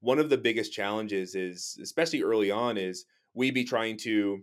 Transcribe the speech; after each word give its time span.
one 0.00 0.18
of 0.18 0.30
the 0.30 0.38
biggest 0.38 0.72
challenges 0.72 1.34
is, 1.34 1.78
especially 1.82 2.22
early 2.22 2.50
on, 2.50 2.76
is 2.76 3.04
we 3.34 3.50
be 3.50 3.64
trying 3.64 3.96
to 3.98 4.40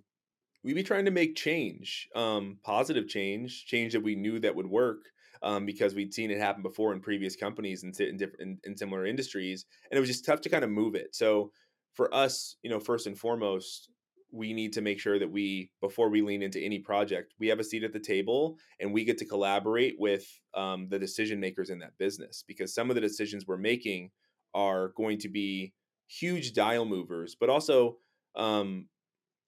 we 0.64 0.74
be 0.74 0.83
trying 0.83 1.06
to 1.06 1.12
make 1.12 1.36
change, 1.36 2.10
um, 2.16 2.58
positive 2.64 3.08
change, 3.08 3.66
change 3.66 3.93
that 3.93 4.04
we 4.04 4.16
knew 4.16 4.40
that 4.40 4.56
would 4.56 4.67
work. 4.67 5.00
Um, 5.43 5.67
because 5.67 5.93
we'd 5.93 6.16
seen 6.16 6.32
it 6.32 6.40
happen 6.40 6.64
before 6.64 6.93
in 6.93 7.00
previous 7.00 7.35
companies 7.35 7.83
and 7.83 7.98
in, 8.00 8.18
different 8.18 8.41
in, 8.41 8.57
in 8.64 8.75
similar 8.75 9.05
industries, 9.05 9.68
and 9.91 9.96
it 9.96 10.00
was 10.00 10.09
just 10.09 10.25
tough 10.25 10.41
to 10.41 10.50
kind 10.50 10.64
of 10.64 10.71
move 10.71 10.96
it. 10.96 11.16
So 11.16 11.51
for 11.93 12.11
us, 12.11 12.55
you 12.63 12.71
know, 12.71 12.79
first 12.79 13.05
and 13.05 13.15
foremost, 13.15 13.91
we 14.31 14.53
need 14.53 14.73
to 14.73 14.81
make 14.81 14.99
sure 14.99 15.19
that 15.19 15.31
we 15.31 15.71
before 15.81 16.09
we 16.09 16.21
lean 16.21 16.41
into 16.41 16.59
any 16.59 16.79
project 16.79 17.33
we 17.39 17.47
have 17.47 17.59
a 17.59 17.63
seat 17.63 17.83
at 17.83 17.93
the 17.93 17.99
table 17.99 18.57
and 18.79 18.93
we 18.93 19.05
get 19.05 19.17
to 19.17 19.25
collaborate 19.25 19.95
with 19.99 20.25
um, 20.53 20.87
the 20.89 20.99
decision 20.99 21.39
makers 21.39 21.69
in 21.69 21.79
that 21.79 21.97
business 21.97 22.43
because 22.47 22.73
some 22.73 22.89
of 22.89 22.95
the 22.95 23.01
decisions 23.01 23.45
we're 23.47 23.57
making 23.57 24.11
are 24.54 24.89
going 24.89 25.18
to 25.18 25.29
be 25.29 25.73
huge 26.07 26.54
dial 26.54 26.86
movers 26.86 27.35
but 27.40 27.49
also 27.49 27.98
um, 28.35 28.88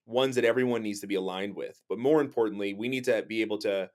ones 0.05 0.35
that 0.35 0.45
everyone 0.45 0.81
needs 0.81 0.99
to 0.99 1.07
be 1.07 1.15
aligned 1.15 1.55
with 1.55 1.81
but 1.89 1.99
more 1.99 2.21
importantly 2.21 2.73
we 2.73 2.87
need 2.87 3.03
to 3.03 3.23
be 3.27 3.41
able 3.41 3.57
to 3.57 3.89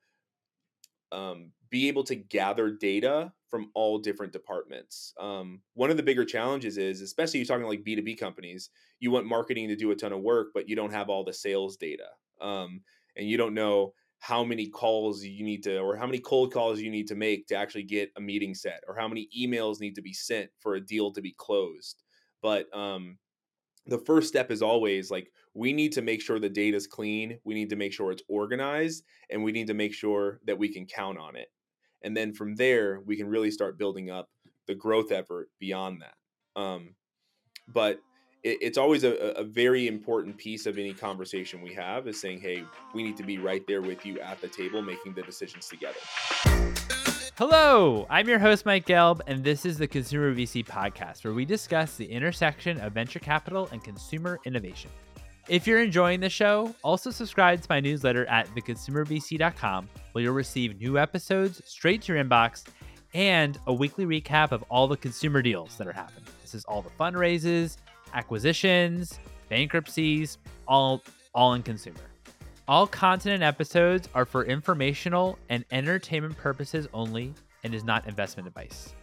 um, 1.12 1.52
be 1.70 1.88
able 1.88 2.04
to 2.04 2.14
gather 2.14 2.70
data 2.70 3.32
from 3.48 3.70
all 3.74 3.98
different 3.98 4.32
departments. 4.32 5.14
Um, 5.18 5.60
one 5.74 5.90
of 5.90 5.96
the 5.96 6.02
bigger 6.02 6.24
challenges 6.24 6.76
is, 6.76 7.00
especially 7.00 7.40
you're 7.40 7.46
talking 7.46 7.66
like 7.66 7.84
B2B 7.84 8.18
companies, 8.18 8.70
you 9.00 9.10
want 9.10 9.26
marketing 9.26 9.68
to 9.68 9.76
do 9.76 9.90
a 9.90 9.96
ton 9.96 10.12
of 10.12 10.20
work, 10.20 10.48
but 10.54 10.68
you 10.68 10.76
don't 10.76 10.92
have 10.92 11.08
all 11.08 11.24
the 11.24 11.32
sales 11.32 11.76
data. 11.76 12.08
Um, 12.40 12.82
and 13.16 13.28
you 13.28 13.36
don't 13.36 13.54
know 13.54 13.94
how 14.26 14.42
many 14.42 14.66
calls 14.66 15.22
you 15.22 15.44
need 15.44 15.62
to, 15.62 15.78
or 15.80 15.98
how 15.98 16.06
many 16.06 16.18
cold 16.18 16.50
calls 16.50 16.80
you 16.80 16.90
need 16.90 17.06
to 17.06 17.14
make 17.14 17.46
to 17.46 17.54
actually 17.54 17.82
get 17.82 18.10
a 18.16 18.20
meeting 18.22 18.54
set, 18.54 18.82
or 18.88 18.96
how 18.96 19.06
many 19.06 19.28
emails 19.38 19.80
need 19.80 19.94
to 19.94 20.00
be 20.00 20.14
sent 20.14 20.48
for 20.60 20.76
a 20.76 20.80
deal 20.80 21.12
to 21.12 21.20
be 21.20 21.34
closed. 21.36 22.02
But 22.40 22.74
um, 22.74 23.18
the 23.86 23.98
first 23.98 24.28
step 24.28 24.50
is 24.50 24.62
always 24.62 25.10
like 25.10 25.30
we 25.52 25.74
need 25.74 25.92
to 25.92 26.00
make 26.00 26.22
sure 26.22 26.38
the 26.38 26.48
data 26.48 26.74
is 26.74 26.86
clean 26.86 27.38
we 27.44 27.52
need 27.52 27.68
to 27.68 27.76
make 27.76 27.92
sure 27.92 28.10
it's 28.10 28.22
organized 28.28 29.04
and 29.28 29.44
we 29.44 29.52
need 29.52 29.66
to 29.66 29.74
make 29.74 29.92
sure 29.92 30.40
that 30.46 30.56
we 30.58 30.72
can 30.72 30.86
count 30.86 31.18
on 31.18 31.36
it 31.36 31.48
and 32.02 32.16
then 32.16 32.32
from 32.32 32.54
there 32.54 33.00
we 33.04 33.14
can 33.14 33.28
really 33.28 33.50
start 33.50 33.78
building 33.78 34.10
up 34.10 34.30
the 34.66 34.74
growth 34.74 35.12
effort 35.12 35.50
beyond 35.58 36.00
that 36.00 36.60
um, 36.60 36.94
but 37.68 38.00
it, 38.44 38.58
it's 38.60 38.78
always 38.78 39.02
a, 39.02 39.14
a 39.36 39.42
very 39.42 39.88
important 39.88 40.36
piece 40.36 40.66
of 40.66 40.78
any 40.78 40.92
conversation 40.92 41.62
we 41.62 41.74
have 41.74 42.06
is 42.06 42.20
saying 42.20 42.40
hey 42.40 42.62
we 42.94 43.02
need 43.02 43.16
to 43.16 43.24
be 43.24 43.38
right 43.38 43.66
there 43.66 43.82
with 43.82 44.06
you 44.06 44.20
at 44.20 44.40
the 44.40 44.48
table 44.48 44.82
making 44.82 45.14
the 45.14 45.22
decisions 45.22 45.68
together 45.68 45.98
Hello, 47.36 48.06
I'm 48.10 48.28
your 48.28 48.38
host, 48.38 48.64
Mike 48.64 48.86
Gelb, 48.86 49.20
and 49.26 49.42
this 49.42 49.66
is 49.66 49.76
the 49.76 49.88
Consumer 49.88 50.32
VC 50.32 50.64
podcast, 50.64 51.24
where 51.24 51.34
we 51.34 51.44
discuss 51.44 51.96
the 51.96 52.04
intersection 52.04 52.78
of 52.78 52.92
venture 52.92 53.18
capital 53.18 53.68
and 53.72 53.82
consumer 53.82 54.38
innovation. 54.44 54.88
If 55.48 55.66
you're 55.66 55.82
enjoying 55.82 56.20
the 56.20 56.30
show, 56.30 56.72
also 56.84 57.10
subscribe 57.10 57.60
to 57.60 57.66
my 57.68 57.80
newsletter 57.80 58.24
at 58.26 58.46
theconsumervc.com, 58.54 59.88
where 60.12 60.22
you'll 60.22 60.32
receive 60.32 60.80
new 60.80 60.96
episodes 60.96 61.60
straight 61.64 62.02
to 62.02 62.14
your 62.14 62.24
inbox 62.24 62.66
and 63.14 63.58
a 63.66 63.74
weekly 63.74 64.06
recap 64.06 64.52
of 64.52 64.62
all 64.68 64.86
the 64.86 64.96
consumer 64.96 65.42
deals 65.42 65.76
that 65.76 65.88
are 65.88 65.92
happening. 65.92 66.22
This 66.40 66.54
is 66.54 66.64
all 66.66 66.82
the 66.82 66.90
fundraises, 66.90 67.78
acquisitions, 68.14 69.18
bankruptcies, 69.48 70.38
all 70.66 71.02
all 71.34 71.54
in 71.54 71.62
consumer. 71.62 72.00
All 72.66 72.86
content 72.86 73.34
and 73.34 73.42
episodes 73.42 74.08
are 74.14 74.24
for 74.24 74.44
informational 74.44 75.38
and 75.50 75.64
entertainment 75.70 76.36
purposes 76.36 76.88
only 76.94 77.34
and 77.62 77.74
is 77.74 77.84
not 77.84 78.06
investment 78.06 78.46
advice. 78.46 78.94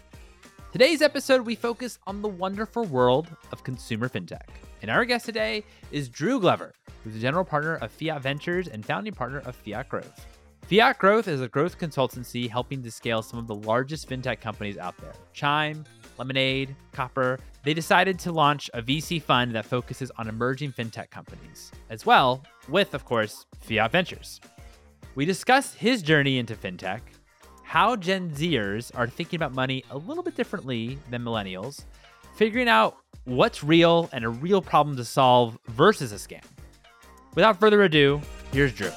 Today's 0.71 1.01
episode, 1.01 1.45
we 1.45 1.55
focus 1.55 1.99
on 2.07 2.21
the 2.21 2.29
wonderful 2.29 2.85
world 2.85 3.27
of 3.51 3.63
consumer 3.63 4.07
fintech. 4.07 4.47
And 4.81 4.89
our 4.89 5.05
guest 5.05 5.25
today 5.25 5.63
is 5.91 6.09
Drew 6.09 6.39
Glover, 6.39 6.73
who's 7.03 7.13
the 7.13 7.19
general 7.19 7.43
partner 7.43 7.75
of 7.75 7.91
Fiat 7.91 8.21
Ventures 8.21 8.67
and 8.67 8.85
founding 8.85 9.13
partner 9.13 9.39
of 9.39 9.55
Fiat 9.55 9.89
Growth. 9.89 10.25
Fiat 10.67 10.97
Growth 10.97 11.27
is 11.27 11.41
a 11.41 11.47
growth 11.49 11.77
consultancy 11.77 12.49
helping 12.49 12.81
to 12.81 12.89
scale 12.89 13.21
some 13.21 13.37
of 13.37 13.47
the 13.47 13.55
largest 13.55 14.09
fintech 14.09 14.39
companies 14.39 14.77
out 14.77 14.97
there 14.97 15.13
Chime, 15.33 15.83
Lemonade, 16.21 16.75
Copper, 16.91 17.39
they 17.63 17.73
decided 17.73 18.19
to 18.19 18.31
launch 18.31 18.69
a 18.75 18.81
VC 18.81 19.19
fund 19.19 19.55
that 19.55 19.65
focuses 19.65 20.11
on 20.19 20.27
emerging 20.27 20.71
fintech 20.71 21.09
companies, 21.09 21.71
as 21.89 22.05
well 22.05 22.43
with, 22.69 22.93
of 22.93 23.05
course, 23.05 23.47
Fiat 23.61 23.91
Ventures. 23.91 24.39
We 25.15 25.25
discuss 25.25 25.73
his 25.73 26.03
journey 26.03 26.37
into 26.37 26.55
fintech, 26.55 27.01
how 27.63 27.95
Gen 27.95 28.29
Zers 28.29 28.91
are 28.93 29.07
thinking 29.07 29.37
about 29.37 29.55
money 29.55 29.83
a 29.89 29.97
little 29.97 30.21
bit 30.21 30.35
differently 30.35 30.99
than 31.09 31.23
millennials, 31.23 31.85
figuring 32.35 32.69
out 32.69 32.97
what's 33.25 33.63
real 33.63 34.07
and 34.13 34.23
a 34.23 34.29
real 34.29 34.61
problem 34.61 34.95
to 34.97 35.05
solve 35.05 35.57
versus 35.69 36.11
a 36.11 36.17
scam. 36.17 36.43
Without 37.33 37.59
further 37.59 37.81
ado, 37.81 38.21
here's 38.51 38.73
Drew. 38.73 38.91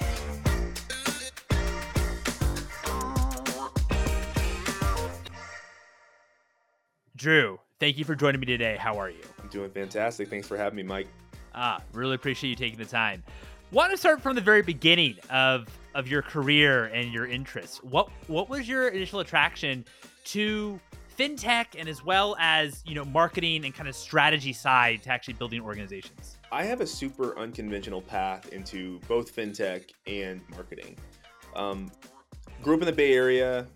Drew, 7.24 7.58
thank 7.80 7.96
you 7.96 8.04
for 8.04 8.14
joining 8.14 8.38
me 8.38 8.44
today. 8.44 8.76
How 8.78 8.98
are 8.98 9.08
you? 9.08 9.22
I'm 9.42 9.48
doing 9.48 9.70
fantastic. 9.70 10.28
Thanks 10.28 10.46
for 10.46 10.58
having 10.58 10.76
me, 10.76 10.82
Mike. 10.82 11.08
Ah, 11.54 11.80
really 11.94 12.16
appreciate 12.16 12.50
you 12.50 12.54
taking 12.54 12.78
the 12.78 12.84
time. 12.84 13.24
Want 13.72 13.90
to 13.92 13.96
start 13.96 14.20
from 14.20 14.34
the 14.34 14.42
very 14.42 14.60
beginning 14.60 15.16
of 15.30 15.66
of 15.94 16.06
your 16.06 16.20
career 16.20 16.84
and 16.92 17.14
your 17.14 17.24
interests. 17.24 17.82
What 17.82 18.10
what 18.26 18.50
was 18.50 18.68
your 18.68 18.88
initial 18.88 19.20
attraction 19.20 19.86
to 20.26 20.78
fintech 21.18 21.68
and 21.78 21.88
as 21.88 22.04
well 22.04 22.36
as 22.38 22.82
you 22.84 22.94
know 22.94 23.06
marketing 23.06 23.64
and 23.64 23.74
kind 23.74 23.88
of 23.88 23.96
strategy 23.96 24.52
side 24.52 25.02
to 25.04 25.10
actually 25.10 25.32
building 25.32 25.62
organizations? 25.62 26.36
I 26.52 26.64
have 26.64 26.82
a 26.82 26.86
super 26.86 27.38
unconventional 27.38 28.02
path 28.02 28.52
into 28.52 29.00
both 29.08 29.34
fintech 29.34 29.92
and 30.06 30.42
marketing. 30.50 30.98
Um, 31.56 31.90
grew 32.60 32.74
up 32.74 32.80
in 32.80 32.86
the 32.86 32.92
Bay 32.92 33.14
Area. 33.14 33.66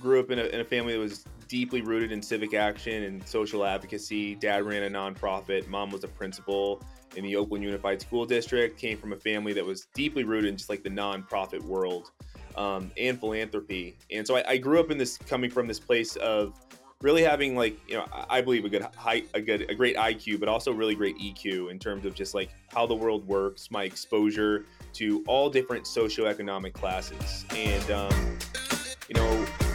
Grew 0.00 0.20
up 0.20 0.30
in 0.30 0.38
a, 0.38 0.44
in 0.44 0.60
a 0.60 0.64
family 0.64 0.94
that 0.94 0.98
was 1.00 1.26
deeply 1.52 1.82
rooted 1.82 2.12
in 2.12 2.22
civic 2.22 2.54
action 2.54 3.02
and 3.02 3.28
social 3.28 3.62
advocacy. 3.62 4.34
Dad 4.36 4.64
ran 4.64 4.84
a 4.84 4.88
nonprofit. 4.88 5.68
Mom 5.68 5.90
was 5.90 6.02
a 6.02 6.08
principal 6.08 6.82
in 7.14 7.22
the 7.22 7.36
Oakland 7.36 7.62
Unified 7.62 8.00
School 8.00 8.24
District. 8.24 8.78
Came 8.78 8.96
from 8.96 9.12
a 9.12 9.18
family 9.18 9.52
that 9.52 9.62
was 9.62 9.84
deeply 9.92 10.24
rooted 10.24 10.48
in 10.48 10.56
just 10.56 10.70
like 10.70 10.82
the 10.82 10.88
nonprofit 10.88 11.60
world 11.60 12.10
um, 12.56 12.90
and 12.96 13.20
philanthropy. 13.20 13.98
And 14.10 14.26
so 14.26 14.36
I, 14.36 14.44
I, 14.48 14.56
grew 14.56 14.80
up 14.80 14.90
in 14.90 14.96
this, 14.96 15.18
coming 15.18 15.50
from 15.50 15.66
this 15.66 15.78
place 15.78 16.16
of 16.16 16.58
really 17.02 17.22
having 17.22 17.54
like 17.54 17.78
you 17.86 17.96
know 17.98 18.06
I 18.30 18.40
believe 18.40 18.64
a 18.64 18.70
good 18.70 18.86
height, 18.96 19.28
a 19.34 19.40
good, 19.42 19.70
a 19.70 19.74
great 19.74 19.96
IQ, 19.96 20.40
but 20.40 20.48
also 20.48 20.72
really 20.72 20.94
great 20.94 21.18
EQ 21.18 21.70
in 21.70 21.78
terms 21.78 22.06
of 22.06 22.14
just 22.14 22.32
like 22.32 22.48
how 22.68 22.86
the 22.86 22.94
world 22.94 23.28
works, 23.28 23.70
my 23.70 23.84
exposure 23.84 24.64
to 24.94 25.22
all 25.26 25.50
different 25.50 25.84
socioeconomic 25.84 26.72
classes, 26.72 27.44
and 27.54 27.90
um, 27.90 28.38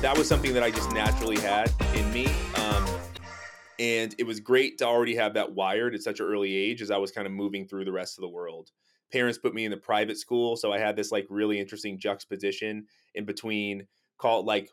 that 0.02 0.16
was 0.16 0.28
something 0.28 0.54
that 0.54 0.62
I 0.62 0.70
just 0.70 0.92
naturally 0.92 1.40
had 1.40 1.72
in 1.96 2.12
me. 2.14 2.28
Um, 2.56 2.86
and 3.80 4.14
it 4.20 4.26
was 4.26 4.40
great 4.40 4.78
to 4.78 4.86
already 4.86 5.16
have 5.16 5.34
that 5.34 5.54
wired 5.54 5.96
at 5.96 6.04
such 6.04 6.20
an 6.20 6.28
early 6.28 6.56
age 6.56 6.84
as 6.84 6.92
I 6.92 6.98
was 6.98 7.12
kind 7.12 7.26
of 7.26 7.34
moving 7.34 7.68
through 7.68 7.86
the 7.86 7.92
rest 7.92 8.18
of 8.18 8.22
the 8.22 8.30
world. 8.30 8.70
Parents 9.12 9.40
put 9.40 9.56
me 9.56 9.66
in 9.66 9.72
the 9.72 9.78
private 9.78 10.18
school, 10.18 10.56
so 10.56 10.72
I 10.72 10.78
had 10.78 10.96
this 10.96 11.12
like 11.12 11.26
really 11.30 11.60
interesting 11.60 11.98
juxtaposition 11.98 12.86
in 13.16 13.26
between 13.26 13.88
call 14.20 14.42
it 14.42 14.46
like 14.46 14.70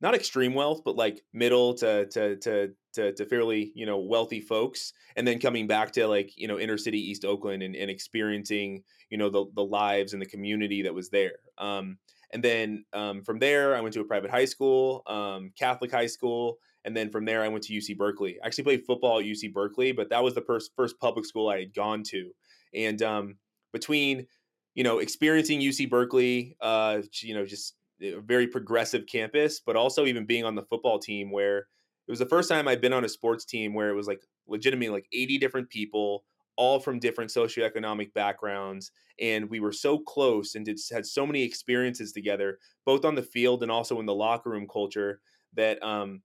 not 0.00 0.14
extreme 0.14 0.54
wealth, 0.54 0.82
but 0.84 0.96
like 0.96 1.22
middle 1.32 1.74
to 1.74 2.06
to 2.06 2.36
to 2.36 2.70
to, 2.94 3.12
to 3.12 3.26
fairly 3.26 3.72
you 3.74 3.86
know 3.86 3.98
wealthy 3.98 4.40
folks, 4.40 4.92
and 5.16 5.26
then 5.26 5.38
coming 5.38 5.66
back 5.66 5.92
to 5.92 6.08
like 6.08 6.32
you 6.36 6.48
know 6.48 6.58
inner 6.58 6.78
city 6.78 6.98
East 6.98 7.24
Oakland 7.24 7.62
and, 7.62 7.76
and 7.76 7.90
experiencing 7.90 8.82
you 9.08 9.18
know 9.18 9.30
the 9.30 9.44
the 9.54 9.64
lives 9.64 10.14
and 10.14 10.22
the 10.22 10.26
community 10.26 10.82
that 10.82 10.94
was 10.94 11.10
there. 11.10 11.36
Um, 11.58 11.98
and 12.34 12.42
then 12.42 12.84
um, 12.92 13.22
from 13.22 13.38
there, 13.38 13.76
I 13.76 13.80
went 13.80 13.94
to 13.94 14.00
a 14.00 14.04
private 14.04 14.28
high 14.30 14.44
school, 14.44 15.04
um, 15.06 15.52
Catholic 15.56 15.92
high 15.92 16.08
school. 16.08 16.58
And 16.84 16.94
then 16.94 17.08
from 17.08 17.24
there, 17.24 17.42
I 17.42 17.48
went 17.48 17.62
to 17.64 17.72
UC 17.72 17.96
Berkeley. 17.96 18.38
I 18.42 18.46
actually 18.46 18.64
played 18.64 18.84
football 18.84 19.20
at 19.20 19.24
UC 19.24 19.52
Berkeley, 19.52 19.92
but 19.92 20.10
that 20.10 20.22
was 20.22 20.34
the 20.34 20.42
first, 20.42 20.72
first 20.76 20.98
public 21.00 21.24
school 21.24 21.48
I 21.48 21.60
had 21.60 21.72
gone 21.72 22.02
to. 22.08 22.32
And 22.74 23.00
um, 23.02 23.36
between, 23.72 24.26
you 24.74 24.82
know, 24.82 24.98
experiencing 24.98 25.60
UC 25.60 25.88
Berkeley, 25.88 26.56
uh, 26.60 27.02
you 27.22 27.34
know, 27.34 27.46
just 27.46 27.76
a 28.02 28.20
very 28.20 28.48
progressive 28.48 29.06
campus, 29.06 29.60
but 29.64 29.76
also 29.76 30.04
even 30.04 30.26
being 30.26 30.44
on 30.44 30.56
the 30.56 30.64
football 30.64 30.98
team 30.98 31.30
where 31.30 31.58
it 31.58 32.10
was 32.10 32.18
the 32.18 32.26
first 32.26 32.50
time 32.50 32.66
I'd 32.66 32.80
been 32.80 32.92
on 32.92 33.04
a 33.04 33.08
sports 33.08 33.44
team 33.44 33.74
where 33.74 33.90
it 33.90 33.94
was 33.94 34.08
like 34.08 34.20
legitimately 34.48 34.92
like 34.92 35.06
80 35.12 35.38
different 35.38 35.70
people 35.70 36.24
all 36.56 36.78
from 36.80 36.98
different 36.98 37.30
socioeconomic 37.30 38.12
backgrounds 38.14 38.92
and 39.20 39.48
we 39.48 39.60
were 39.60 39.72
so 39.72 39.98
close 39.98 40.54
and 40.54 40.64
did, 40.64 40.78
had 40.92 41.06
so 41.06 41.26
many 41.26 41.42
experiences 41.42 42.12
together 42.12 42.58
both 42.84 43.04
on 43.04 43.14
the 43.14 43.22
field 43.22 43.62
and 43.62 43.70
also 43.70 44.00
in 44.00 44.06
the 44.06 44.14
locker 44.14 44.50
room 44.50 44.66
culture 44.70 45.20
that 45.54 45.82
um, 45.82 46.22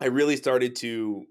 i 0.00 0.06
really 0.06 0.36
started 0.36 0.76
to 0.76 1.24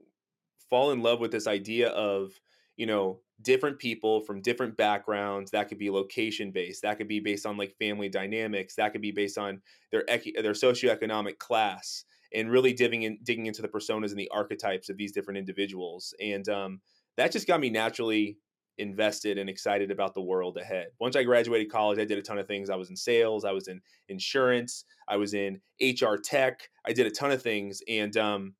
fall 0.70 0.92
in 0.92 1.02
love 1.02 1.20
with 1.20 1.32
this 1.32 1.48
idea 1.48 1.90
of 1.90 2.32
you 2.78 2.86
know 2.86 3.20
different 3.42 3.78
people 3.80 4.22
from 4.22 4.42
different 4.42 4.78
backgrounds 4.78 5.52
that 5.52 5.68
could 5.68 5.78
be 5.78 5.90
location 5.90 6.52
based 6.52 6.81
that 6.81 6.98
could 6.98 7.08
be 7.08 7.20
based 7.20 7.46
on 7.46 7.58
like 7.58 7.76
family 7.78 8.08
dynamics 8.08 8.76
that 8.76 8.92
could 8.94 9.02
be 9.02 9.12
based 9.12 9.38
on 9.38 9.62
their 9.92 10.04
their 10.08 10.54
socioeconomic 10.54 11.38
class 11.38 12.06
and 12.36 12.52
really 12.52 12.74
digging 12.74 13.04
in, 13.04 13.18
digging 13.24 13.46
into 13.46 13.62
the 13.62 13.68
personas 13.68 14.10
and 14.10 14.20
the 14.20 14.30
archetypes 14.31 14.90
of 14.90 14.98
these 14.98 15.12
different 15.12 15.38
individuals. 15.38 16.14
And 16.20 16.48
um, 16.50 16.81
that 17.18 17.32
just 17.32 17.48
got 17.48 17.60
me 17.60 17.70
naturally 17.70 18.38
invested 18.78 19.38
and 19.38 19.50
excited 19.50 19.92
about 19.92 20.14
the 20.14 20.22
world 20.22 20.58
ahead. 20.58 20.88
Once 21.00 21.16
I 21.16 21.24
graduated 21.24 21.72
college, 21.72 22.00
I 22.00 22.06
did 22.06 22.18
a 22.18 22.22
ton 22.22 22.38
of 22.38 22.48
things. 22.48 22.70
I 22.70 22.76
was 22.76 22.90
in 22.90 22.96
sales, 22.96 23.46
I 23.46 23.52
was 23.52 23.68
in 23.68 23.82
insurance, 24.10 24.86
I 25.08 25.18
was 25.18 25.34
in 25.34 25.62
HR 25.82 26.16
tech. 26.22 26.68
I 26.86 26.94
did 26.94 27.08
a 27.08 27.12
ton 27.12 27.32
of 27.32 27.42
things, 27.42 27.82
and 27.88 28.16
um, 28.18 28.54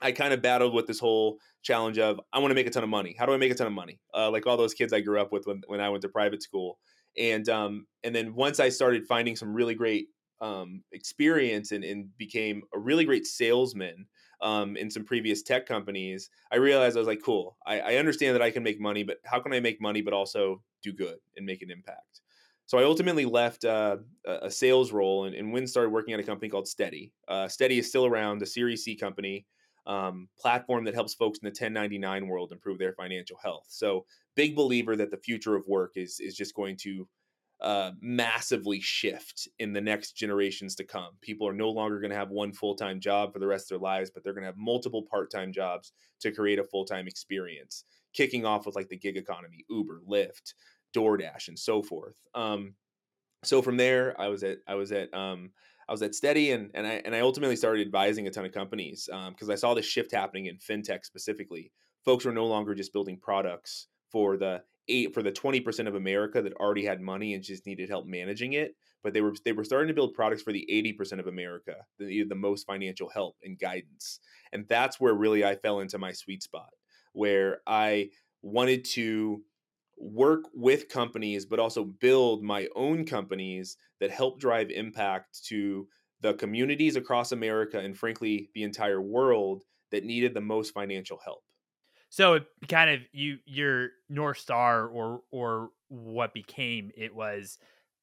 I 0.00 0.12
kind 0.12 0.32
of 0.32 0.42
battled 0.42 0.74
with 0.74 0.86
this 0.86 0.98
whole 0.98 1.38
challenge 1.62 1.98
of 1.98 2.20
I 2.32 2.38
want 2.38 2.50
to 2.50 2.54
make 2.54 2.66
a 2.66 2.70
ton 2.70 2.82
of 2.82 2.88
money. 2.88 3.14
How 3.18 3.26
do 3.26 3.32
I 3.32 3.36
make 3.36 3.52
a 3.52 3.54
ton 3.54 3.66
of 3.66 3.72
money? 3.72 4.00
Uh, 4.14 4.30
like 4.30 4.46
all 4.46 4.56
those 4.56 4.74
kids 4.74 4.92
I 4.92 5.00
grew 5.00 5.20
up 5.20 5.32
with 5.32 5.46
when, 5.46 5.62
when 5.66 5.80
I 5.80 5.88
went 5.88 6.02
to 6.02 6.08
private 6.08 6.42
school, 6.42 6.78
and 7.16 7.48
um, 7.48 7.86
and 8.02 8.14
then 8.14 8.34
once 8.34 8.60
I 8.60 8.68
started 8.68 9.06
finding 9.06 9.36
some 9.36 9.54
really 9.54 9.74
great 9.74 10.08
um, 10.40 10.82
experience 10.92 11.72
and, 11.72 11.84
and 11.84 12.08
became 12.18 12.62
a 12.74 12.78
really 12.78 13.04
great 13.04 13.26
salesman 13.26 14.06
um, 14.40 14.76
in 14.76 14.90
some 14.90 15.04
previous 15.04 15.42
tech 15.42 15.66
companies, 15.66 16.30
I 16.52 16.56
realized 16.56 16.96
I 16.96 17.00
was 17.00 17.06
like, 17.06 17.22
cool. 17.22 17.56
I, 17.66 17.80
I 17.80 17.94
understand 17.96 18.34
that 18.34 18.42
I 18.42 18.50
can 18.50 18.62
make 18.62 18.80
money, 18.80 19.02
but 19.02 19.18
how 19.24 19.40
can 19.40 19.52
I 19.52 19.60
make 19.60 19.80
money 19.80 20.02
but 20.02 20.12
also 20.12 20.62
do 20.82 20.92
good 20.92 21.18
and 21.36 21.46
make 21.46 21.62
an 21.62 21.70
impact? 21.70 22.20
So 22.66 22.78
I 22.78 22.84
ultimately 22.84 23.24
left 23.24 23.64
uh, 23.64 23.98
a 24.26 24.50
sales 24.50 24.92
role 24.92 25.24
and, 25.24 25.34
and 25.34 25.52
when 25.52 25.66
started 25.66 25.90
working 25.90 26.14
at 26.14 26.20
a 26.20 26.24
company 26.24 26.50
called 26.50 26.66
Steady. 26.66 27.12
Uh, 27.28 27.46
Steady 27.46 27.78
is 27.78 27.88
still 27.88 28.06
around, 28.06 28.42
a 28.42 28.46
Series 28.46 28.82
C 28.82 28.96
company 28.96 29.46
um, 29.86 30.28
platform 30.38 30.84
that 30.84 30.94
helps 30.94 31.14
folks 31.14 31.38
in 31.38 31.46
the 31.46 31.50
1099 31.50 32.26
world 32.26 32.50
improve 32.50 32.78
their 32.78 32.92
financial 32.92 33.38
health. 33.42 33.66
So 33.68 34.04
big 34.34 34.56
believer 34.56 34.96
that 34.96 35.12
the 35.12 35.16
future 35.16 35.54
of 35.54 35.66
work 35.68 35.92
is 35.94 36.18
is 36.18 36.36
just 36.36 36.54
going 36.54 36.76
to 36.78 37.08
uh, 37.60 37.92
massively 38.00 38.80
shift 38.80 39.48
in 39.58 39.72
the 39.72 39.80
next 39.80 40.12
generations 40.12 40.74
to 40.76 40.84
come. 40.84 41.10
People 41.22 41.48
are 41.48 41.54
no 41.54 41.70
longer 41.70 42.00
going 42.00 42.10
to 42.10 42.16
have 42.16 42.30
one 42.30 42.52
full 42.52 42.74
time 42.74 43.00
job 43.00 43.32
for 43.32 43.38
the 43.38 43.46
rest 43.46 43.66
of 43.66 43.68
their 43.78 43.84
lives, 43.84 44.10
but 44.10 44.22
they're 44.22 44.34
going 44.34 44.42
to 44.42 44.48
have 44.48 44.58
multiple 44.58 45.02
part 45.02 45.30
time 45.30 45.52
jobs 45.52 45.92
to 46.20 46.32
create 46.32 46.58
a 46.58 46.64
full 46.64 46.84
time 46.84 47.06
experience. 47.06 47.84
Kicking 48.12 48.44
off 48.44 48.66
with 48.66 48.76
like 48.76 48.88
the 48.88 48.96
gig 48.96 49.16
economy, 49.16 49.64
Uber, 49.68 50.02
Lyft, 50.08 50.54
DoorDash, 50.94 51.48
and 51.48 51.58
so 51.58 51.82
forth. 51.82 52.16
Um, 52.34 52.74
so 53.44 53.62
from 53.62 53.76
there, 53.76 54.18
I 54.20 54.28
was 54.28 54.42
at 54.42 54.58
I 54.66 54.74
was 54.74 54.92
at 54.92 55.12
um, 55.14 55.50
I 55.88 55.92
was 55.92 56.02
at 56.02 56.14
Steady, 56.14 56.52
and 56.52 56.70
and 56.74 56.86
I 56.86 57.02
and 57.04 57.14
I 57.14 57.20
ultimately 57.20 57.56
started 57.56 57.86
advising 57.86 58.26
a 58.26 58.30
ton 58.30 58.44
of 58.44 58.52
companies 58.52 59.08
because 59.10 59.48
um, 59.48 59.52
I 59.52 59.54
saw 59.54 59.74
this 59.74 59.86
shift 59.86 60.12
happening 60.12 60.46
in 60.46 60.58
fintech 60.58 61.04
specifically. 61.04 61.72
Folks 62.04 62.24
were 62.24 62.32
no 62.32 62.46
longer 62.46 62.74
just 62.74 62.92
building 62.92 63.18
products 63.18 63.88
for 64.10 64.36
the 64.36 64.62
eight 64.88 65.14
for 65.14 65.22
the 65.22 65.32
20% 65.32 65.88
of 65.88 65.94
America 65.94 66.42
that 66.42 66.54
already 66.54 66.84
had 66.84 67.00
money 67.00 67.34
and 67.34 67.42
just 67.42 67.66
needed 67.66 67.88
help 67.88 68.06
managing 68.06 68.54
it. 68.54 68.74
But 69.02 69.14
they 69.14 69.20
were 69.20 69.34
they 69.44 69.52
were 69.52 69.64
starting 69.64 69.88
to 69.88 69.94
build 69.94 70.14
products 70.14 70.42
for 70.42 70.52
the 70.52 70.66
80% 70.70 71.20
of 71.20 71.26
America 71.26 71.76
that 71.98 72.08
needed 72.08 72.28
the 72.28 72.34
most 72.34 72.66
financial 72.66 73.08
help 73.08 73.36
and 73.42 73.58
guidance. 73.58 74.20
And 74.52 74.66
that's 74.68 74.98
where 74.98 75.14
really 75.14 75.44
I 75.44 75.56
fell 75.56 75.80
into 75.80 75.98
my 75.98 76.12
sweet 76.12 76.42
spot, 76.42 76.70
where 77.12 77.60
I 77.66 78.10
wanted 78.42 78.84
to 78.84 79.42
work 79.96 80.44
with 80.52 80.88
companies, 80.88 81.46
but 81.46 81.58
also 81.58 81.84
build 81.84 82.42
my 82.42 82.68
own 82.74 83.04
companies 83.04 83.76
that 84.00 84.10
help 84.10 84.40
drive 84.40 84.70
impact 84.70 85.44
to 85.46 85.88
the 86.20 86.34
communities 86.34 86.96
across 86.96 87.32
America 87.32 87.78
and 87.78 87.96
frankly 87.96 88.50
the 88.54 88.62
entire 88.62 89.00
world 89.00 89.64
that 89.90 90.04
needed 90.04 90.34
the 90.34 90.40
most 90.40 90.72
financial 90.72 91.18
help. 91.24 91.42
So 92.08 92.34
it 92.34 92.46
kind 92.68 92.90
of 92.90 93.00
you 93.12 93.38
your 93.46 93.90
north 94.08 94.38
star 94.38 94.86
or 94.86 95.22
or 95.30 95.70
what 95.88 96.34
became 96.34 96.90
it 96.96 97.14
was 97.14 97.58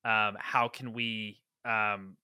um, 0.05 0.35
how 0.39 0.67
can 0.67 0.93
we 0.93 1.39
um, 1.65 2.17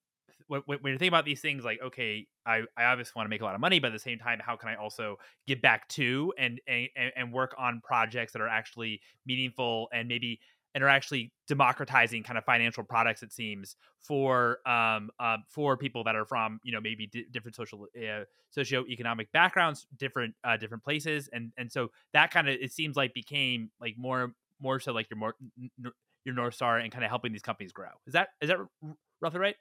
when, 0.48 0.62
when 0.66 0.94
you 0.94 0.98
think 0.98 1.10
about 1.10 1.26
these 1.26 1.42
things 1.42 1.64
like 1.64 1.80
okay 1.82 2.28
I, 2.46 2.64
I 2.78 2.86
obviously 2.86 3.14
want 3.16 3.26
to 3.26 3.30
make 3.30 3.42
a 3.42 3.46
lot 3.46 3.56
of 3.56 3.62
money 3.62 3.80
but 3.80 3.88
at 3.88 3.94
the 3.94 4.00
same 4.00 4.18
time 4.18 4.40
how 4.44 4.56
can 4.56 4.70
i 4.70 4.76
also 4.76 5.18
give 5.48 5.62
back 5.62 5.88
to 5.90 6.34
and 6.38 6.60
and, 6.68 6.90
and 7.16 7.32
work 7.34 7.56
on 7.58 7.82
projects 7.84 8.34
that 8.34 8.42
are 8.42 8.48
actually 8.48 9.02
meaningful 9.26 9.90
and 9.94 10.08
maybe 10.08 10.40
and 10.76 10.84
are 10.84 10.88
actually 10.88 11.32
democratizing 11.48 12.24
kind 12.24 12.38
of 12.38 12.46
financial 12.46 12.84
products 12.84 13.24
it 13.24 13.34
seems 13.34 13.76
for 14.02 14.60
um 14.68 15.10
uh, 15.20 15.38
for 15.50 15.78
people 15.78 16.04
that 16.04 16.16
are 16.16 16.26
from 16.26 16.60
you 16.64 16.72
know 16.72 16.82
maybe 16.82 17.10
different 17.32 17.56
social 17.56 17.88
uh, 17.98 18.24
socioeconomic 18.56 19.32
backgrounds 19.32 19.88
different 19.98 20.34
uh, 20.44 20.58
different 20.58 20.84
places 20.84 21.30
and 21.34 21.52
and 21.58 21.72
so 21.72 21.90
that 22.14 22.32
kind 22.32 22.48
of 22.48 22.56
it 22.60 22.72
seems 22.72 22.96
like 22.96 23.14
became 23.14 23.72
like 23.80 23.96
more 23.98 24.34
more 24.60 24.80
so 24.80 24.92
like 24.92 25.10
your 25.10 25.18
more 25.18 25.36
your 26.26 26.36
north 26.36 26.54
star 26.54 26.78
and 26.78 26.92
kind 26.92 27.04
of 27.04 27.10
helping 27.10 27.32
these 27.32 27.42
companies 27.42 27.72
grow. 27.72 27.90
Is 28.06 28.14
that 28.14 28.30
is 28.42 28.50
that 28.50 28.58
roughly 29.22 29.40
right? 29.40 29.56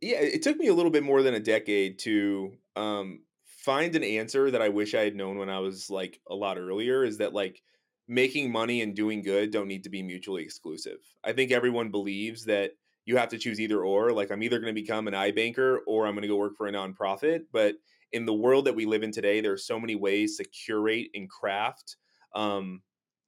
Yeah 0.00 0.20
it 0.20 0.42
took 0.42 0.56
me 0.56 0.68
a 0.68 0.74
little 0.74 0.90
bit 0.90 1.02
more 1.02 1.22
than 1.22 1.34
a 1.34 1.40
decade 1.40 1.98
to 2.00 2.52
um 2.76 3.24
find 3.46 3.96
an 3.96 4.04
answer 4.04 4.50
that 4.50 4.60
i 4.60 4.68
wish 4.68 4.94
i 4.94 5.02
had 5.02 5.16
known 5.16 5.38
when 5.38 5.48
i 5.48 5.58
was 5.58 5.88
like 5.88 6.20
a 6.28 6.34
lot 6.34 6.58
earlier 6.58 7.02
is 7.02 7.16
that 7.18 7.32
like 7.32 7.62
making 8.06 8.52
money 8.52 8.82
and 8.82 8.94
doing 8.94 9.22
good 9.22 9.50
don't 9.50 9.68
need 9.68 9.84
to 9.84 9.90
be 9.90 10.02
mutually 10.02 10.42
exclusive. 10.42 10.98
I 11.24 11.32
think 11.32 11.50
everyone 11.50 11.90
believes 11.90 12.44
that 12.44 12.72
you 13.06 13.16
have 13.16 13.28
to 13.30 13.38
choose 13.38 13.60
either 13.60 13.82
or. 13.82 14.12
Like, 14.12 14.30
I'm 14.30 14.42
either 14.42 14.58
going 14.58 14.74
to 14.74 14.80
become 14.80 15.08
an 15.08 15.14
iBanker 15.14 15.78
or 15.86 16.06
I'm 16.06 16.14
going 16.14 16.22
to 16.22 16.28
go 16.28 16.36
work 16.36 16.56
for 16.56 16.66
a 16.66 16.72
nonprofit. 16.72 17.42
But 17.52 17.76
in 18.12 18.24
the 18.24 18.34
world 18.34 18.64
that 18.66 18.74
we 18.74 18.86
live 18.86 19.02
in 19.02 19.12
today, 19.12 19.40
there 19.40 19.52
are 19.52 19.58
so 19.58 19.78
many 19.78 19.94
ways 19.94 20.36
to 20.36 20.44
curate 20.44 21.08
and 21.14 21.28
craft 21.28 21.96
um, 22.34 22.82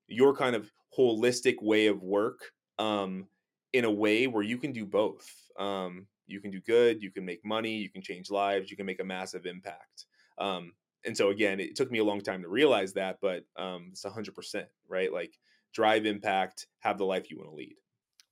your 0.08 0.34
kind 0.34 0.56
of 0.56 0.70
holistic 0.96 1.56
way 1.62 1.86
of 1.86 2.02
work 2.02 2.40
um, 2.78 3.26
in 3.72 3.84
a 3.84 3.90
way 3.90 4.26
where 4.26 4.42
you 4.42 4.58
can 4.58 4.72
do 4.72 4.84
both. 4.84 5.28
Um, 5.58 6.06
you 6.26 6.40
can 6.40 6.50
do 6.50 6.60
good, 6.60 7.02
you 7.02 7.10
can 7.10 7.24
make 7.24 7.44
money, 7.44 7.76
you 7.76 7.88
can 7.88 8.02
change 8.02 8.30
lives, 8.30 8.70
you 8.70 8.76
can 8.76 8.86
make 8.86 9.00
a 9.00 9.04
massive 9.04 9.46
impact. 9.46 10.06
Um, 10.38 10.72
and 11.04 11.16
so 11.16 11.30
again, 11.30 11.60
it 11.60 11.76
took 11.76 11.90
me 11.90 11.98
a 11.98 12.04
long 12.04 12.20
time 12.20 12.42
to 12.42 12.48
realize 12.48 12.94
that, 12.94 13.18
but 13.20 13.44
um, 13.56 13.88
it's 13.92 14.04
hundred 14.04 14.34
percent 14.34 14.66
right. 14.88 15.12
Like 15.12 15.38
drive 15.72 16.06
impact, 16.06 16.66
have 16.80 16.98
the 16.98 17.04
life 17.04 17.30
you 17.30 17.38
want 17.38 17.50
to 17.50 17.54
lead. 17.54 17.76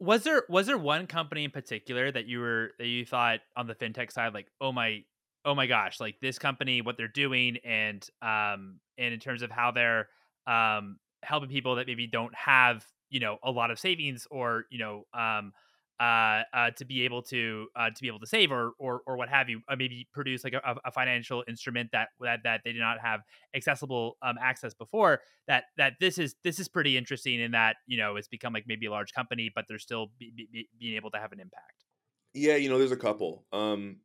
Was 0.00 0.24
there 0.24 0.42
was 0.48 0.66
there 0.66 0.78
one 0.78 1.06
company 1.06 1.44
in 1.44 1.50
particular 1.50 2.10
that 2.10 2.26
you 2.26 2.40
were 2.40 2.72
that 2.78 2.86
you 2.86 3.04
thought 3.04 3.40
on 3.56 3.66
the 3.66 3.74
fintech 3.74 4.10
side 4.10 4.34
like 4.34 4.48
oh 4.60 4.72
my 4.72 5.04
oh 5.44 5.54
my 5.54 5.66
gosh 5.66 6.00
like 6.00 6.16
this 6.20 6.38
company 6.38 6.82
what 6.82 6.96
they're 6.96 7.06
doing 7.06 7.58
and 7.64 8.08
um 8.20 8.80
and 8.98 9.14
in 9.14 9.20
terms 9.20 9.42
of 9.42 9.50
how 9.50 9.70
they're 9.70 10.08
um 10.46 10.98
helping 11.22 11.48
people 11.48 11.76
that 11.76 11.86
maybe 11.86 12.06
don't 12.06 12.34
have 12.34 12.84
you 13.08 13.20
know 13.20 13.38
a 13.42 13.50
lot 13.50 13.70
of 13.70 13.78
savings 13.78 14.26
or 14.30 14.64
you 14.70 14.78
know 14.78 15.06
um 15.14 15.52
uh, 16.00 16.42
uh, 16.52 16.70
to 16.76 16.84
be 16.84 17.02
able 17.02 17.22
to 17.22 17.68
uh, 17.76 17.88
to 17.88 18.02
be 18.02 18.08
able 18.08 18.18
to 18.18 18.26
save 18.26 18.50
or 18.50 18.72
or, 18.78 19.02
or 19.06 19.16
what 19.16 19.28
have 19.28 19.48
you, 19.48 19.60
uh, 19.68 19.76
maybe 19.76 20.08
produce 20.12 20.42
like 20.42 20.54
a, 20.54 20.76
a, 20.84 20.90
financial 20.90 21.44
instrument 21.46 21.90
that 21.92 22.08
that 22.20 22.40
that 22.42 22.62
they 22.64 22.72
did 22.72 22.80
not 22.80 22.98
have 23.00 23.20
accessible 23.54 24.16
um, 24.22 24.34
access 24.42 24.74
before. 24.74 25.20
That 25.46 25.64
that 25.76 25.94
this 26.00 26.18
is 26.18 26.34
this 26.42 26.58
is 26.58 26.68
pretty 26.68 26.96
interesting 26.96 27.40
in 27.40 27.52
that 27.52 27.76
you 27.86 27.96
know 27.96 28.16
it's 28.16 28.28
become 28.28 28.52
like 28.52 28.64
maybe 28.66 28.86
a 28.86 28.90
large 28.90 29.12
company, 29.12 29.52
but 29.54 29.66
they're 29.68 29.78
still 29.78 30.08
be, 30.18 30.32
be, 30.36 30.68
being 30.78 30.96
able 30.96 31.12
to 31.12 31.18
have 31.18 31.30
an 31.30 31.38
impact. 31.38 31.84
Yeah, 32.32 32.56
you 32.56 32.68
know, 32.68 32.78
there's 32.78 32.90
a 32.90 32.96
couple. 32.96 33.44
Um, 33.52 33.98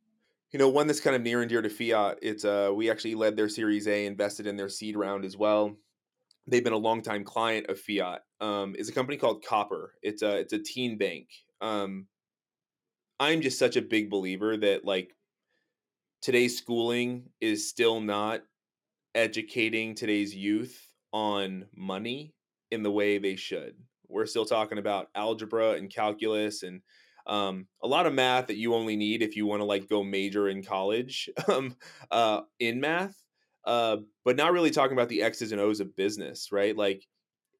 you 0.52 0.58
know, 0.58 0.68
one 0.68 0.86
that's 0.86 1.00
kind 1.00 1.16
of 1.16 1.22
near 1.22 1.40
and 1.40 1.48
dear 1.48 1.62
to 1.62 1.68
Fiat. 1.68 2.18
It's 2.22 2.44
uh, 2.44 2.70
we 2.72 2.88
actually 2.88 3.16
led 3.16 3.36
their 3.36 3.48
Series 3.48 3.88
A, 3.88 4.06
invested 4.06 4.46
in 4.46 4.56
their 4.56 4.68
seed 4.68 4.96
round 4.96 5.24
as 5.24 5.36
well. 5.36 5.76
They've 6.46 6.62
been 6.62 6.72
a 6.72 6.78
longtime 6.78 7.24
client 7.24 7.66
of 7.68 7.80
Fiat. 7.80 8.22
Um, 8.40 8.76
is 8.78 8.88
a 8.88 8.92
company 8.92 9.18
called 9.18 9.44
Copper. 9.44 9.94
It's 10.02 10.22
a 10.22 10.36
it's 10.36 10.52
a 10.52 10.58
teen 10.58 10.96
bank 10.96 11.26
um 11.60 12.06
i'm 13.18 13.40
just 13.40 13.58
such 13.58 13.76
a 13.76 13.82
big 13.82 14.10
believer 14.10 14.56
that 14.56 14.84
like 14.84 15.14
today's 16.22 16.56
schooling 16.58 17.30
is 17.40 17.68
still 17.68 18.00
not 18.00 18.42
educating 19.14 19.94
today's 19.94 20.34
youth 20.34 20.94
on 21.12 21.66
money 21.74 22.34
in 22.70 22.82
the 22.82 22.90
way 22.90 23.18
they 23.18 23.36
should. 23.36 23.76
We're 24.08 24.26
still 24.26 24.44
talking 24.44 24.78
about 24.78 25.08
algebra 25.14 25.72
and 25.72 25.92
calculus 25.92 26.62
and 26.62 26.82
um, 27.26 27.68
a 27.82 27.86
lot 27.86 28.06
of 28.06 28.14
math 28.14 28.48
that 28.48 28.56
you 28.56 28.74
only 28.74 28.96
need 28.96 29.22
if 29.22 29.36
you 29.36 29.46
want 29.46 29.60
to 29.60 29.64
like 29.64 29.88
go 29.88 30.02
major 30.02 30.48
in 30.48 30.64
college 30.64 31.28
um, 31.48 31.76
uh, 32.10 32.42
in 32.58 32.80
math 32.80 33.22
uh, 33.64 33.98
but 34.24 34.36
not 34.36 34.52
really 34.52 34.70
talking 34.70 34.96
about 34.96 35.08
the 35.10 35.22
x's 35.22 35.52
and 35.52 35.60
o's 35.60 35.80
of 35.80 35.94
business 35.94 36.50
right? 36.50 36.76
Like 36.76 37.06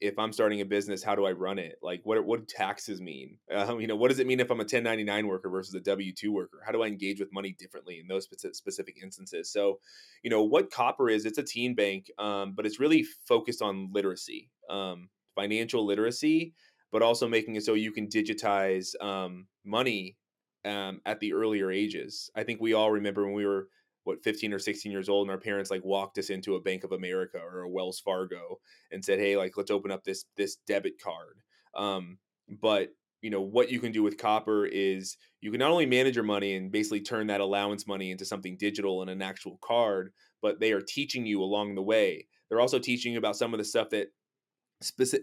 if 0.01 0.19
I'm 0.19 0.33
starting 0.33 0.61
a 0.61 0.65
business, 0.65 1.03
how 1.03 1.15
do 1.15 1.27
I 1.27 1.33
run 1.33 1.59
it? 1.59 1.77
Like, 1.83 2.01
what 2.05 2.25
what 2.25 2.41
do 2.41 2.47
taxes 2.49 3.01
mean? 3.01 3.39
Um, 3.55 3.81
you 3.81 3.87
know, 3.87 3.97
what 3.97 4.09
does 4.09 4.19
it 4.19 4.27
mean 4.27 4.41
if 4.41 4.51
I'm 4.51 4.59
a 4.59 4.63
1099 4.63 5.27
worker 5.27 5.51
versus 5.51 5.75
a 5.75 5.81
W 5.81 6.13
two 6.13 6.33
worker? 6.33 6.63
How 6.65 6.73
do 6.73 6.83
I 6.83 6.87
engage 6.87 7.21
with 7.21 7.33
money 7.33 7.55
differently 7.59 7.99
in 8.01 8.09
those 8.09 8.27
specific 8.53 8.97
instances? 9.03 9.53
So, 9.53 9.79
you 10.23 10.31
know, 10.31 10.43
what 10.43 10.71
Copper 10.71 11.09
is, 11.11 11.27
it's 11.27 11.39
a 11.39 11.43
teen 11.43 11.75
bank, 11.75 12.11
um, 12.19 12.55
but 12.55 12.67
it's 12.67 12.81
really 12.81 13.05
focused 13.27 13.63
on 13.63 13.91
literacy, 13.93 14.51
um, 14.71 15.09
financial 15.35 15.85
literacy, 15.85 16.55
but 16.91 17.03
also 17.03 17.29
making 17.29 17.57
it 17.57 17.65
so 17.65 17.75
you 17.75 17.93
can 17.93 18.09
digitize 18.09 19.01
um, 19.03 19.47
money 19.65 20.17
um, 20.65 21.01
at 21.07 21.21
the 21.21 21.33
earlier 21.33 21.71
ages. 21.71 22.31
I 22.35 22.45
think 22.45 22.61
we 22.61 22.75
all 22.75 22.91
remember 22.91 23.25
when 23.25 23.35
we 23.35 23.47
were 23.47 23.69
what 24.11 24.25
15 24.25 24.53
or 24.53 24.59
16 24.59 24.93
years 24.93 25.09
old 25.09 25.27
and 25.27 25.31
our 25.31 25.41
parents 25.41 25.71
like 25.71 25.85
walked 25.85 26.19
us 26.19 26.31
into 26.31 26.57
a 26.57 26.61
bank 26.61 26.85
of 26.85 26.93
america 26.93 27.39
or 27.39 27.63
a 27.63 27.69
wells 27.69 28.01
fargo 28.01 28.59
and 28.93 29.05
said 29.05 29.19
hey 29.19 29.37
like 29.37 29.57
let's 29.57 29.71
open 29.71 29.91
up 29.91 30.05
this 30.05 30.25
this 30.37 30.57
debit 30.67 31.01
card. 31.03 31.41
Um, 31.75 32.19
but 32.61 32.91
you 33.23 33.31
know 33.31 33.41
what 33.41 33.71
you 33.71 33.81
can 33.81 33.93
do 33.93 34.03
with 34.03 34.19
copper 34.19 34.67
is 34.67 35.17
you 35.41 35.51
can 35.51 35.61
not 35.61 35.71
only 35.71 35.87
manage 35.87 36.17
your 36.17 36.25
money 36.25 36.57
and 36.57 36.73
basically 36.73 37.01
turn 37.01 37.27
that 37.29 37.41
allowance 37.41 37.87
money 37.87 38.11
into 38.11 38.25
something 38.25 38.57
digital 38.57 39.03
and 39.03 39.11
an 39.11 39.23
actual 39.23 39.59
card 39.63 40.13
but 40.43 40.61
they 40.61 40.73
are 40.73 40.81
teaching 40.81 41.27
you 41.27 41.43
along 41.43 41.75
the 41.75 41.83
way. 41.83 42.27
They're 42.49 42.61
also 42.61 42.79
teaching 42.79 43.13
you 43.13 43.19
about 43.19 43.37
some 43.37 43.55
of 43.55 43.59
the 43.59 43.65
stuff 43.65 43.91
that 43.91 44.09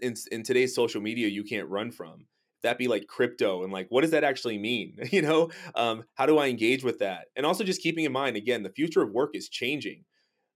in, 0.02 0.14
in 0.30 0.42
today's 0.42 0.74
social 0.74 1.00
media 1.00 1.28
you 1.28 1.42
can't 1.42 1.68
run 1.68 1.90
from 1.90 2.26
that 2.62 2.78
be 2.78 2.88
like 2.88 3.06
crypto 3.06 3.62
and 3.62 3.72
like 3.72 3.86
what 3.90 4.02
does 4.02 4.10
that 4.10 4.24
actually 4.24 4.58
mean 4.58 4.96
you 5.10 5.22
know 5.22 5.50
um, 5.74 6.04
how 6.14 6.26
do 6.26 6.38
i 6.38 6.48
engage 6.48 6.84
with 6.84 6.98
that 6.98 7.26
and 7.36 7.46
also 7.46 7.64
just 7.64 7.82
keeping 7.82 8.04
in 8.04 8.12
mind 8.12 8.36
again 8.36 8.62
the 8.62 8.70
future 8.70 9.02
of 9.02 9.12
work 9.12 9.30
is 9.34 9.48
changing 9.48 10.04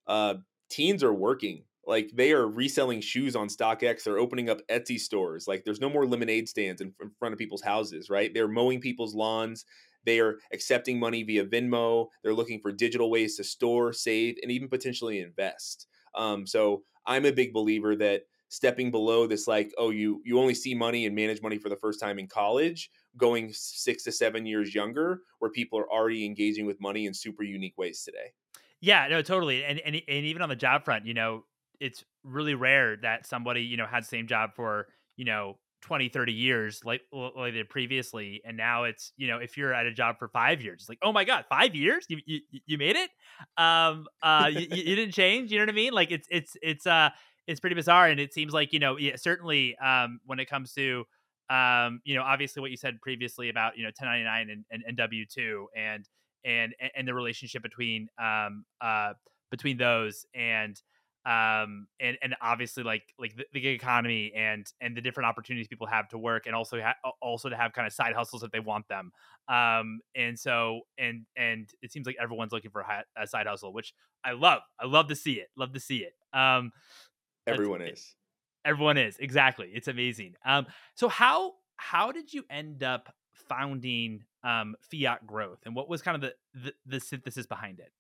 uh, 0.07 0.35
teens 0.71 1.03
are 1.03 1.15
working 1.15 1.65
like 1.87 2.11
they 2.15 2.33
are 2.33 2.47
reselling 2.47 3.01
shoes 3.01 3.35
on 3.35 3.49
StockX. 3.49 4.05
They're 4.05 4.19
opening 4.19 4.49
up 4.49 4.61
Etsy 4.69 4.99
stores. 4.99 5.49
Like 5.49 5.65
there's 5.65 5.81
no 5.81 5.91
more 5.91 6.07
lemonade 6.07 6.49
stands 6.49 6.81
in, 6.81 6.95
in 7.01 7.11
front 7.19 7.33
of 7.33 7.39
people's 7.39 7.63
houses, 7.63 8.09
right? 8.09 8.33
They're 8.33 8.49
mowing 8.49 8.81
people's 8.81 9.15
lawns. 9.15 9.65
They 10.05 10.21
are 10.21 10.39
accepting 10.53 10.99
money 10.99 11.23
via 11.23 11.45
Venmo. 11.45 12.09
They're 12.23 12.35
looking 12.35 12.61
for 12.61 12.73
digital 12.73 13.11
ways 13.11 13.37
to 13.37 13.45
store, 13.45 13.93
save, 13.93 14.37
and 14.43 14.51
even 14.51 14.69
potentially 14.69 15.21
invest. 15.21 15.87
Um, 16.15 16.47
so 16.47 16.83
I'm 17.07 17.25
a 17.25 17.33
big 17.33 17.53
believer 17.53 17.97
that 17.97 18.23
stepping 18.53 18.91
below 18.91 19.27
this, 19.27 19.49
like, 19.49 19.73
oh, 19.79 19.89
you 19.89 20.21
you 20.27 20.39
only 20.39 20.55
see 20.55 20.75
money 20.75 21.07
and 21.07 21.17
manage 21.17 21.41
money 21.41 21.57
for 21.57 21.71
the 21.71 21.77
first 21.77 21.99
time 21.99 22.19
in 22.19 22.29
college, 22.29 22.91
going 23.17 23.51
six 23.55 24.05
to 24.05 24.13
seven 24.13 24.45
years 24.45 24.75
younger, 24.75 25.23
where 25.39 25.51
people 25.51 25.79
are 25.79 25.91
already 25.91 26.27
engaging 26.27 26.67
with 26.67 26.79
money 26.79 27.07
in 27.07 27.15
super 27.15 27.43
unique 27.43 27.79
ways 27.79 28.03
today. 28.05 28.35
Yeah, 28.83 29.09
no, 29.09 29.23
totally. 29.23 29.65
And, 29.65 29.81
and 29.81 29.97
and 29.97 30.27
even 30.27 30.43
on 30.43 30.51
the 30.51 30.57
job 30.57 30.85
front, 30.85 31.07
you 31.07 31.15
know, 31.15 31.45
it's 31.81 32.05
really 32.25 32.55
rare 32.55 32.99
that 32.99 33.27
somebody 33.27 33.63
you 33.63 33.79
know 33.79 33.87
had 33.87 34.03
the 34.03 34.09
same 34.09 34.27
job 34.27 34.51
for 34.55 34.87
you 35.17 35.25
know 35.25 35.57
20 35.81 36.11
30 36.11 36.33
years 36.33 36.81
like 36.85 37.01
like 37.13 37.55
they 37.55 37.65
previously 37.65 38.41
and 38.45 38.57
now 38.57 38.85
it's 38.85 39.13
you 39.17 39.27
know 39.27 39.39
if 39.39 39.57
you're 39.57 39.75
at 39.75 39.85
a 39.85 39.93
job 39.93 40.17
for 40.17 40.29
five 40.29 40.63
years 40.63 40.83
it's 40.83 40.89
like 40.89 41.01
oh 41.03 41.13
my 41.13 41.25
god 41.25 41.45
five 41.49 41.75
years 41.75 42.07
you 42.09 42.19
you, 42.25 42.41
you 42.67 42.79
made 42.79 42.95
it 42.95 43.11
um 43.57 44.07
uh 44.23 44.49
you, 44.49 44.61
you 44.71 44.95
didn't 44.95 45.13
change 45.13 45.51
you 45.51 45.59
know 45.59 45.65
what 45.65 45.71
i 45.71 45.75
mean 45.75 45.93
like 45.93 46.13
it's 46.13 46.29
it's 46.31 46.57
it's 46.63 46.87
uh 46.87 47.11
it's 47.47 47.61
pretty 47.61 47.75
bizarre 47.75 48.09
and 48.09 48.21
it 48.21 48.33
seems 48.33 48.53
like 48.53 48.73
you 48.73 48.79
know 48.79 48.97
yeah, 48.99 49.17
certainly 49.17 49.77
um 49.79 50.21
when 50.27 50.39
it 50.39 50.49
comes 50.49 50.73
to 50.73 51.05
um 51.51 52.01
you 52.05 52.15
know 52.15 52.23
obviously 52.23 52.61
what 52.61 52.71
you 52.71 52.77
said 52.77 53.01
previously 53.01 53.49
about 53.49 53.77
you 53.77 53.83
know 53.83 53.89
1099 53.89 54.51
and, 54.51 54.65
and, 54.71 54.83
and 54.87 54.99
w2 54.99 55.65
and 55.77 56.09
and 56.45 56.75
and 56.97 57.07
the 57.07 57.15
relationship 57.15 57.63
between 57.63 58.09
um 58.19 58.65
uh 58.81 59.13
between 59.51 59.77
those 59.77 60.25
and 60.35 60.81
um 61.25 61.87
and 62.01 62.19
and 62.21 62.35
obviously 62.41 62.83
like 62.83 63.05
like 63.17 63.37
the, 63.37 63.45
the, 63.53 63.61
gig 63.61 63.77
economy 63.77 64.33
and 64.35 64.67
and 64.81 64.97
the 64.97 65.01
different 65.01 65.29
opportunities 65.29 65.69
people 65.69 65.87
have 65.87 66.09
to 66.09 66.19
work 66.19 66.47
and 66.47 66.55
also 66.55 66.81
ha- 66.81 67.13
also 67.21 67.49
to 67.49 67.57
have 67.57 67.73
kind 67.73 67.87
of 67.87 67.93
side 67.93 68.13
hustles 68.13 68.43
if 68.43 68.51
they 68.51 68.59
want 68.59 68.89
them. 68.89 69.13
Um 69.49 70.01
and 70.17 70.37
so 70.37 70.81
and 70.99 71.25
and 71.37 71.71
it 71.81 71.93
seems 71.93 72.07
like 72.07 72.17
everyone's 72.21 72.51
looking 72.51 72.73
for 72.73 72.81
a, 72.81 73.05
a 73.17 73.27
side 73.29 73.47
hustle 73.47 73.73
which 73.73 73.95
i 74.25 74.33
love 74.33 74.63
i 74.81 74.87
love 74.87 75.07
to 75.09 75.15
see 75.15 75.35
it 75.35 75.49
love 75.57 75.73
to 75.75 75.81
see 75.81 75.99
it. 75.99 76.15
Um 76.37 76.73
everyone 77.47 77.83
is. 77.83 78.15
everyone 78.65 78.97
is 78.97 79.17
exactly 79.19 79.71
it's 79.73 79.89
amazing. 79.89 80.35
Um 80.45 80.67
so 80.95 81.09
how 81.09 81.55
how 81.77 82.13
did 82.13 82.33
you 82.33 82.45
end 82.51 82.83
up 82.83 83.15
founding 83.33 84.25
um 84.45 84.77
fiat 84.81 85.27
growth 85.27 85.59
and 85.65 85.75
what 85.75 85.89
was 85.89 86.03
kind 86.03 86.15
of 86.15 86.21
the 86.21 86.35
the, 86.65 86.75
the 86.87 87.01
synthesis 87.01 87.47
behind 87.47 87.81
it? 87.81 87.93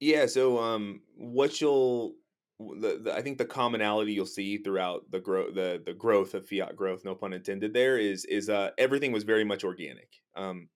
Yeah 0.00 0.26
so 0.26 0.58
um 0.58 1.02
what 1.16 1.60
you'll 1.60 2.14
the, 2.58 3.00
the, 3.04 3.14
I 3.14 3.20
think 3.20 3.36
the 3.36 3.44
commonality 3.44 4.14
you'll 4.14 4.24
see 4.24 4.56
throughout 4.56 5.10
the 5.10 5.20
growth 5.20 5.54
the 5.54 5.82
the 5.84 5.92
growth 5.92 6.32
of 6.34 6.48
fiat 6.48 6.74
growth, 6.74 7.04
no 7.04 7.14
pun 7.14 7.34
intended, 7.34 7.74
there 7.74 7.98
is 7.98 8.24
is 8.24 8.48
uh, 8.48 8.70
everything 8.78 9.12
was 9.12 9.24
very 9.24 9.44
much 9.44 9.62
organic. 9.62 10.08
Um, 10.34 10.68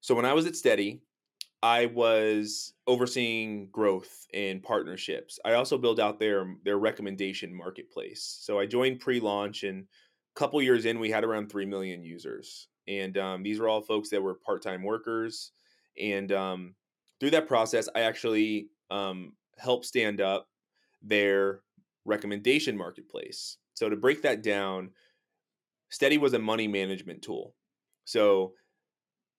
so 0.00 0.16
when 0.16 0.24
I 0.24 0.32
was 0.32 0.46
at 0.46 0.56
Steady, 0.56 1.02
I 1.66 1.86
was 1.86 2.74
overseeing 2.86 3.70
growth 3.72 4.28
and 4.32 4.62
partnerships. 4.62 5.40
I 5.44 5.54
also 5.54 5.76
built 5.76 5.98
out 5.98 6.20
their 6.20 6.54
their 6.64 6.78
recommendation 6.78 7.52
marketplace. 7.52 8.38
So 8.40 8.60
I 8.60 8.66
joined 8.66 9.00
pre-launch, 9.00 9.64
and 9.64 9.82
a 9.82 10.38
couple 10.38 10.62
years 10.62 10.84
in, 10.84 11.00
we 11.00 11.10
had 11.10 11.24
around 11.24 11.50
three 11.50 11.66
million 11.66 12.04
users, 12.04 12.68
and 12.86 13.18
um, 13.18 13.42
these 13.42 13.58
were 13.58 13.68
all 13.68 13.82
folks 13.82 14.10
that 14.10 14.22
were 14.22 14.34
part-time 14.34 14.84
workers. 14.84 15.50
And 16.00 16.30
um, 16.30 16.74
through 17.18 17.30
that 17.30 17.48
process, 17.48 17.88
I 17.96 18.02
actually 18.02 18.68
um, 18.92 19.32
helped 19.58 19.86
stand 19.86 20.20
up 20.20 20.46
their 21.02 21.62
recommendation 22.04 22.76
marketplace. 22.76 23.58
So 23.74 23.88
to 23.88 23.96
break 23.96 24.22
that 24.22 24.40
down, 24.42 24.90
Steady 25.88 26.18
was 26.18 26.34
a 26.34 26.38
money 26.38 26.68
management 26.68 27.22
tool. 27.22 27.54
So 28.04 28.52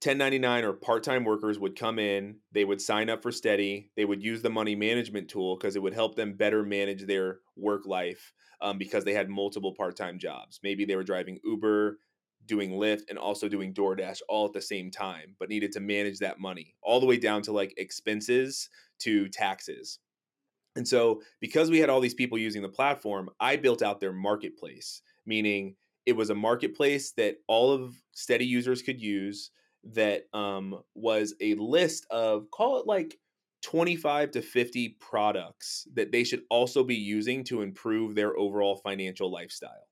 1099 0.03 0.63
or 0.63 0.73
part-time 0.73 1.23
workers 1.23 1.57
would 1.57 1.75
come 1.75 1.97
in, 1.97 2.37
they 2.51 2.63
would 2.63 2.79
sign 2.79 3.09
up 3.09 3.23
for 3.23 3.31
Steady, 3.31 3.89
they 3.95 4.05
would 4.05 4.23
use 4.23 4.43
the 4.43 4.49
money 4.49 4.75
management 4.75 5.27
tool 5.27 5.57
because 5.57 5.75
it 5.75 5.81
would 5.81 5.93
help 5.93 6.15
them 6.15 6.33
better 6.33 6.63
manage 6.63 7.07
their 7.07 7.39
work 7.55 7.87
life 7.87 8.31
um, 8.61 8.77
because 8.77 9.03
they 9.03 9.13
had 9.13 9.27
multiple 9.27 9.73
part-time 9.73 10.19
jobs. 10.19 10.59
Maybe 10.61 10.85
they 10.85 10.95
were 10.95 11.03
driving 11.03 11.39
Uber, 11.43 11.97
doing 12.45 12.71
Lyft, 12.71 13.03
and 13.09 13.17
also 13.17 13.49
doing 13.49 13.73
DoorDash 13.73 14.21
all 14.29 14.45
at 14.45 14.53
the 14.53 14.61
same 14.61 14.91
time, 14.91 15.35
but 15.39 15.49
needed 15.49 15.71
to 15.71 15.79
manage 15.79 16.19
that 16.19 16.39
money 16.39 16.75
all 16.83 16.99
the 16.99 17.05
way 17.07 17.17
down 17.17 17.41
to 17.43 17.51
like 17.51 17.73
expenses 17.77 18.69
to 18.99 19.27
taxes. 19.29 19.97
And 20.75 20.87
so, 20.87 21.23
because 21.41 21.71
we 21.71 21.79
had 21.79 21.89
all 21.89 21.99
these 21.99 22.13
people 22.13 22.37
using 22.37 22.61
the 22.61 22.69
platform, 22.69 23.29
I 23.39 23.55
built 23.55 23.81
out 23.81 23.99
their 23.99 24.13
marketplace, 24.13 25.01
meaning 25.25 25.75
it 26.05 26.15
was 26.15 26.29
a 26.29 26.35
marketplace 26.35 27.11
that 27.13 27.37
all 27.47 27.71
of 27.71 27.95
Steady 28.13 28.45
users 28.45 28.83
could 28.83 29.01
use 29.01 29.49
that 29.93 30.23
um, 30.33 30.79
was 30.95 31.33
a 31.41 31.55
list 31.55 32.05
of, 32.09 32.49
call 32.51 32.79
it 32.79 32.87
like 32.87 33.17
25 33.63 34.31
to 34.31 34.41
50 34.41 34.97
products 34.99 35.87
that 35.93 36.11
they 36.11 36.23
should 36.23 36.43
also 36.49 36.83
be 36.83 36.95
using 36.95 37.43
to 37.45 37.61
improve 37.61 38.15
their 38.15 38.37
overall 38.37 38.77
financial 38.77 39.31
lifestyle. 39.31 39.87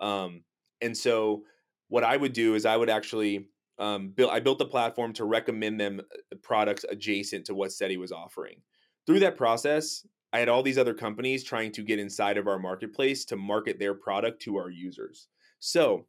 Um, 0.00 0.42
and 0.80 0.96
so, 0.96 1.42
what 1.88 2.04
I 2.04 2.16
would 2.16 2.34
do 2.34 2.54
is 2.54 2.66
I 2.66 2.76
would 2.76 2.90
actually 2.90 3.48
um, 3.78 4.10
build, 4.10 4.30
I 4.30 4.40
built 4.40 4.58
the 4.58 4.66
platform 4.66 5.12
to 5.14 5.24
recommend 5.24 5.80
them 5.80 6.00
uh, 6.00 6.36
products 6.42 6.84
adjacent 6.88 7.46
to 7.46 7.54
what 7.54 7.72
Steady 7.72 7.96
was 7.96 8.12
offering. 8.12 8.60
Through 9.06 9.20
that 9.20 9.36
process, 9.36 10.06
I 10.32 10.38
had 10.38 10.48
all 10.48 10.62
these 10.62 10.78
other 10.78 10.94
companies 10.94 11.44
trying 11.44 11.72
to 11.72 11.82
get 11.82 11.98
inside 11.98 12.36
of 12.36 12.46
our 12.46 12.58
marketplace 12.58 13.24
to 13.26 13.36
market 13.36 13.78
their 13.78 13.94
product 13.94 14.42
to 14.42 14.56
our 14.56 14.68
users. 14.68 15.28
So 15.58 16.06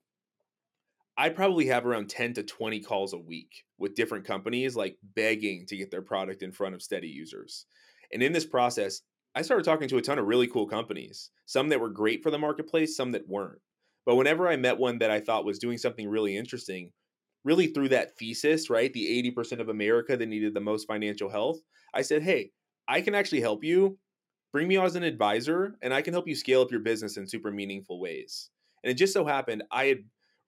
I 1.20 1.28
probably 1.28 1.66
have 1.66 1.86
around 1.86 2.10
10 2.10 2.36
to 2.36 2.44
20 2.44 2.80
calls 2.80 3.12
a 3.12 3.18
week 3.18 3.66
with 3.78 3.94
different 3.94 4.24
companies, 4.24 4.78
like 4.78 4.98
begging 5.16 5.66
to 5.68 5.76
get 5.76 5.92
their 5.92 6.02
product 6.02 6.42
in 6.44 6.54
front 6.54 6.76
of 6.76 6.82
steady 6.82 7.10
users. 7.10 7.66
And 8.14 8.24
in 8.24 8.32
this 8.32 8.46
process, 8.46 9.02
I 9.36 9.42
started 9.42 9.66
talking 9.66 9.90
to 9.90 9.98
a 9.98 10.02
ton 10.02 10.18
of 10.18 10.28
really 10.28 10.48
cool 10.48 10.66
companies, 10.66 11.32
some 11.46 11.68
that 11.70 11.82
were 11.82 11.90
great 11.90 12.24
for 12.24 12.32
the 12.32 12.38
marketplace, 12.38 12.96
some 12.96 13.12
that 13.12 13.28
weren't. 13.28 13.60
But 14.06 14.16
whenever 14.16 14.48
I 14.48 14.56
met 14.56 14.78
one 14.78 15.00
that 15.00 15.12
I 15.12 15.20
thought 15.20 15.44
was 15.44 15.60
doing 15.60 15.78
something 15.78 16.08
really 16.08 16.38
interesting, 16.38 16.94
really 17.44 17.68
through 17.68 17.90
that 17.90 18.18
thesis, 18.18 18.70
right? 18.70 18.94
The 18.94 19.34
80% 19.36 19.60
of 19.60 19.68
America 19.68 20.16
that 20.16 20.26
needed 20.26 20.54
the 20.54 20.62
most 20.62 20.88
financial 20.88 21.30
health, 21.30 21.60
I 21.94 22.02
said, 22.02 22.24
hey, 22.24 22.52
I 22.88 23.02
can 23.02 23.14
actually 23.14 23.42
help 23.42 23.66
you 23.66 24.00
Bring 24.52 24.68
me 24.68 24.78
on 24.78 24.86
as 24.86 24.96
an 24.96 25.04
advisor, 25.04 25.76
and 25.84 25.94
I 25.94 26.02
can 26.02 26.14
help 26.14 26.28
you 26.28 26.34
scale 26.34 26.62
up 26.62 26.72
your 26.72 26.80
business 26.80 27.18
in 27.18 27.28
super 27.28 27.52
meaningful 27.52 28.00
ways. 28.00 28.50
And 28.84 28.90
it 28.90 28.96
just 28.96 29.14
so 29.14 29.24
happened 29.24 29.64
I 29.72 29.86
had 29.86 29.98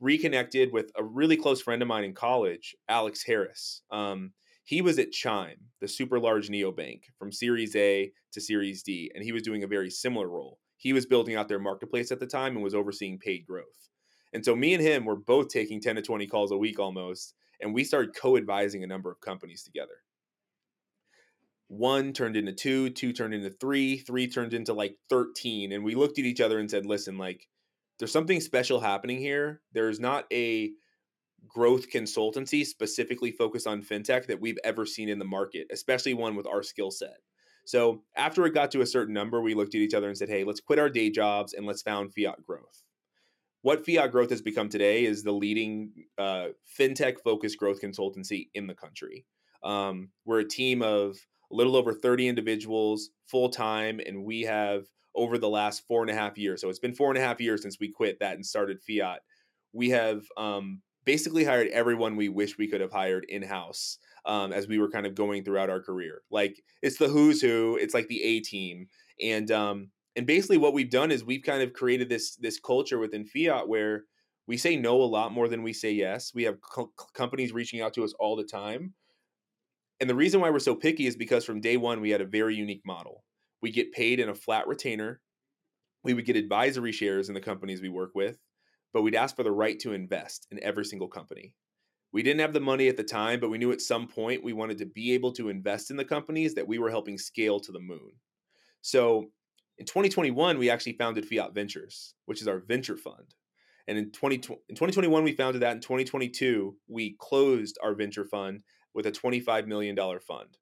reconnected 0.01 0.73
with 0.73 0.91
a 0.97 1.03
really 1.03 1.37
close 1.37 1.61
friend 1.61 1.81
of 1.81 1.87
mine 1.87 2.03
in 2.03 2.13
college, 2.13 2.75
Alex 2.89 3.23
Harris. 3.23 3.83
Um, 3.91 4.33
he 4.63 4.81
was 4.81 4.99
at 4.99 5.11
Chime, 5.11 5.69
the 5.79 5.87
super 5.87 6.19
large 6.19 6.49
neobank, 6.49 7.03
from 7.17 7.31
Series 7.31 7.75
A 7.75 8.11
to 8.33 8.41
Series 8.41 8.83
D, 8.83 9.11
and 9.15 9.23
he 9.23 9.31
was 9.31 9.43
doing 9.43 9.63
a 9.63 9.67
very 9.67 9.89
similar 9.89 10.27
role. 10.27 10.59
He 10.77 10.93
was 10.93 11.05
building 11.05 11.35
out 11.35 11.47
their 11.47 11.59
marketplace 11.59 12.11
at 12.11 12.19
the 12.19 12.27
time 12.27 12.55
and 12.55 12.63
was 12.63 12.75
overseeing 12.75 13.19
paid 13.19 13.45
growth. 13.45 13.89
And 14.33 14.43
so 14.43 14.55
me 14.55 14.73
and 14.73 14.83
him 14.83 15.05
were 15.05 15.15
both 15.15 15.49
taking 15.49 15.79
10 15.79 15.95
to 15.95 16.01
20 16.01 16.27
calls 16.27 16.51
a 16.51 16.57
week 16.57 16.79
almost, 16.79 17.33
and 17.59 17.73
we 17.73 17.83
started 17.83 18.15
co-advising 18.15 18.83
a 18.83 18.87
number 18.87 19.11
of 19.11 19.21
companies 19.21 19.63
together 19.63 20.01
one 21.71 22.11
turned 22.11 22.35
into 22.35 22.51
two, 22.51 22.89
two 22.89 23.13
turned 23.13 23.33
into 23.33 23.49
three, 23.49 23.97
three 23.97 24.27
turned 24.27 24.53
into 24.53 24.73
like 24.73 24.97
13. 25.09 25.71
And 25.71 25.85
we 25.85 25.95
looked 25.95 26.19
at 26.19 26.25
each 26.25 26.41
other 26.41 26.59
and 26.59 26.69
said, 26.69 26.85
listen, 26.85 27.17
like, 27.17 27.47
there's 28.01 28.11
something 28.11 28.41
special 28.41 28.79
happening 28.79 29.19
here. 29.19 29.61
There's 29.73 29.99
not 29.99 30.25
a 30.33 30.71
growth 31.47 31.91
consultancy 31.91 32.65
specifically 32.65 33.31
focused 33.31 33.67
on 33.67 33.83
fintech 33.83 34.25
that 34.25 34.41
we've 34.41 34.57
ever 34.63 34.87
seen 34.87 35.07
in 35.07 35.19
the 35.19 35.25
market, 35.25 35.67
especially 35.71 36.15
one 36.15 36.35
with 36.35 36.47
our 36.47 36.63
skill 36.63 36.89
set. 36.89 37.17
So 37.63 38.01
after 38.17 38.43
it 38.47 38.55
got 38.55 38.71
to 38.71 38.81
a 38.81 38.87
certain 38.87 39.13
number, 39.13 39.39
we 39.39 39.53
looked 39.53 39.75
at 39.75 39.81
each 39.81 39.93
other 39.93 40.07
and 40.07 40.17
said, 40.17 40.29
hey, 40.29 40.43
let's 40.43 40.59
quit 40.59 40.79
our 40.79 40.89
day 40.89 41.11
jobs 41.11 41.53
and 41.53 41.67
let's 41.67 41.83
found 41.83 42.11
Fiat 42.11 42.43
Growth. 42.43 42.81
What 43.61 43.85
Fiat 43.85 44.11
Growth 44.11 44.31
has 44.31 44.41
become 44.41 44.67
today 44.67 45.05
is 45.05 45.21
the 45.21 45.31
leading 45.31 45.91
uh, 46.17 46.47
fintech 46.79 47.17
focused 47.23 47.59
growth 47.59 47.81
consultancy 47.81 48.47
in 48.55 48.65
the 48.65 48.73
country. 48.73 49.27
Um, 49.61 50.09
we're 50.25 50.39
a 50.39 50.47
team 50.47 50.81
of 50.81 51.17
a 51.51 51.55
little 51.55 51.75
over 51.75 51.93
30 51.93 52.27
individuals 52.27 53.11
full 53.27 53.49
time, 53.49 53.99
and 54.03 54.23
we 54.23 54.41
have 54.41 54.87
over 55.15 55.37
the 55.37 55.49
last 55.49 55.85
four 55.87 56.01
and 56.01 56.09
a 56.09 56.15
half 56.15 56.37
years. 56.37 56.61
So 56.61 56.69
it's 56.69 56.79
been 56.79 56.95
four 56.95 57.09
and 57.09 57.17
a 57.17 57.21
half 57.21 57.41
years 57.41 57.61
since 57.61 57.79
we 57.79 57.89
quit 57.89 58.19
that 58.19 58.35
and 58.35 58.45
started 58.45 58.79
Fiat. 58.81 59.19
we 59.73 59.89
have 59.89 60.23
um, 60.37 60.81
basically 61.05 61.43
hired 61.43 61.67
everyone 61.69 62.15
we 62.15 62.29
wish 62.29 62.57
we 62.57 62.67
could 62.67 62.81
have 62.81 62.91
hired 62.91 63.25
in 63.29 63.41
house 63.41 63.97
um, 64.25 64.53
as 64.53 64.67
we 64.67 64.79
were 64.79 64.89
kind 64.89 65.05
of 65.05 65.15
going 65.15 65.43
throughout 65.43 65.69
our 65.69 65.81
career. 65.81 66.21
Like 66.29 66.61
it's 66.81 66.97
the 66.97 67.07
who's 67.07 67.41
who. 67.41 67.77
It's 67.79 67.93
like 67.93 68.07
the 68.07 68.21
A 68.23 68.39
team, 68.41 68.87
and 69.21 69.49
um, 69.51 69.89
and 70.15 70.25
basically 70.27 70.57
what 70.57 70.73
we've 70.73 70.89
done 70.89 71.11
is 71.11 71.23
we've 71.23 71.43
kind 71.43 71.63
of 71.63 71.73
created 71.73 72.09
this 72.09 72.35
this 72.35 72.59
culture 72.59 72.99
within 72.99 73.25
Fiat 73.25 73.67
where 73.67 74.05
we 74.47 74.57
say 74.57 74.75
no 74.75 75.01
a 75.01 75.03
lot 75.03 75.31
more 75.31 75.47
than 75.47 75.63
we 75.63 75.73
say 75.73 75.91
yes. 75.91 76.33
We 76.33 76.43
have 76.43 76.59
co- 76.61 76.91
companies 77.13 77.53
reaching 77.53 77.81
out 77.81 77.93
to 77.93 78.03
us 78.03 78.13
all 78.19 78.35
the 78.35 78.43
time. 78.43 78.93
And 79.99 80.09
the 80.09 80.15
reason 80.15 80.41
why 80.41 80.49
we're 80.49 80.59
so 80.59 80.75
picky 80.75 81.05
is 81.05 81.15
because 81.15 81.45
from 81.45 81.61
day 81.61 81.77
one, 81.77 82.01
we 82.01 82.09
had 82.09 82.21
a 82.21 82.25
very 82.25 82.55
unique 82.55 82.81
model. 82.83 83.23
We 83.61 83.71
get 83.71 83.91
paid 83.91 84.19
in 84.19 84.29
a 84.29 84.35
flat 84.35 84.67
retainer. 84.67 85.21
We 86.03 86.13
would 86.13 86.25
get 86.25 86.35
advisory 86.35 86.91
shares 86.91 87.27
in 87.29 87.35
the 87.35 87.41
companies 87.41 87.81
we 87.81 87.89
work 87.89 88.11
with, 88.15 88.37
but 88.93 89.03
we'd 89.03 89.15
ask 89.15 89.35
for 89.35 89.43
the 89.43 89.51
right 89.51 89.79
to 89.79 89.93
invest 89.93 90.47
in 90.51 90.63
every 90.63 90.85
single 90.85 91.07
company. 91.07 91.53
We 92.13 92.23
didn't 92.23 92.41
have 92.41 92.53
the 92.53 92.59
money 92.59 92.87
at 92.87 92.97
the 92.97 93.03
time, 93.03 93.39
but 93.39 93.49
we 93.49 93.57
knew 93.57 93.71
at 93.71 93.81
some 93.81 94.07
point 94.07 94.43
we 94.43 94.53
wanted 94.53 94.79
to 94.79 94.85
be 94.85 95.13
able 95.13 95.31
to 95.33 95.49
invest 95.49 95.91
in 95.91 95.97
the 95.97 96.03
companies 96.03 96.55
that 96.55 96.67
we 96.67 96.77
were 96.77 96.89
helping 96.89 97.17
scale 97.17 97.59
to 97.61 97.71
the 97.71 97.79
moon. 97.79 98.11
So 98.81 99.31
in 99.77 99.85
2021, 99.85 100.57
we 100.57 100.69
actually 100.69 100.93
founded 100.93 101.27
Fiat 101.27 101.53
Ventures, 101.53 102.15
which 102.25 102.41
is 102.41 102.47
our 102.47 102.59
venture 102.59 102.97
fund. 102.97 103.35
And 103.87 103.97
in, 103.97 104.11
20, 104.11 104.35
in 104.35 104.41
2021, 104.75 105.23
we 105.23 105.33
founded 105.33 105.61
that. 105.61 105.75
In 105.75 105.81
2022, 105.81 106.75
we 106.87 107.15
closed 107.19 107.77
our 107.81 107.95
venture 107.95 108.25
fund 108.25 108.61
with 108.93 109.05
a 109.05 109.11
$25 109.11 109.67
million 109.67 109.95
fund. 109.95 110.57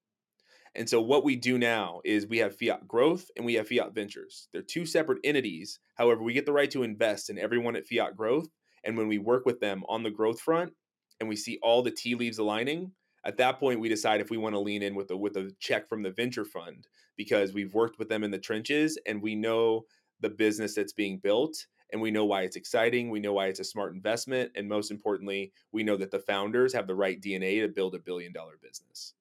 And 0.74 0.88
so 0.88 1.00
what 1.00 1.24
we 1.24 1.34
do 1.36 1.58
now 1.58 2.00
is 2.04 2.26
we 2.26 2.38
have 2.38 2.56
Fiat 2.56 2.86
Growth 2.86 3.28
and 3.36 3.44
we 3.44 3.54
have 3.54 3.68
Fiat 3.68 3.92
Ventures. 3.94 4.48
They're 4.52 4.62
two 4.62 4.86
separate 4.86 5.18
entities. 5.24 5.80
However, 5.96 6.22
we 6.22 6.32
get 6.32 6.46
the 6.46 6.52
right 6.52 6.70
to 6.70 6.84
invest 6.84 7.28
in 7.28 7.38
everyone 7.38 7.74
at 7.76 7.86
Fiat 7.86 8.16
Growth. 8.16 8.48
And 8.84 8.96
when 8.96 9.08
we 9.08 9.18
work 9.18 9.46
with 9.46 9.60
them 9.60 9.82
on 9.88 10.02
the 10.02 10.10
growth 10.10 10.40
front 10.40 10.72
and 11.18 11.28
we 11.28 11.36
see 11.36 11.58
all 11.62 11.82
the 11.82 11.90
tea 11.90 12.14
leaves 12.14 12.38
aligning, 12.38 12.92
at 13.24 13.36
that 13.38 13.58
point 13.58 13.80
we 13.80 13.88
decide 13.88 14.20
if 14.20 14.30
we 14.30 14.38
want 14.38 14.54
to 14.54 14.60
lean 14.60 14.82
in 14.82 14.94
with 14.94 15.10
a 15.10 15.16
with 15.16 15.36
a 15.36 15.50
check 15.58 15.88
from 15.88 16.02
the 16.02 16.10
venture 16.10 16.44
fund 16.44 16.86
because 17.16 17.52
we've 17.52 17.74
worked 17.74 17.98
with 17.98 18.08
them 18.08 18.24
in 18.24 18.30
the 18.30 18.38
trenches 18.38 18.96
and 19.06 19.20
we 19.20 19.34
know 19.34 19.84
the 20.20 20.30
business 20.30 20.74
that's 20.74 20.92
being 20.92 21.18
built 21.18 21.66
and 21.92 22.00
we 22.00 22.10
know 22.10 22.24
why 22.24 22.42
it's 22.42 22.56
exciting. 22.56 23.10
We 23.10 23.20
know 23.20 23.32
why 23.32 23.46
it's 23.46 23.60
a 23.60 23.64
smart 23.64 23.94
investment. 23.94 24.52
And 24.54 24.68
most 24.68 24.90
importantly, 24.90 25.52
we 25.72 25.82
know 25.82 25.96
that 25.96 26.10
the 26.10 26.20
founders 26.20 26.72
have 26.72 26.86
the 26.86 26.94
right 26.94 27.20
DNA 27.20 27.60
to 27.60 27.68
build 27.68 27.94
a 27.94 27.98
billion 27.98 28.32
dollar 28.32 28.58
business. 28.62 29.14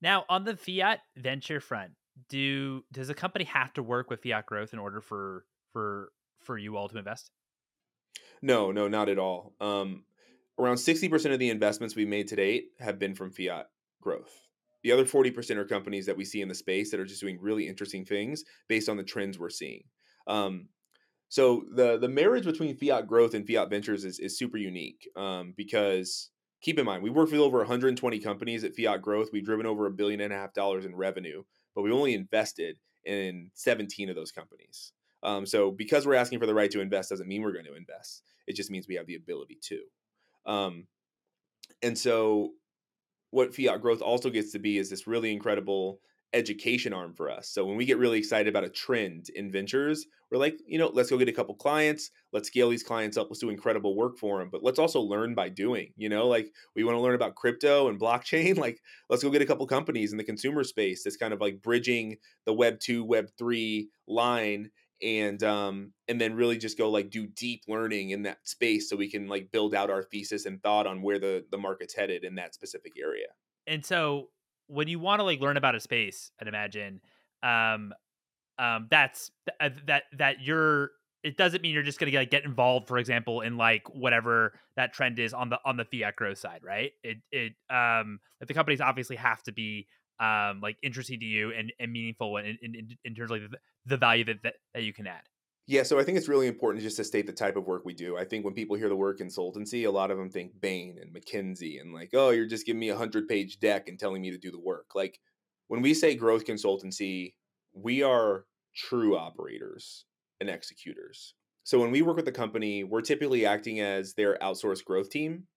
Now, 0.00 0.24
on 0.28 0.44
the 0.44 0.56
fiat 0.56 1.00
venture 1.16 1.60
front, 1.60 1.92
do 2.28 2.84
does 2.92 3.10
a 3.10 3.14
company 3.14 3.44
have 3.44 3.72
to 3.74 3.82
work 3.82 4.10
with 4.10 4.22
fiat 4.22 4.46
growth 4.46 4.72
in 4.72 4.78
order 4.78 5.00
for 5.00 5.44
for 5.72 6.12
for 6.40 6.58
you 6.58 6.76
all 6.76 6.88
to 6.88 6.98
invest? 6.98 7.30
No, 8.42 8.72
no, 8.72 8.88
not 8.88 9.08
at 9.08 9.18
all. 9.18 9.54
Um, 9.60 10.04
around 10.58 10.76
60% 10.76 11.32
of 11.32 11.38
the 11.38 11.50
investments 11.50 11.96
we 11.96 12.04
made 12.04 12.28
to 12.28 12.36
date 12.36 12.70
have 12.78 12.98
been 12.98 13.14
from 13.14 13.32
fiat 13.32 13.66
growth. 14.00 14.30
The 14.82 14.92
other 14.92 15.04
40% 15.04 15.56
are 15.56 15.64
companies 15.64 16.06
that 16.06 16.16
we 16.16 16.24
see 16.24 16.40
in 16.40 16.48
the 16.48 16.54
space 16.54 16.90
that 16.90 17.00
are 17.00 17.04
just 17.04 17.20
doing 17.20 17.38
really 17.40 17.66
interesting 17.66 18.04
things 18.04 18.44
based 18.68 18.88
on 18.88 18.96
the 18.96 19.02
trends 19.02 19.38
we're 19.38 19.50
seeing. 19.50 19.82
Um, 20.28 20.68
so 21.28 21.64
the 21.74 21.98
the 21.98 22.08
marriage 22.08 22.44
between 22.44 22.76
fiat 22.76 23.06
growth 23.06 23.34
and 23.34 23.46
fiat 23.46 23.68
ventures 23.68 24.04
is, 24.04 24.18
is 24.18 24.38
super 24.38 24.56
unique 24.56 25.08
um, 25.16 25.52
because 25.56 26.30
keep 26.60 26.78
in 26.78 26.84
mind 26.84 27.02
we 27.02 27.10
work 27.10 27.30
with 27.30 27.40
over 27.40 27.58
120 27.58 28.18
companies 28.18 28.64
at 28.64 28.74
fiat 28.74 29.02
growth. 29.02 29.30
We've 29.32 29.44
driven 29.44 29.66
over 29.66 29.86
a 29.86 29.90
billion 29.90 30.20
and 30.20 30.32
a 30.32 30.36
half 30.36 30.52
dollars 30.52 30.84
in 30.84 30.94
revenue 30.94 31.42
but 31.78 31.82
we 31.82 31.92
only 31.92 32.12
invested 32.12 32.76
in 33.04 33.52
17 33.54 34.08
of 34.08 34.16
those 34.16 34.32
companies. 34.32 34.92
Um, 35.22 35.46
so 35.46 35.70
because 35.70 36.04
we're 36.04 36.16
asking 36.16 36.40
for 36.40 36.46
the 36.46 36.54
right 36.54 36.68
to 36.72 36.80
invest 36.80 37.10
doesn't 37.10 37.28
mean 37.28 37.40
we're 37.40 37.52
going 37.52 37.66
to 37.66 37.76
invest. 37.76 38.24
It 38.48 38.56
just 38.56 38.68
means 38.68 38.88
we 38.88 38.96
have 38.96 39.06
the 39.06 39.14
ability 39.14 39.58
to. 39.62 39.80
Um, 40.44 40.88
and 41.80 41.96
so 41.96 42.50
what 43.30 43.54
fiat 43.54 43.80
growth 43.80 44.02
also 44.02 44.28
gets 44.28 44.50
to 44.52 44.58
be 44.58 44.76
is 44.76 44.90
this 44.90 45.06
really 45.06 45.32
incredible 45.32 46.00
education 46.32 46.92
arm 46.92 47.14
for 47.14 47.30
us. 47.30 47.48
So 47.48 47.64
when 47.64 47.76
we 47.76 47.84
get 47.84 47.98
really 47.98 48.18
excited 48.18 48.48
about 48.48 48.64
a 48.64 48.68
trend 48.68 49.30
in 49.34 49.50
ventures, 49.50 50.06
we're 50.30 50.38
like, 50.38 50.58
you 50.66 50.78
know, 50.78 50.90
let's 50.92 51.08
go 51.08 51.16
get 51.16 51.28
a 51.28 51.32
couple 51.32 51.54
clients, 51.54 52.10
let's 52.32 52.48
scale 52.48 52.68
these 52.68 52.82
clients 52.82 53.16
up, 53.16 53.28
let's 53.30 53.40
do 53.40 53.48
incredible 53.48 53.96
work 53.96 54.18
for 54.18 54.38
them, 54.38 54.50
but 54.50 54.62
let's 54.62 54.78
also 54.78 55.00
learn 55.00 55.34
by 55.34 55.48
doing, 55.48 55.92
you 55.96 56.08
know, 56.08 56.26
like 56.26 56.52
we 56.76 56.84
want 56.84 56.96
to 56.96 57.00
learn 57.00 57.14
about 57.14 57.34
crypto 57.34 57.88
and 57.88 57.98
blockchain, 57.98 58.56
like 58.58 58.80
let's 59.08 59.22
go 59.22 59.30
get 59.30 59.42
a 59.42 59.46
couple 59.46 59.66
companies 59.66 60.12
in 60.12 60.18
the 60.18 60.24
consumer 60.24 60.64
space 60.64 61.02
that's 61.02 61.16
kind 61.16 61.32
of 61.32 61.40
like 61.40 61.62
bridging 61.62 62.16
the 62.44 62.52
web 62.52 62.78
2, 62.80 63.04
web 63.04 63.28
3 63.38 63.88
line 64.06 64.70
and 65.00 65.44
um 65.44 65.92
and 66.08 66.20
then 66.20 66.34
really 66.34 66.58
just 66.58 66.76
go 66.76 66.90
like 66.90 67.08
do 67.08 67.26
deep 67.26 67.62
learning 67.68 68.10
in 68.10 68.22
that 68.22 68.38
space 68.42 68.90
so 68.90 68.96
we 68.96 69.08
can 69.08 69.28
like 69.28 69.50
build 69.52 69.72
out 69.72 69.90
our 69.90 70.02
thesis 70.02 70.44
and 70.44 70.60
thought 70.60 70.88
on 70.88 71.02
where 71.02 71.20
the 71.20 71.44
the 71.52 71.58
market's 71.58 71.94
headed 71.94 72.24
in 72.24 72.34
that 72.34 72.52
specific 72.52 72.94
area. 73.00 73.26
And 73.66 73.84
so 73.84 74.30
when 74.68 74.88
you 74.88 74.98
want 74.98 75.20
to 75.20 75.24
like 75.24 75.40
learn 75.40 75.56
about 75.56 75.74
a 75.74 75.80
space, 75.80 76.30
I'd 76.40 76.48
imagine, 76.48 77.00
um, 77.42 77.92
um, 78.58 78.88
that's 78.90 79.30
th- 79.46 79.72
uh, 79.72 79.76
that 79.86 80.04
that 80.16 80.40
you're. 80.40 80.90
It 81.24 81.36
doesn't 81.36 81.62
mean 81.62 81.74
you're 81.74 81.82
just 81.82 81.98
gonna 81.98 82.12
like, 82.12 82.30
get 82.30 82.44
involved, 82.44 82.86
for 82.86 82.96
example, 82.96 83.40
in 83.40 83.56
like 83.56 83.92
whatever 83.92 84.58
that 84.76 84.92
trend 84.92 85.18
is 85.18 85.34
on 85.34 85.50
the 85.50 85.58
on 85.64 85.76
the 85.76 85.84
fiat 85.84 86.14
growth 86.14 86.38
side, 86.38 86.60
right? 86.62 86.92
It 87.02 87.18
it 87.32 87.52
um 87.70 88.20
like 88.40 88.48
the 88.48 88.54
companies 88.54 88.80
obviously 88.80 89.16
have 89.16 89.42
to 89.44 89.52
be 89.52 89.88
um 90.20 90.60
like 90.62 90.76
interesting 90.82 91.18
to 91.20 91.26
you 91.26 91.52
and, 91.52 91.72
and 91.80 91.92
meaningful 91.92 92.36
in, 92.36 92.56
in, 92.62 92.96
in 93.04 93.14
terms 93.14 93.30
of 93.30 93.40
like 93.40 93.50
the, 93.50 93.58
the 93.86 93.96
value 93.96 94.24
that, 94.24 94.42
that 94.44 94.54
that 94.74 94.82
you 94.84 94.92
can 94.92 95.06
add. 95.06 95.22
Yeah, 95.68 95.82
so 95.82 96.00
I 96.00 96.02
think 96.02 96.16
it's 96.16 96.28
really 96.28 96.46
important 96.46 96.82
just 96.82 96.96
to 96.96 97.04
state 97.04 97.26
the 97.26 97.32
type 97.34 97.54
of 97.56 97.66
work 97.66 97.84
we 97.84 97.92
do. 97.92 98.16
I 98.16 98.24
think 98.24 98.42
when 98.42 98.54
people 98.54 98.74
hear 98.74 98.88
the 98.88 98.96
word 98.96 99.18
consultancy, 99.18 99.86
a 99.86 99.90
lot 99.90 100.10
of 100.10 100.16
them 100.16 100.30
think 100.30 100.58
Bain 100.58 100.98
and 100.98 101.12
McKinsey 101.12 101.78
and 101.78 101.92
like, 101.92 102.08
oh, 102.14 102.30
you're 102.30 102.46
just 102.46 102.64
giving 102.64 102.80
me 102.80 102.88
a 102.88 102.96
hundred 102.96 103.28
page 103.28 103.60
deck 103.60 103.86
and 103.86 103.98
telling 103.98 104.22
me 104.22 104.30
to 104.30 104.38
do 104.38 104.50
the 104.50 104.58
work. 104.58 104.86
Like 104.94 105.20
when 105.66 105.82
we 105.82 105.92
say 105.92 106.14
growth 106.14 106.46
consultancy, 106.46 107.34
we 107.74 108.02
are 108.02 108.46
true 108.74 109.18
operators 109.18 110.06
and 110.40 110.48
executors. 110.48 111.34
So 111.64 111.78
when 111.78 111.90
we 111.90 112.00
work 112.00 112.16
with 112.16 112.28
a 112.28 112.32
company, 112.32 112.82
we're 112.82 113.02
typically 113.02 113.44
acting 113.44 113.80
as 113.80 114.14
their 114.14 114.38
outsourced 114.38 114.86
growth 114.86 115.10
team. 115.10 115.48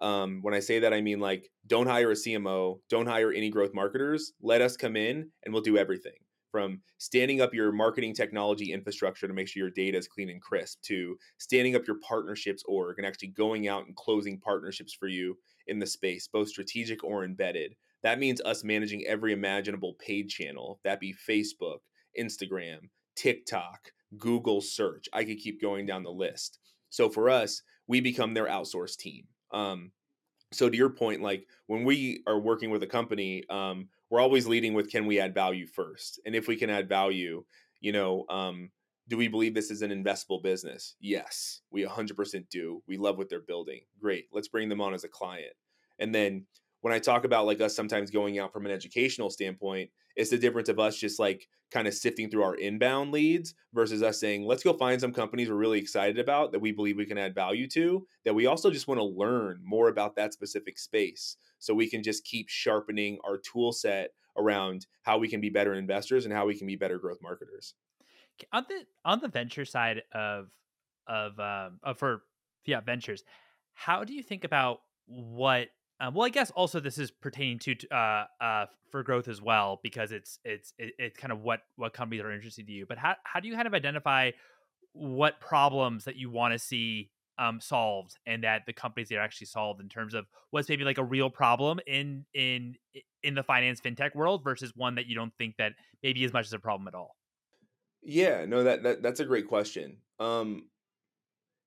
Um, 0.00 0.42
when 0.42 0.54
I 0.54 0.60
say 0.60 0.78
that, 0.78 0.94
I 0.94 1.00
mean 1.00 1.18
like, 1.18 1.50
don't 1.66 1.88
hire 1.88 2.12
a 2.12 2.14
CMO, 2.14 2.78
don't 2.88 3.08
hire 3.08 3.32
any 3.32 3.50
growth 3.50 3.74
marketers. 3.74 4.32
Let 4.40 4.62
us 4.62 4.76
come 4.76 4.94
in 4.94 5.32
and 5.44 5.52
we'll 5.52 5.64
do 5.64 5.76
everything 5.76 6.14
from 6.56 6.80
standing 6.96 7.42
up 7.42 7.52
your 7.52 7.70
marketing 7.70 8.14
technology 8.14 8.72
infrastructure 8.72 9.28
to 9.28 9.34
make 9.34 9.46
sure 9.46 9.62
your 9.62 9.70
data 9.70 9.98
is 9.98 10.08
clean 10.08 10.30
and 10.30 10.40
crisp 10.40 10.80
to 10.80 11.14
standing 11.36 11.76
up 11.76 11.86
your 11.86 11.98
partnerships 12.00 12.62
org 12.66 12.96
and 12.96 13.06
actually 13.06 13.28
going 13.28 13.68
out 13.68 13.84
and 13.84 13.94
closing 13.94 14.40
partnerships 14.40 14.94
for 14.94 15.06
you 15.06 15.36
in 15.66 15.78
the 15.78 15.86
space, 15.86 16.26
both 16.26 16.48
strategic 16.48 17.04
or 17.04 17.24
embedded. 17.24 17.74
That 18.02 18.18
means 18.18 18.40
us 18.40 18.64
managing 18.64 19.04
every 19.06 19.34
imaginable 19.34 19.96
paid 19.98 20.30
channel, 20.30 20.80
that 20.82 20.98
be 20.98 21.14
Facebook, 21.28 21.80
Instagram, 22.18 22.88
TikTok, 23.16 23.92
Google 24.16 24.62
search. 24.62 25.10
I 25.12 25.24
could 25.24 25.36
keep 25.36 25.60
going 25.60 25.84
down 25.84 26.04
the 26.04 26.10
list. 26.10 26.58
So 26.88 27.10
for 27.10 27.28
us, 27.28 27.60
we 27.86 28.00
become 28.00 28.32
their 28.32 28.46
outsourced 28.46 28.96
team. 28.96 29.24
Um, 29.52 29.92
so 30.54 30.70
to 30.70 30.76
your 30.76 30.88
point, 30.88 31.20
like 31.20 31.46
when 31.66 31.84
we 31.84 32.22
are 32.26 32.40
working 32.40 32.70
with 32.70 32.82
a 32.82 32.86
company, 32.86 33.44
um, 33.50 33.90
we're 34.10 34.20
always 34.20 34.46
leading 34.46 34.74
with 34.74 34.90
can 34.90 35.06
we 35.06 35.20
add 35.20 35.34
value 35.34 35.66
first? 35.66 36.20
And 36.24 36.34
if 36.34 36.48
we 36.48 36.56
can 36.56 36.70
add 36.70 36.88
value 36.88 37.44
you 37.80 37.92
know 37.92 38.24
um, 38.30 38.70
do 39.08 39.16
we 39.16 39.28
believe 39.28 39.54
this 39.54 39.70
is 39.70 39.82
an 39.82 39.90
investable 39.90 40.42
business? 40.42 40.96
Yes 41.00 41.60
we 41.70 41.84
100% 41.84 42.48
do. 42.50 42.82
We 42.86 42.96
love 42.96 43.18
what 43.18 43.28
they're 43.28 43.40
building. 43.40 43.80
Great 44.00 44.26
let's 44.32 44.48
bring 44.48 44.68
them 44.68 44.80
on 44.80 44.94
as 44.94 45.04
a 45.04 45.08
client. 45.08 45.54
And 45.98 46.14
then 46.14 46.46
when 46.80 46.92
i 46.92 46.98
talk 46.98 47.24
about 47.24 47.46
like 47.46 47.60
us 47.60 47.74
sometimes 47.74 48.10
going 48.10 48.38
out 48.38 48.52
from 48.52 48.66
an 48.66 48.72
educational 48.72 49.30
standpoint 49.30 49.90
it's 50.14 50.30
the 50.30 50.38
difference 50.38 50.68
of 50.68 50.78
us 50.78 50.96
just 50.96 51.18
like 51.18 51.48
kind 51.70 51.88
of 51.88 51.94
sifting 51.94 52.30
through 52.30 52.42
our 52.42 52.54
inbound 52.56 53.12
leads 53.12 53.54
versus 53.74 54.02
us 54.02 54.20
saying 54.20 54.44
let's 54.44 54.62
go 54.62 54.72
find 54.72 55.00
some 55.00 55.12
companies 55.12 55.48
we're 55.48 55.56
really 55.56 55.78
excited 55.78 56.18
about 56.18 56.52
that 56.52 56.60
we 56.60 56.72
believe 56.72 56.96
we 56.96 57.06
can 57.06 57.18
add 57.18 57.34
value 57.34 57.68
to 57.68 58.06
that 58.24 58.34
we 58.34 58.46
also 58.46 58.70
just 58.70 58.88
want 58.88 58.98
to 58.98 59.04
learn 59.04 59.60
more 59.64 59.88
about 59.88 60.16
that 60.16 60.32
specific 60.32 60.78
space 60.78 61.36
so 61.58 61.74
we 61.74 61.88
can 61.88 62.02
just 62.02 62.24
keep 62.24 62.48
sharpening 62.48 63.18
our 63.24 63.38
tool 63.38 63.72
set 63.72 64.10
around 64.36 64.86
how 65.02 65.18
we 65.18 65.28
can 65.28 65.40
be 65.40 65.48
better 65.48 65.74
investors 65.74 66.24
and 66.24 66.34
how 66.34 66.46
we 66.46 66.56
can 66.56 66.66
be 66.66 66.76
better 66.76 66.98
growth 66.98 67.18
marketers. 67.22 67.74
On 68.52 68.64
the 68.68 68.84
on 69.04 69.20
the 69.20 69.28
venture 69.28 69.64
side 69.64 70.02
of 70.12 70.50
of 71.06 71.38
um 71.40 71.78
of 71.82 71.98
for 71.98 72.22
fiat 72.66 72.84
ventures 72.84 73.24
how 73.72 74.04
do 74.04 74.12
you 74.12 74.22
think 74.22 74.44
about 74.44 74.80
what 75.06 75.68
um, 76.00 76.14
well 76.14 76.26
i 76.26 76.30
guess 76.30 76.50
also 76.52 76.80
this 76.80 76.98
is 76.98 77.10
pertaining 77.10 77.58
to 77.58 77.76
uh 77.90 78.24
uh 78.40 78.66
for 78.90 79.02
growth 79.02 79.28
as 79.28 79.42
well 79.42 79.78
because 79.82 80.12
it's 80.12 80.38
it's 80.44 80.72
it's 80.78 81.18
kind 81.18 81.32
of 81.32 81.42
what 81.42 81.60
what 81.76 81.92
companies 81.92 82.22
are 82.22 82.32
interested 82.32 82.66
to 82.66 82.72
you. 82.72 82.86
But 82.86 82.98
how, 82.98 83.14
how 83.24 83.40
do 83.40 83.48
you 83.48 83.54
kind 83.54 83.66
of 83.66 83.74
identify 83.74 84.30
what 84.92 85.38
problems 85.40 86.04
that 86.04 86.16
you 86.16 86.30
want 86.30 86.52
to 86.52 86.58
see 86.58 87.10
um, 87.38 87.60
solved 87.60 88.16
and 88.24 88.42
that 88.44 88.62
the 88.66 88.72
companies 88.72 89.12
are 89.12 89.20
actually 89.20 89.48
solved 89.48 89.82
in 89.82 89.90
terms 89.90 90.14
of 90.14 90.24
what's 90.50 90.70
maybe 90.70 90.84
like 90.84 90.96
a 90.96 91.04
real 91.04 91.28
problem 91.28 91.78
in 91.86 92.24
in 92.32 92.76
in 93.22 93.34
the 93.34 93.42
finance 93.42 93.80
fintech 93.80 94.14
world 94.14 94.42
versus 94.42 94.72
one 94.74 94.94
that 94.94 95.06
you 95.06 95.14
don't 95.14 95.34
think 95.36 95.56
that 95.58 95.72
maybe 96.02 96.24
as 96.24 96.32
much 96.32 96.46
as 96.46 96.52
a 96.54 96.58
problem 96.58 96.88
at 96.88 96.94
all? 96.94 97.16
Yeah 98.02 98.46
no 98.46 98.64
that, 98.64 98.82
that 98.84 99.02
that's 99.02 99.20
a 99.20 99.26
great 99.26 99.48
question. 99.48 99.98
Um 100.18 100.68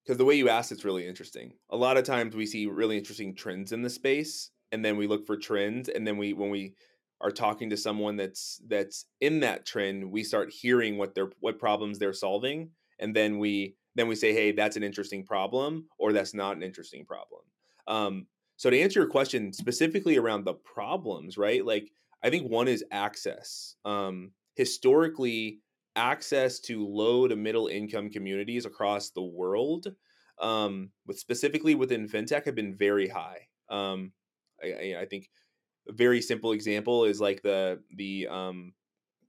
because 0.10 0.18
the 0.18 0.26
way 0.26 0.34
you 0.34 0.50
asked 0.50 0.72
it's 0.72 0.84
really 0.84 1.08
interesting. 1.08 1.54
A 1.70 1.78
lot 1.78 1.96
of 1.96 2.04
times 2.04 2.36
we 2.36 2.48
see 2.48 2.66
really 2.66 2.98
interesting 2.98 3.36
trends 3.36 3.72
in 3.72 3.84
the 3.84 3.92
space, 3.92 4.50
and 4.72 4.84
then 4.84 4.98
we 4.98 5.06
look 5.06 5.28
for 5.28 5.38
trends, 5.38 5.88
and 5.88 6.08
then 6.08 6.18
we 6.18 6.34
when 6.34 6.50
we 6.50 6.74
are 7.22 7.30
talking 7.30 7.70
to 7.70 7.78
someone 7.78 8.16
that's 8.16 8.60
that's 8.68 9.06
in 9.22 9.42
that 9.42 9.68
trend, 9.68 10.12
we 10.12 10.24
start 10.24 10.50
hearing 10.52 10.98
what 10.98 11.14
they're 11.14 11.30
what 11.42 11.60
problems 11.60 12.00
they're 12.00 12.12
solving, 12.12 12.72
and 12.98 13.16
then 13.16 13.38
we 13.38 13.76
then 13.94 14.08
we 14.08 14.16
say, 14.16 14.34
hey, 14.34 14.52
that's 14.52 14.78
an 14.78 14.82
interesting 14.82 15.24
problem, 15.24 15.86
or 16.00 16.12
that's 16.12 16.34
not 16.34 16.56
an 16.56 16.64
interesting 16.64 17.06
problem. 17.06 17.42
Um, 17.88 18.26
so 18.58 18.72
to 18.72 18.80
answer 18.80 19.02
your 19.02 19.10
question 19.10 19.54
specifically 19.54 20.18
around 20.18 20.44
the 20.44 20.56
problems, 20.56 21.38
right? 21.38 21.64
Like 21.64 21.92
I 22.24 22.32
think 22.32 22.50
one 22.50 22.68
is 22.68 22.84
access. 22.92 23.76
Um, 23.86 24.32
historically, 24.56 25.60
access 25.96 26.60
to 26.62 26.86
low 26.86 27.28
to 27.28 27.36
middle 27.36 27.68
income 27.68 28.10
communities 28.10 28.66
across 28.66 29.10
the 29.10 29.22
world, 29.22 29.88
um, 30.40 30.90
with 31.06 31.20
specifically 31.20 31.76
within 31.76 32.08
fintech, 32.08 32.46
have 32.46 32.56
been 32.56 32.76
very 32.76 33.08
high. 33.08 33.48
Um, 33.70 34.14
I, 34.64 34.96
I, 35.02 35.06
think 35.06 35.30
a 35.88 35.94
very 35.94 36.22
simple 36.22 36.54
example 36.54 37.06
is 37.06 37.22
like 37.22 37.42
the 37.42 37.80
the 37.96 38.28
um, 38.28 38.74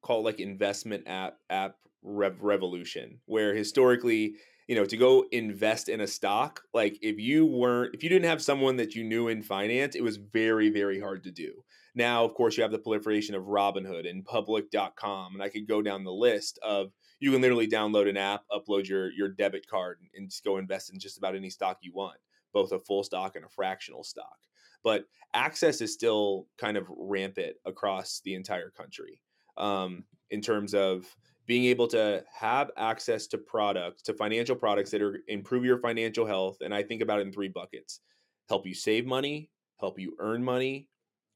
call 0.03 0.25
like 0.25 0.40
investment 0.40 1.05
app 1.07 1.37
app 1.51 1.77
rev- 2.03 2.40
revolution, 2.40 3.20
where 3.27 3.55
historically 3.55 4.35
you 4.70 4.77
know 4.77 4.85
to 4.85 4.96
go 4.96 5.27
invest 5.33 5.88
in 5.88 6.01
a 6.01 6.07
stock 6.07 6.62
like 6.73 6.96
if 7.03 7.18
you 7.18 7.44
weren't 7.44 7.92
if 7.92 8.05
you 8.05 8.09
didn't 8.09 8.29
have 8.29 8.40
someone 8.40 8.77
that 8.77 8.94
you 8.94 9.03
knew 9.03 9.27
in 9.27 9.42
finance 9.42 9.96
it 9.96 10.03
was 10.03 10.16
very 10.16 10.70
very 10.70 11.01
hard 11.01 11.25
to 11.25 11.33
do 11.33 11.64
now 11.94 12.24
of 12.24 12.35
course 12.35 12.57
you 12.57 12.62
have 12.62 12.72
the 12.72 12.79
proliferation 12.79 13.35
of 13.35 13.44
robinhood 13.44 14.09
and 14.09 14.24
public.com 14.24 15.35
and 15.35 15.42
i 15.42 15.48
could 15.48 15.66
go 15.66 15.83
down 15.83 16.05
the 16.05 16.12
list 16.12 16.59
of 16.62 16.92
you 17.18 17.31
can 17.31 17.40
literally 17.40 17.68
download 17.68 18.09
an 18.09 18.16
app 18.16 18.42
upload 18.53 18.87
your 18.87 19.11
your 19.12 19.29
debit 19.29 19.66
card 19.66 19.98
and 20.14 20.31
just 20.31 20.44
go 20.44 20.57
invest 20.57 20.92
in 20.92 20.98
just 20.98 21.18
about 21.18 21.37
any 21.37 21.50
stock 21.50 21.79
you 21.83 21.92
want 21.92 22.18
both 22.53 22.72
a 22.72 22.79
full 22.79 23.03
stock 23.03 23.37
and 23.37 23.44
a 23.44 23.48
fractional 23.48 24.05
stock 24.05 24.38
but 24.83 25.05
access 25.35 25.81
is 25.81 25.92
still 25.92 26.46
kind 26.59 26.76
of 26.76 26.87
rampant 26.88 27.57
across 27.66 28.20
the 28.24 28.35
entire 28.35 28.70
country 28.70 29.20
um, 29.57 30.05
in 30.31 30.40
terms 30.40 30.74
of 30.74 31.05
being 31.46 31.64
able 31.64 31.88
to 31.88 32.24
have 32.33 32.70
access 32.76 33.26
to 33.26 33.38
products, 33.38 34.03
to 34.03 34.14
financial 34.14 34.55
products 34.55 34.90
that 34.90 35.03
are 35.03 35.18
improve 35.29 35.64
your 35.64 35.79
financial 35.79 36.26
health. 36.26 36.59
And 36.61 36.74
I 36.74 36.83
think 36.83 37.03
about 37.03 37.18
it 37.18 37.26
in 37.26 37.33
three 37.33 37.48
buckets 37.48 38.00
help 38.48 38.66
you 38.66 38.74
save 38.74 39.07
money, 39.07 39.50
help 39.79 39.98
you 39.98 40.16
earn 40.18 40.42
money, 40.42 40.88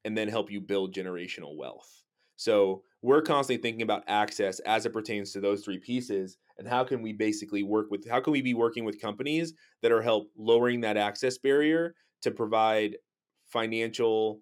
and 0.05 0.17
then 0.17 0.29
help 0.29 0.51
you 0.51 0.61
build 0.61 0.95
generational 0.95 1.57
wealth. 1.57 2.03
So 2.37 2.83
we're 3.03 3.23
constantly 3.23 3.63
thinking 3.63 3.83
about 3.83 4.03
access 4.09 4.59
as 4.61 4.87
it 4.87 4.93
pertains 4.93 5.33
to 5.33 5.41
those 5.41 5.65
three 5.65 5.79
pieces 5.79 6.37
and 6.59 6.67
how 6.67 6.85
can 6.85 7.01
we 7.01 7.13
basically 7.13 7.63
work 7.63 7.91
with 7.91 8.09
how 8.09 8.21
can 8.21 8.33
we 8.33 8.43
be 8.43 8.55
working 8.55 8.85
with 8.85 9.01
companies 9.01 9.55
that 9.83 9.93
are 9.93 10.03
help 10.03 10.31
lowering 10.37 10.81
that 10.81 10.97
access 10.97 11.39
barrier 11.39 11.95
to 12.23 12.31
provide 12.31 12.97
financial 13.47 14.41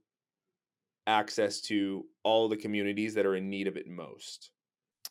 access 1.06 1.60
to 1.60 2.04
all 2.22 2.48
the 2.48 2.56
communities 2.56 3.14
that 3.14 3.26
are 3.26 3.36
in 3.36 3.50
need 3.50 3.66
of 3.66 3.76
it 3.76 3.86
most. 3.88 4.50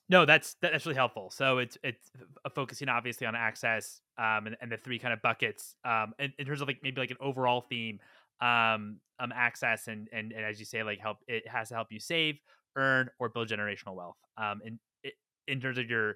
No, 0.10 0.26
that's 0.26 0.56
that's 0.62 0.86
really 0.86 0.96
helpful. 0.96 1.30
So 1.32 1.60
it's 1.60 1.78
it's 1.84 2.12
focusing 2.54 2.90
obviously 2.90 3.28
on 3.28 3.36
access 3.36 4.02
um, 4.18 4.48
and, 4.48 4.58
and 4.62 4.72
the 4.72 4.78
three 4.78 5.00
kind 5.00 5.14
of 5.14 5.22
buckets 5.22 5.76
um, 5.86 6.14
in, 6.20 6.34
in, 6.38 6.46
terms 6.46 6.62
of 6.62 6.68
like 6.68 6.80
maybe 6.84 7.00
like 7.00 7.12
an 7.12 7.18
overall 7.22 7.62
theme 7.70 8.00
um, 8.42 9.00
um 9.20 9.32
access 9.34 9.88
and, 9.88 10.08
and 10.12 10.32
and 10.32 10.46
as 10.46 10.60
you 10.60 10.66
say 10.66 10.84
like 10.84 11.00
help 11.00 11.18
it 11.28 11.48
has 11.48 11.70
to 11.70 11.76
help 11.76 11.88
you 11.92 12.00
save, 12.00 12.40
earn, 12.76 13.10
or 13.20 13.30
build 13.30 13.48
generational 13.48 13.96
wealth. 13.96 14.18
Um, 14.38 14.62
in 14.66 14.80
in 15.48 15.60
terms 15.60 15.78
of 15.78 15.90
your 15.90 16.16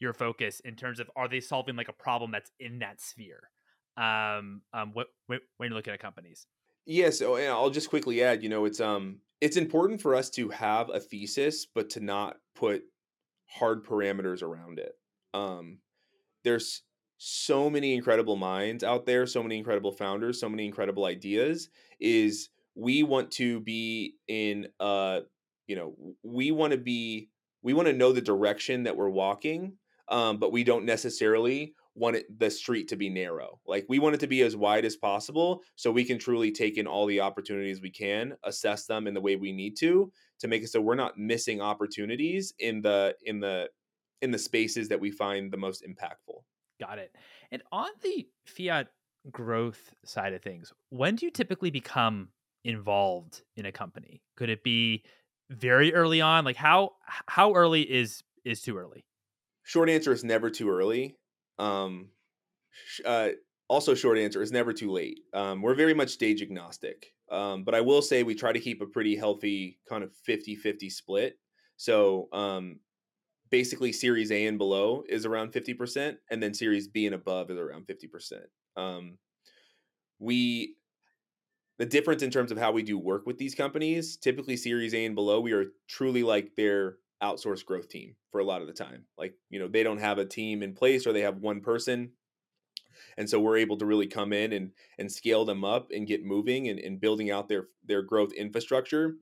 your 0.00 0.12
focus 0.12 0.60
in 0.64 0.74
terms 0.74 1.00
of 1.00 1.08
are 1.16 1.28
they 1.28 1.40
solving 1.40 1.76
like 1.76 1.88
a 1.88 1.92
problem 1.92 2.30
that's 2.30 2.50
in 2.58 2.80
that 2.80 3.00
sphere 3.00 3.48
um 3.96 4.60
um 4.72 4.90
what 4.92 5.06
when 5.28 5.40
you're 5.60 5.70
looking 5.70 5.92
at 5.92 6.00
companies 6.00 6.46
yes 6.84 7.20
yeah, 7.20 7.26
so, 7.26 7.36
and 7.36 7.48
i'll 7.48 7.70
just 7.70 7.88
quickly 7.88 8.20
add 8.22 8.42
you 8.42 8.48
know 8.48 8.64
it's 8.64 8.80
um 8.80 9.20
it's 9.40 9.56
important 9.56 10.00
for 10.00 10.14
us 10.16 10.30
to 10.30 10.48
have 10.48 10.90
a 10.90 10.98
thesis 10.98 11.66
but 11.72 11.90
to 11.90 12.00
not 12.00 12.36
put 12.56 12.82
hard 13.46 13.84
parameters 13.84 14.42
around 14.42 14.78
it. 14.78 14.92
Um, 15.32 15.78
there's 16.44 16.82
so 17.18 17.70
many 17.70 17.94
incredible 17.94 18.36
minds 18.36 18.84
out 18.84 19.06
there, 19.06 19.26
so 19.26 19.42
many 19.42 19.56
incredible 19.56 19.92
founders, 19.92 20.40
so 20.40 20.48
many 20.48 20.66
incredible 20.66 21.04
ideas. 21.04 21.68
Is 22.00 22.50
we 22.74 23.02
want 23.02 23.30
to 23.32 23.60
be 23.60 24.14
in 24.28 24.68
uh 24.80 25.20
you 25.66 25.76
know 25.76 25.94
we 26.22 26.50
want 26.50 26.72
to 26.72 26.78
be 26.78 27.28
we 27.62 27.72
want 27.72 27.86
to 27.86 27.94
know 27.94 28.12
the 28.12 28.20
direction 28.20 28.82
that 28.82 28.96
we're 28.96 29.08
walking 29.08 29.74
um, 30.08 30.38
but 30.38 30.52
we 30.52 30.64
don't 30.64 30.84
necessarily 30.84 31.74
want 31.94 32.16
it, 32.16 32.38
the 32.38 32.50
street 32.50 32.88
to 32.88 32.96
be 32.96 33.08
narrow. 33.08 33.60
Like 33.66 33.86
we 33.88 33.98
want 33.98 34.14
it 34.14 34.20
to 34.20 34.26
be 34.26 34.42
as 34.42 34.56
wide 34.56 34.84
as 34.84 34.96
possible 34.96 35.62
so 35.76 35.90
we 35.90 36.04
can 36.04 36.18
truly 36.18 36.50
take 36.50 36.76
in 36.76 36.86
all 36.86 37.06
the 37.06 37.20
opportunities 37.20 37.80
we 37.80 37.90
can, 37.90 38.34
assess 38.44 38.86
them 38.86 39.06
in 39.06 39.14
the 39.14 39.20
way 39.20 39.36
we 39.36 39.52
need 39.52 39.76
to 39.78 40.12
to 40.40 40.48
make 40.48 40.62
it 40.62 40.68
so 40.68 40.80
we're 40.80 40.94
not 40.94 41.16
missing 41.16 41.60
opportunities 41.60 42.52
in 42.58 42.82
the 42.82 43.14
in 43.24 43.40
the 43.40 43.68
in 44.20 44.30
the 44.30 44.38
spaces 44.38 44.88
that 44.88 45.00
we 45.00 45.10
find 45.10 45.52
the 45.52 45.56
most 45.56 45.84
impactful. 45.84 46.42
Got 46.80 46.98
it. 46.98 47.14
And 47.50 47.62
on 47.72 47.90
the 48.02 48.26
fiat 48.46 48.88
growth 49.30 49.94
side 50.04 50.32
of 50.32 50.42
things, 50.42 50.72
when 50.90 51.16
do 51.16 51.26
you 51.26 51.30
typically 51.30 51.70
become 51.70 52.28
involved 52.64 53.42
in 53.56 53.66
a 53.66 53.72
company? 53.72 54.22
Could 54.36 54.50
it 54.50 54.64
be 54.64 55.04
very 55.50 55.94
early 55.94 56.20
on? 56.20 56.44
Like 56.44 56.56
how 56.56 56.92
how 57.26 57.54
early 57.54 57.82
is 57.82 58.22
is 58.44 58.62
too 58.62 58.76
early? 58.76 59.04
Short 59.62 59.88
answer 59.88 60.12
is 60.12 60.24
never 60.24 60.50
too 60.50 60.70
early. 60.70 61.16
Um, 61.58 62.08
uh, 63.04 63.30
also, 63.68 63.94
short 63.94 64.18
answer 64.18 64.42
is 64.42 64.52
never 64.52 64.72
too 64.72 64.90
late. 64.90 65.20
Um, 65.32 65.62
we're 65.62 65.74
very 65.74 65.94
much 65.94 66.10
stage 66.10 66.42
agnostic. 66.42 67.12
Um, 67.30 67.64
but 67.64 67.74
I 67.74 67.80
will 67.80 68.02
say 68.02 68.22
we 68.22 68.34
try 68.34 68.52
to 68.52 68.60
keep 68.60 68.82
a 68.82 68.86
pretty 68.86 69.16
healthy 69.16 69.78
kind 69.88 70.04
of 70.04 70.14
50 70.24 70.56
50 70.56 70.90
split. 70.90 71.38
So 71.76 72.28
um, 72.32 72.80
basically, 73.54 73.92
Series 73.92 74.32
A 74.32 74.46
and 74.46 74.58
below 74.58 75.04
is 75.08 75.24
around 75.24 75.52
50%, 75.52 76.16
and 76.28 76.42
then 76.42 76.52
Series 76.52 76.88
B 76.88 77.06
and 77.06 77.14
above 77.14 77.52
is 77.52 77.56
around 77.56 77.86
50%. 77.86 78.32
Um, 78.76 79.18
we 80.18 80.74
the 81.78 81.86
difference 81.86 82.24
in 82.24 82.32
terms 82.32 82.50
of 82.50 82.58
how 82.58 82.72
we 82.72 82.82
do 82.82 82.98
work 82.98 83.26
with 83.26 83.38
these 83.38 83.54
companies 83.54 84.16
typically 84.16 84.56
series 84.56 84.92
a 84.92 85.04
and 85.04 85.14
below 85.14 85.38
we 85.40 85.52
are 85.52 85.66
truly 85.88 86.24
like 86.24 86.56
their 86.56 86.96
outsourced 87.22 87.64
growth 87.64 87.88
team 87.88 88.16
for 88.32 88.40
a 88.40 88.44
lot 88.44 88.60
of 88.60 88.66
the 88.66 88.72
time. 88.72 89.04
Like, 89.16 89.34
you 89.50 89.60
know, 89.60 89.68
they 89.68 89.84
don't 89.84 89.98
have 89.98 90.18
a 90.18 90.24
team 90.24 90.62
in 90.64 90.74
place 90.74 91.06
or 91.06 91.12
they 91.12 91.20
have 91.20 91.38
one 91.38 91.60
person. 91.60 92.10
And 93.16 93.30
so 93.30 93.38
we're 93.38 93.58
able 93.58 93.76
to 93.76 93.86
really 93.86 94.08
come 94.08 94.32
in 94.32 94.52
and 94.52 94.72
and 94.98 95.10
scale 95.10 95.44
them 95.44 95.64
up 95.64 95.90
and 95.94 96.08
get 96.08 96.24
moving 96.24 96.68
and, 96.68 96.80
and 96.80 97.00
building 97.00 97.30
out 97.30 97.48
their 97.48 97.68
their 97.84 98.02
growth 98.02 98.32
infrastructure 98.32 99.14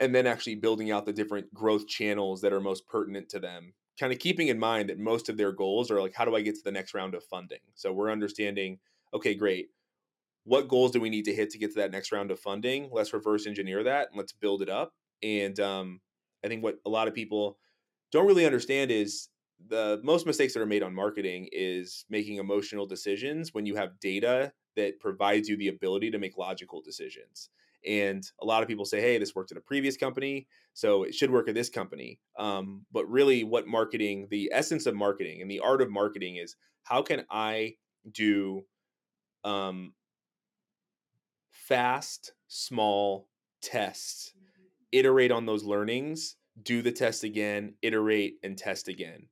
and 0.00 0.14
then 0.14 0.26
actually 0.26 0.54
building 0.54 0.90
out 0.90 1.06
the 1.06 1.12
different 1.12 1.52
growth 1.52 1.86
channels 1.86 2.40
that 2.40 2.52
are 2.52 2.60
most 2.60 2.86
pertinent 2.86 3.28
to 3.30 3.38
them. 3.38 3.74
Kind 3.98 4.12
of 4.12 4.18
keeping 4.18 4.48
in 4.48 4.58
mind 4.58 4.88
that 4.88 4.98
most 4.98 5.28
of 5.28 5.36
their 5.36 5.52
goals 5.52 5.90
are 5.90 6.00
like, 6.00 6.14
how 6.14 6.24
do 6.24 6.36
I 6.36 6.42
get 6.42 6.54
to 6.54 6.62
the 6.64 6.72
next 6.72 6.94
round 6.94 7.14
of 7.14 7.24
funding? 7.24 7.58
So 7.74 7.92
we're 7.92 8.12
understanding, 8.12 8.78
okay, 9.12 9.34
great. 9.34 9.70
What 10.44 10.68
goals 10.68 10.92
do 10.92 11.00
we 11.00 11.10
need 11.10 11.24
to 11.24 11.34
hit 11.34 11.50
to 11.50 11.58
get 11.58 11.72
to 11.72 11.80
that 11.80 11.90
next 11.90 12.12
round 12.12 12.30
of 12.30 12.38
funding? 12.38 12.88
Let's 12.92 13.12
reverse 13.12 13.46
engineer 13.46 13.82
that 13.84 14.08
and 14.08 14.16
let's 14.16 14.32
build 14.32 14.62
it 14.62 14.68
up. 14.68 14.94
And 15.22 15.58
um, 15.58 16.00
I 16.44 16.48
think 16.48 16.62
what 16.62 16.78
a 16.86 16.90
lot 16.90 17.08
of 17.08 17.14
people 17.14 17.58
don't 18.12 18.26
really 18.26 18.46
understand 18.46 18.90
is 18.90 19.28
the 19.66 20.00
most 20.04 20.26
mistakes 20.26 20.54
that 20.54 20.60
are 20.60 20.66
made 20.66 20.82
on 20.82 20.94
marketing 20.94 21.48
is 21.52 22.04
making 22.08 22.36
emotional 22.36 22.86
decisions 22.86 23.52
when 23.52 23.66
you 23.66 23.74
have 23.74 23.98
data 24.00 24.52
that 24.76 25.00
provides 25.00 25.48
you 25.48 25.56
the 25.56 25.68
ability 25.68 26.10
to 26.12 26.18
make 26.18 26.38
logical 26.38 26.80
decisions. 26.80 27.50
And 27.86 28.24
a 28.40 28.44
lot 28.44 28.62
of 28.62 28.68
people 28.68 28.84
say, 28.84 29.00
hey, 29.00 29.18
this 29.18 29.34
worked 29.34 29.52
at 29.52 29.58
a 29.58 29.62
previous 29.62 29.96
company, 29.96 30.46
so 30.74 31.04
it 31.04 31.14
should 31.14 31.30
work 31.30 31.48
at 31.48 31.54
this 31.54 31.68
company. 31.68 32.18
Um, 32.38 32.84
but 32.92 33.08
really, 33.08 33.44
what 33.44 33.66
marketing, 33.66 34.28
the 34.30 34.50
essence 34.52 34.86
of 34.86 34.94
marketing 34.94 35.42
and 35.42 35.50
the 35.50 35.60
art 35.60 35.82
of 35.82 35.90
marketing 35.90 36.36
is 36.36 36.56
how 36.82 37.02
can 37.02 37.24
I 37.30 37.74
do 38.10 38.64
um, 39.44 39.94
fast, 41.50 42.32
small 42.48 43.28
tests 43.62 44.32
iterate 44.92 45.30
on 45.30 45.46
those 45.46 45.64
learnings, 45.64 46.36
do 46.62 46.82
the 46.82 46.92
test 46.92 47.24
again, 47.24 47.74
iterate 47.82 48.36
and 48.42 48.56
test 48.56 48.88
again 48.88 49.28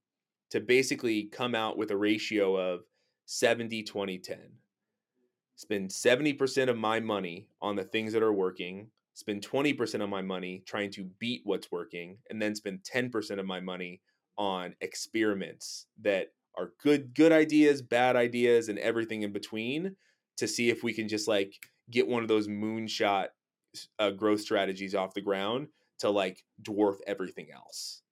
to 0.51 0.61
basically 0.61 1.25
come 1.25 1.55
out 1.55 1.77
with 1.77 1.91
a 1.91 1.97
ratio 1.97 2.57
of 2.57 2.83
70 3.27 3.83
20 3.83 4.19
10. 4.19 4.39
Spend 5.57 5.91
70% 5.91 6.69
of 6.69 6.77
my 6.77 7.01
money 7.01 7.49
on 7.63 7.77
the 7.77 7.85
things 7.85 8.13
that 8.13 8.23
are 8.23 8.33
working, 8.33 8.89
spend 9.15 9.47
20% 9.47 10.03
of 10.03 10.11
my 10.11 10.23
money 10.23 10.63
trying 10.67 10.91
to 10.93 11.05
beat 11.19 11.41
what's 11.45 11.73
working, 11.73 12.19
and 12.31 12.41
then 12.41 12.55
spend 12.55 12.81
10% 12.83 13.39
of 13.39 13.47
my 13.47 13.61
money 13.61 14.01
on 14.39 14.75
experiments 14.83 15.87
that 16.03 16.29
are 16.59 16.73
good 16.83 17.15
good 17.15 17.33
ideas, 17.33 17.83
bad 17.83 18.17
ideas 18.17 18.69
and 18.69 18.79
everything 18.79 19.23
in 19.23 19.33
between 19.33 19.97
to 20.37 20.47
see 20.47 20.71
if 20.71 20.83
we 20.83 20.93
can 20.93 21.09
just 21.09 21.29
like 21.29 21.55
get 21.91 22.07
one 22.07 22.23
of 22.23 22.29
those 22.29 22.49
moonshot 22.49 23.29
uh, 23.99 24.11
growth 24.11 24.41
strategies 24.41 24.95
off 24.95 25.15
the 25.15 25.21
ground 25.21 25.69
to 25.99 26.11
like 26.11 26.45
dwarf 26.63 26.97
everything 27.07 27.49
else. 27.53 28.03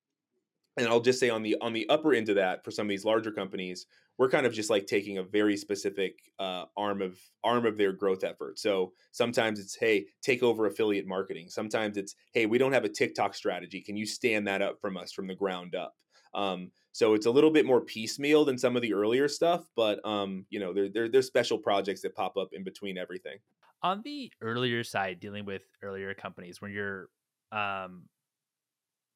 and 0.76 0.88
I'll 0.88 1.00
just 1.00 1.20
say 1.20 1.30
on 1.30 1.42
the 1.42 1.56
on 1.60 1.72
the 1.72 1.88
upper 1.88 2.14
end 2.14 2.28
of 2.28 2.36
that 2.36 2.64
for 2.64 2.70
some 2.70 2.86
of 2.86 2.90
these 2.90 3.04
larger 3.04 3.30
companies, 3.30 3.86
we're 4.18 4.28
kind 4.28 4.46
of 4.46 4.52
just 4.52 4.70
like 4.70 4.86
taking 4.86 5.18
a 5.18 5.22
very 5.22 5.56
specific 5.56 6.18
uh, 6.38 6.64
arm 6.76 7.02
of 7.02 7.18
arm 7.42 7.66
of 7.66 7.76
their 7.76 7.92
growth 7.92 8.24
effort. 8.24 8.58
So 8.58 8.92
sometimes 9.12 9.58
it's 9.58 9.74
hey, 9.74 10.06
take 10.22 10.42
over 10.42 10.66
affiliate 10.66 11.06
marketing. 11.06 11.48
Sometimes 11.48 11.96
it's 11.96 12.14
hey, 12.32 12.46
we 12.46 12.58
don't 12.58 12.72
have 12.72 12.84
a 12.84 12.88
TikTok 12.88 13.34
strategy. 13.34 13.80
Can 13.80 13.96
you 13.96 14.06
stand 14.06 14.46
that 14.46 14.62
up 14.62 14.80
from 14.80 14.96
us 14.96 15.12
from 15.12 15.26
the 15.26 15.34
ground 15.34 15.74
up? 15.74 15.94
Um, 16.34 16.70
so 16.92 17.14
it's 17.14 17.26
a 17.26 17.30
little 17.30 17.50
bit 17.50 17.66
more 17.66 17.80
piecemeal 17.80 18.44
than 18.44 18.58
some 18.58 18.76
of 18.76 18.82
the 18.82 18.94
earlier 18.94 19.28
stuff, 19.28 19.68
but 19.74 20.04
um, 20.06 20.46
you 20.50 20.60
know, 20.60 20.72
there, 20.72 20.88
there 20.88 21.08
there's 21.08 21.26
special 21.26 21.58
projects 21.58 22.02
that 22.02 22.14
pop 22.14 22.36
up 22.36 22.48
in 22.52 22.62
between 22.62 22.98
everything. 22.98 23.38
On 23.82 24.00
the 24.04 24.32
earlier 24.40 24.82
side, 24.84 25.20
dealing 25.20 25.44
with 25.44 25.62
earlier 25.82 26.14
companies, 26.14 26.60
when 26.60 26.70
you're 26.72 27.08
um, 27.52 28.04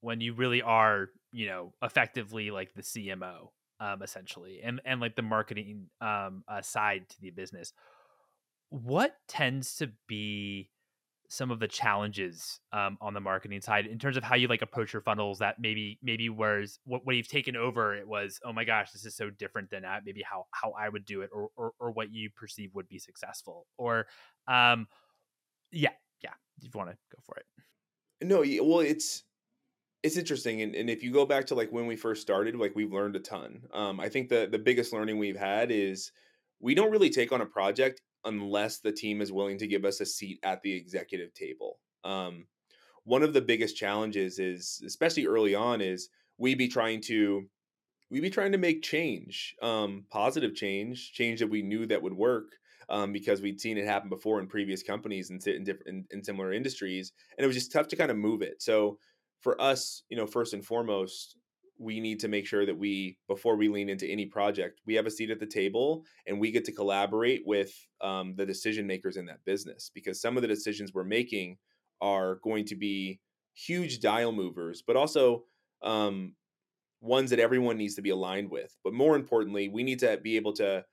when 0.01 0.21
you 0.21 0.35
really 0.35 0.63
are, 0.63 1.09
you 1.33 1.47
know, 1.47 1.73
effectively 1.83 2.51
like 2.51 2.73
the 2.75 2.83
CMO, 2.83 3.49
um, 3.81 4.03
essentially, 4.03 4.61
and 4.63 4.81
and 4.85 5.01
like 5.01 5.17
the 5.17 5.23
marketing 5.23 5.87
um 6.01 6.45
uh, 6.49 6.63
side 6.63 7.09
to 7.11 7.21
the 7.21 7.31
business. 7.31 7.73
What 8.71 9.15
tends 9.29 9.77
to 9.77 9.91
be 10.07 10.71
some 11.29 11.51
of 11.51 11.61
the 11.61 11.69
challenges 11.69 12.61
um, 12.73 12.97
on 13.01 13.13
the 13.13 13.21
marketing 13.21 13.61
side 13.61 13.87
in 13.87 13.99
terms 13.99 14.17
of 14.17 14.25
how 14.25 14.35
you 14.35 14.49
like 14.49 14.63
approach 14.63 14.93
your 14.95 15.03
funnels 15.03 15.39
that 15.39 15.57
maybe 15.61 15.99
maybe 16.03 16.29
whereas 16.31 16.79
what, 16.85 17.05
what 17.05 17.15
you've 17.15 17.29
taken 17.29 17.55
over 17.55 17.95
it 17.95 18.09
was 18.09 18.41
oh 18.45 18.53
my 18.53 18.65
gosh 18.65 18.91
this 18.93 19.05
is 19.05 19.15
so 19.15 19.29
different 19.29 19.69
than 19.71 19.83
that 19.83 20.03
maybe 20.07 20.23
how 20.23 20.47
how 20.53 20.73
i 20.79 20.89
would 20.89 21.05
do 21.05 21.21
it 21.21 21.29
or 21.33 21.51
or, 21.57 21.73
or 21.79 21.91
what 21.91 22.11
you 22.11 22.31
perceive 22.35 22.75
would 22.75 22.89
be 22.89 22.99
successful 22.99 23.67
or 23.77 24.07
um 24.49 24.87
yeah 25.71 25.91
yeah 26.23 26.33
if 26.63 26.65
you 26.65 26.71
want 26.75 26.89
to 26.89 26.97
go 27.15 27.19
for 27.25 27.37
it 27.37 28.27
no 28.27 28.39
well 28.65 28.81
it's 28.81 29.25
it's 30.03 30.17
interesting 30.17 30.63
and, 30.63 30.75
and 30.75 30.89
if 30.89 31.03
you 31.03 31.11
go 31.13 31.27
back 31.27 31.47
to 31.47 31.55
like 31.55 31.71
when 31.73 31.87
we 31.87 31.97
first 31.97 32.23
started 32.23 32.55
like 32.57 32.75
we've 32.75 32.93
learned 32.93 33.17
a 33.17 33.21
ton. 33.21 33.63
Um, 33.73 34.01
i 34.01 34.09
think 34.09 34.29
the 34.29 34.49
the 34.51 34.59
biggest 34.59 34.93
learning 34.93 35.19
we've 35.19 35.37
had 35.37 35.71
is 35.71 36.13
we 36.61 36.75
don't 36.75 36.91
really 36.91 37.11
take 37.11 37.33
on 37.33 37.41
a 37.41 37.47
project 37.47 38.01
unless 38.25 38.79
the 38.79 38.93
team 38.93 39.21
is 39.21 39.33
willing 39.33 39.59
to 39.59 39.67
give 39.67 39.85
us 39.85 40.01
a 40.01 40.07
seat 40.07 40.39
at 40.43 40.63
the 40.63 40.75
executive 40.75 41.33
table. 41.35 41.79
Um, 42.05 42.47
one 43.05 43.23
of 43.23 43.33
the 43.33 43.41
biggest 43.41 43.77
challenges 43.77 44.39
is 44.39 44.83
especially 44.85 45.27
early 45.27 45.55
on 45.55 45.81
is 45.81 46.09
we 46.37 46.55
be 46.55 46.69
trying 46.69 47.01
to 47.03 47.49
we 48.11 48.21
be 48.21 48.31
trying 48.31 48.53
to 48.53 48.59
make 48.59 48.83
change 48.83 49.55
um, 49.63 50.05
positive 50.11 50.55
change 50.55 51.13
change 51.13 51.41
that 51.41 51.51
we 51.51 51.63
knew 51.63 51.87
that 51.87 52.03
would 52.03 52.13
work 52.13 52.49
um, 52.91 53.13
because 53.13 53.41
we'd 53.41 53.61
seen 53.61 53.79
it 53.79 53.85
happen 53.85 54.09
before 54.09 54.41
in 54.41 54.47
previous 54.47 54.83
companies 54.83 55.31
and 55.31 55.43
sit 55.43 55.57
in, 55.57 55.65
different 55.65 55.89
in, 55.89 56.05
in 56.11 56.25
similar 56.25 56.53
industries 56.53 57.13
and 57.37 57.45
it 57.45 57.47
was 57.47 57.57
just 57.57 57.73
tough 57.73 57.89
to 57.89 57.97
kind 57.97 58.11
of 58.11 58.17
move 58.17 58.43
it. 58.43 58.63
So 58.63 58.99
for 59.41 59.61
us, 59.61 60.03
you 60.09 60.17
know, 60.17 60.27
first 60.27 60.53
and 60.53 60.65
foremost, 60.65 61.37
we 61.79 62.01
need 62.01 62.19
to 62.21 62.29
make 62.29 62.47
sure 62.47 62.67
that 62.67 62.77
we, 62.77 63.17
before 63.29 63.57
we 63.57 63.69
lean 63.69 63.89
into 63.89 64.07
any 64.07 64.27
project, 64.27 64.81
we 64.85 64.95
have 64.95 65.07
a 65.07 65.11
seat 65.11 65.31
at 65.31 65.39
the 65.39 65.47
table 65.47 66.05
and 66.27 66.41
we 66.41 66.51
get 66.51 66.65
to 66.65 66.73
collaborate 66.73 67.43
with 67.47 67.73
um, 68.01 68.35
the 68.37 68.45
decision 68.45 68.87
makers 68.87 69.17
in 69.17 69.27
that 69.27 69.45
business 69.45 69.91
because 69.95 70.21
some 70.21 70.37
of 70.37 70.43
the 70.43 70.49
decisions 70.49 70.93
we're 70.93 71.05
making 71.05 71.57
are 72.01 72.41
going 72.43 72.65
to 72.65 72.75
be 72.75 73.21
huge 73.55 74.01
dial 74.01 74.33
movers, 74.33 74.83
but 74.85 74.97
also 74.97 75.45
um, 75.83 76.35
ones 77.01 77.31
that 77.31 77.39
everyone 77.39 77.77
needs 77.77 77.95
to 77.95 78.03
be 78.03 78.11
aligned 78.11 78.51
with. 78.51 78.77
But 78.83 78.93
more 78.93 79.15
importantly, 79.15 79.69
we 79.69 79.85
need 79.85 80.01
to 80.01 80.17
be 80.17 80.37
able 80.37 80.55
to 80.55 80.85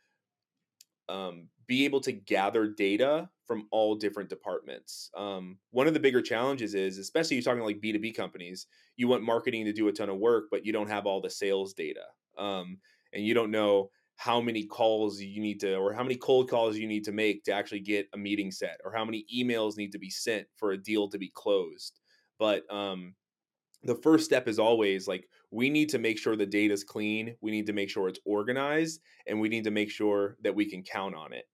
um, 1.09 1.49
be 1.67 1.85
able 1.85 2.01
to 2.01 2.11
gather 2.11 2.67
data 2.67 3.29
from 3.45 3.67
all 3.71 3.95
different 3.95 4.29
departments. 4.29 5.09
Um, 5.15 5.57
one 5.71 5.87
of 5.87 5.93
the 5.93 5.99
bigger 5.99 6.21
challenges 6.21 6.73
is, 6.73 6.97
especially 6.97 7.37
you're 7.37 7.43
talking 7.43 7.63
like 7.63 7.81
B2B 7.81 8.15
companies, 8.15 8.67
you 8.97 9.07
want 9.07 9.23
marketing 9.23 9.65
to 9.65 9.73
do 9.73 9.87
a 9.87 9.93
ton 9.93 10.09
of 10.09 10.17
work, 10.17 10.45
but 10.49 10.65
you 10.65 10.73
don't 10.73 10.89
have 10.89 11.05
all 11.05 11.21
the 11.21 11.29
sales 11.29 11.73
data. 11.73 12.05
Um, 12.37 12.79
and 13.13 13.23
you 13.23 13.33
don't 13.33 13.51
know 13.51 13.91
how 14.17 14.41
many 14.41 14.65
calls 14.65 15.21
you 15.21 15.41
need 15.41 15.59
to, 15.59 15.75
or 15.75 15.93
how 15.93 16.03
many 16.03 16.15
cold 16.15 16.49
calls 16.49 16.77
you 16.77 16.87
need 16.87 17.03
to 17.05 17.11
make 17.11 17.43
to 17.43 17.51
actually 17.51 17.81
get 17.81 18.07
a 18.13 18.17
meeting 18.17 18.51
set, 18.51 18.79
or 18.83 18.93
how 18.93 19.05
many 19.05 19.25
emails 19.33 19.77
need 19.77 19.91
to 19.91 19.99
be 19.99 20.09
sent 20.09 20.47
for 20.55 20.71
a 20.71 20.77
deal 20.77 21.09
to 21.09 21.17
be 21.17 21.29
closed. 21.29 21.99
But 22.39 22.63
um, 22.73 23.15
the 23.85 23.95
first 23.95 24.25
step 24.25 24.47
is 24.47 24.59
always 24.59 25.07
like 25.07 25.29
we 25.51 25.69
need 25.69 25.89
to 25.89 25.99
make 25.99 26.17
sure 26.17 26.35
the 26.35 26.45
data 26.45 26.73
is 26.73 26.83
clean 26.83 27.35
we 27.41 27.51
need 27.51 27.67
to 27.67 27.73
make 27.73 27.89
sure 27.89 28.09
it's 28.09 28.19
organized 28.25 28.99
and 29.27 29.39
we 29.39 29.47
need 29.47 29.63
to 29.63 29.71
make 29.71 29.89
sure 29.89 30.37
that 30.41 30.55
we 30.55 30.69
can 30.69 30.83
count 30.83 31.15
on 31.15 31.31
it 31.31 31.45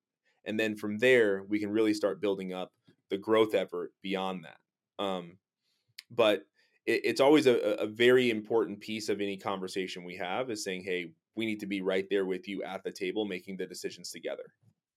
and 0.45 0.59
then 0.59 0.75
from 0.75 0.97
there 0.97 1.43
we 1.47 1.59
can 1.59 1.71
really 1.71 1.93
start 1.93 2.21
building 2.21 2.53
up 2.53 2.71
the 3.09 3.17
growth 3.17 3.53
effort 3.53 3.91
beyond 4.01 4.43
that 4.43 5.03
um, 5.03 5.37
but 6.09 6.43
it, 6.85 7.01
it's 7.03 7.21
always 7.21 7.47
a, 7.47 7.55
a 7.79 7.87
very 7.87 8.29
important 8.29 8.79
piece 8.79 9.09
of 9.09 9.21
any 9.21 9.37
conversation 9.37 10.03
we 10.03 10.15
have 10.15 10.49
is 10.49 10.63
saying 10.63 10.83
hey 10.83 11.11
we 11.35 11.45
need 11.45 11.59
to 11.59 11.67
be 11.67 11.81
right 11.81 12.07
there 12.09 12.25
with 12.25 12.47
you 12.47 12.63
at 12.63 12.83
the 12.83 12.91
table 12.91 13.25
making 13.25 13.57
the 13.57 13.65
decisions 13.65 14.11
together 14.11 14.53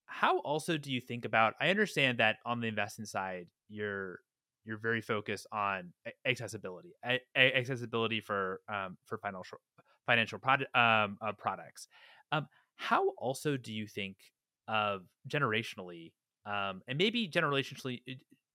how 0.06 0.38
also 0.40 0.76
do 0.76 0.92
you 0.92 1.00
think 1.00 1.24
about 1.24 1.54
i 1.60 1.70
understand 1.70 2.18
that 2.18 2.36
on 2.44 2.60
the 2.60 2.68
investment 2.68 3.08
side 3.08 3.46
you're 3.68 4.20
you're 4.64 4.78
very 4.78 5.00
focused 5.00 5.46
on 5.52 5.92
accessibility, 6.26 6.92
accessibility 7.36 8.20
for 8.20 8.60
um, 8.68 8.96
for 9.04 9.18
financial 9.18 9.58
financial 10.06 10.38
product 10.38 10.74
um, 10.76 11.18
uh, 11.20 11.32
products. 11.32 11.88
Um, 12.32 12.48
how 12.76 13.10
also 13.18 13.56
do 13.56 13.72
you 13.72 13.86
think 13.86 14.16
of 14.68 15.02
generationally, 15.28 16.12
um, 16.46 16.82
and 16.88 16.98
maybe 16.98 17.28
generationally 17.28 18.00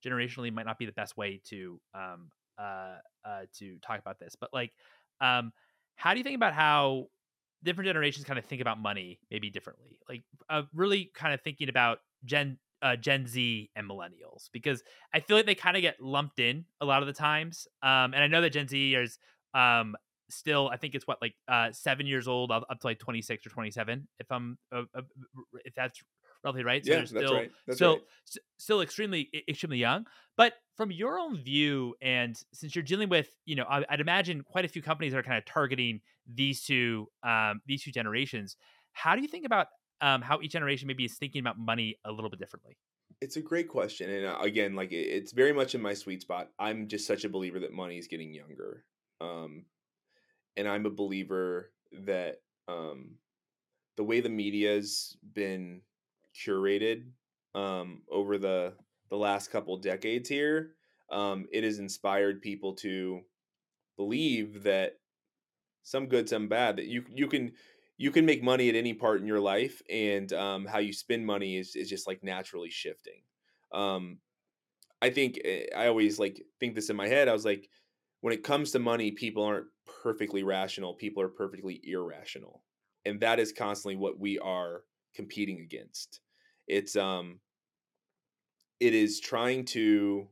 generationally 0.05 0.51
might 0.51 0.65
not 0.65 0.79
be 0.79 0.85
the 0.85 0.91
best 0.93 1.17
way 1.17 1.41
to 1.45 1.79
um, 1.93 2.29
uh, 2.57 2.95
uh, 3.25 3.41
to 3.57 3.77
talk 3.79 3.99
about 3.99 4.19
this, 4.19 4.35
but 4.39 4.49
like, 4.53 4.71
um, 5.21 5.51
how 5.95 6.13
do 6.13 6.19
you 6.19 6.23
think 6.23 6.35
about 6.35 6.53
how 6.53 7.07
different 7.63 7.87
generations 7.87 8.25
kind 8.25 8.39
of 8.39 8.45
think 8.45 8.61
about 8.61 8.79
money 8.79 9.19
maybe 9.29 9.49
differently? 9.49 9.97
Like, 10.07 10.23
uh, 10.49 10.63
really 10.73 11.11
kind 11.13 11.33
of 11.33 11.41
thinking 11.41 11.69
about 11.69 11.99
Gen 12.25 12.57
uh, 12.81 12.95
Gen 12.95 13.27
Z 13.27 13.69
and 13.75 13.89
millennials 13.89 14.49
because 14.53 14.83
I 15.13 15.19
feel 15.19 15.35
like 15.35 15.45
they 15.45 15.55
kind 15.55 15.75
of 15.75 15.81
get 15.81 16.01
lumped 16.01 16.39
in 16.39 16.65
a 16.79 16.85
lot 16.85 17.01
of 17.01 17.07
the 17.07 17.13
times. 17.13 17.67
Um, 17.83 18.13
and 18.13 18.17
I 18.17 18.27
know 18.27 18.41
that 18.41 18.51
Gen 18.51 18.67
Z 18.67 18.95
is 18.95 19.19
um, 19.53 19.95
still, 20.29 20.69
I 20.69 20.77
think 20.77 20.95
it's 20.95 21.07
what 21.07 21.17
like 21.21 21.35
uh, 21.47 21.71
seven 21.71 22.05
years 22.07 22.27
old 22.27 22.51
up, 22.51 22.65
up 22.69 22.79
to 22.79 22.87
like 22.87 22.99
26 22.99 23.45
or 23.45 23.49
27, 23.49 24.07
if 24.19 24.31
I'm 24.31 24.57
uh, 24.73 24.83
uh 24.95 25.01
if 25.65 25.73
that's 25.75 26.01
roughly 26.43 26.63
right. 26.63 26.85
So 26.85 26.91
yeah, 26.91 26.99
that's 26.99 27.09
still, 27.11 27.33
right. 27.33 27.51
That's 27.67 27.77
still, 27.77 27.93
right. 27.93 28.01
S- 28.27 28.37
still 28.57 28.81
extremely 28.81 29.29
extremely 29.47 29.77
young. 29.77 30.05
But 30.37 30.53
from 30.75 30.91
your 30.91 31.19
own 31.19 31.37
view, 31.37 31.95
and 32.01 32.39
since 32.53 32.75
you're 32.75 32.83
dealing 32.83 33.09
with, 33.09 33.29
you 33.45 33.55
know, 33.55 33.65
I, 33.69 33.83
would 33.91 33.99
imagine 33.99 34.41
quite 34.41 34.65
a 34.65 34.69
few 34.69 34.81
companies 34.81 35.13
are 35.13 35.23
kind 35.23 35.37
of 35.37 35.45
targeting 35.45 36.01
these 36.33 36.63
two 36.63 37.07
um, 37.23 37.61
these 37.65 37.83
two 37.83 37.91
generations. 37.91 38.55
How 38.93 39.15
do 39.15 39.21
you 39.21 39.27
think 39.27 39.45
about 39.45 39.67
um, 40.01 40.21
how 40.21 40.39
each 40.41 40.51
generation 40.51 40.87
maybe 40.87 41.05
is 41.05 41.15
thinking 41.15 41.41
about 41.41 41.59
money 41.59 41.97
a 42.05 42.11
little 42.11 42.29
bit 42.29 42.39
differently? 42.39 42.77
It's 43.21 43.35
a 43.35 43.41
great 43.41 43.67
question, 43.67 44.09
and 44.09 44.25
uh, 44.25 44.37
again, 44.39 44.75
like 44.75 44.93
it's 44.93 45.33
very 45.33 45.51
much 45.51 45.75
in 45.75 45.81
my 45.81 45.93
sweet 45.93 46.21
spot. 46.21 46.49
I'm 46.57 46.87
just 46.87 47.05
such 47.05 47.25
a 47.25 47.29
believer 47.29 47.59
that 47.59 47.73
money 47.73 47.97
is 47.97 48.07
getting 48.07 48.33
younger, 48.33 48.85
um, 49.19 49.65
and 50.59 50.67
I'm 50.67 50.85
a 50.85 50.91
believer 50.91 51.71
that 52.05 52.41
um, 52.67 53.15
the 53.95 54.03
way 54.03 54.19
the 54.19 54.29
media's 54.29 55.17
been 55.33 55.81
curated 56.35 57.05
um, 57.55 58.01
over 58.11 58.37
the 58.37 58.73
the 59.09 59.17
last 59.17 59.51
couple 59.51 59.75
decades 59.77 60.29
here, 60.29 60.75
um, 61.11 61.47
it 61.51 61.63
has 61.63 61.79
inspired 61.79 62.41
people 62.41 62.75
to 62.75 63.21
believe 63.97 64.63
that 64.63 64.99
some 65.81 66.07
good, 66.07 66.29
some 66.29 66.47
bad. 66.47 66.75
That 66.75 66.85
you 66.85 67.05
you 67.09 67.27
can 67.27 67.53
you 67.97 68.11
can 68.11 68.25
make 68.25 68.43
money 68.43 68.69
at 68.69 68.75
any 68.75 68.93
part 68.93 69.21
in 69.21 69.27
your 69.27 69.39
life 69.39 69.81
and 69.89 70.31
um, 70.33 70.65
how 70.65 70.79
you 70.79 70.93
spend 70.93 71.25
money 71.25 71.57
is, 71.57 71.75
is 71.75 71.89
just 71.89 72.07
like 72.07 72.23
naturally 72.23 72.69
shifting 72.69 73.21
um, 73.73 74.19
i 75.01 75.09
think 75.09 75.37
eh, 75.43 75.65
i 75.75 75.87
always 75.87 76.17
like 76.17 76.41
think 76.59 76.73
this 76.75 76.89
in 76.89 76.95
my 76.95 77.07
head 77.07 77.27
i 77.27 77.33
was 77.33 77.45
like 77.45 77.69
when 78.21 78.33
it 78.33 78.43
comes 78.43 78.71
to 78.71 78.79
money 78.79 79.11
people 79.11 79.43
aren't 79.43 79.67
perfectly 80.01 80.43
rational 80.43 80.93
people 80.93 81.21
are 81.21 81.29
perfectly 81.29 81.81
irrational 81.83 82.63
and 83.05 83.19
that 83.19 83.39
is 83.39 83.51
constantly 83.51 83.95
what 83.95 84.19
we 84.19 84.39
are 84.39 84.83
competing 85.15 85.59
against 85.59 86.21
it's 86.67 86.95
um 86.95 87.39
it 88.79 88.93
is 88.93 89.19
trying 89.19 89.65
to 89.65 90.27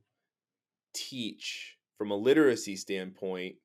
teach 0.93 1.77
from 1.97 2.11
a 2.11 2.15
literacy 2.15 2.75
standpoint 2.75 3.55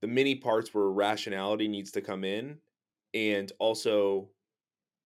the 0.00 0.08
many 0.08 0.34
parts 0.34 0.74
where 0.74 0.90
rationality 0.90 1.66
needs 1.66 1.90
to 1.90 2.02
come 2.02 2.24
in 2.24 2.58
and 3.14 3.52
also 3.58 4.28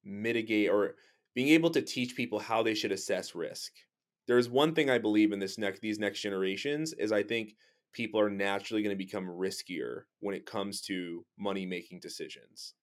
mitigate 0.04 0.70
or 0.70 0.96
being 1.34 1.48
able 1.48 1.70
to 1.70 1.82
teach 1.82 2.16
people 2.16 2.40
how 2.40 2.64
they 2.64 2.74
should 2.74 2.90
assess 2.90 3.34
risk. 3.34 3.70
There's 4.26 4.48
one 4.48 4.74
thing 4.74 4.90
I 4.90 4.98
believe 4.98 5.30
in 5.30 5.38
this 5.38 5.56
next 5.56 5.80
these 5.80 6.00
next 6.00 6.20
generations 6.20 6.94
is 6.94 7.12
I 7.12 7.22
think 7.22 7.54
people 7.92 8.20
are 8.20 8.31
naturally 8.31 8.83
going 8.83 8.96
to 8.96 9.05
become 9.05 9.27
riskier 9.27 10.03
when 10.20 10.35
it 10.35 10.46
comes 10.46 10.81
to 10.83 11.24
money 11.38 11.66
making 11.66 12.01
decisions. 12.01 12.74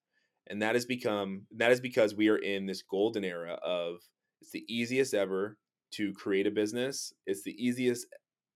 And 0.48 0.62
that 0.62 0.74
has 0.74 0.86
become 0.86 1.46
that 1.56 1.72
is 1.72 1.80
because 1.80 2.14
we 2.14 2.28
are 2.28 2.36
in 2.36 2.66
this 2.66 2.82
golden 2.82 3.24
era 3.24 3.58
of 3.64 3.96
it's 4.40 4.52
the 4.52 4.64
easiest 4.68 5.14
ever 5.14 5.58
to 5.92 6.12
create 6.12 6.46
a 6.46 6.50
business. 6.50 7.12
It's 7.26 7.42
the 7.42 7.56
easiest 7.62 8.06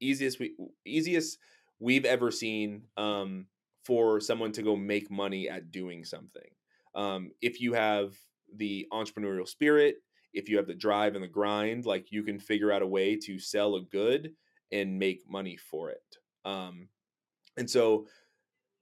easiest 0.01 0.39
we 0.39 0.55
easiest 0.85 1.39
we've 1.81 2.05
ever 2.05 2.31
seen 2.31 2.83
um, 2.97 3.47
for 3.85 4.21
someone 4.21 4.53
to 4.53 4.63
go 4.63 4.77
make 4.77 5.11
money 5.11 5.49
at 5.49 5.71
doing 5.73 6.05
something. 6.05 6.51
Um, 6.95 7.31
if 7.41 7.61
you 7.61 7.73
have 7.73 8.15
the 8.55 8.87
entrepreneurial 8.93 9.49
spirit, 9.49 9.97
if 10.33 10.49
you 10.49 10.57
have 10.59 10.67
the 10.67 10.75
drive 10.75 11.15
and 11.15 11.25
the 11.25 11.29
grind, 11.29 11.87
like 11.87 12.13
you 12.13 12.23
can 12.23 12.39
figure 12.39 12.71
out 12.71 12.83
a 12.83 12.87
way 12.87 13.17
to 13.17 13.39
sell 13.39 13.77
a 13.77 13.83
good 13.83 14.33
and 14.71 14.99
make 14.99 15.23
money 15.29 15.57
for 15.57 15.91
it. 15.91 16.20
Um, 16.45 16.89
and 17.57 17.69
so, 17.69 18.07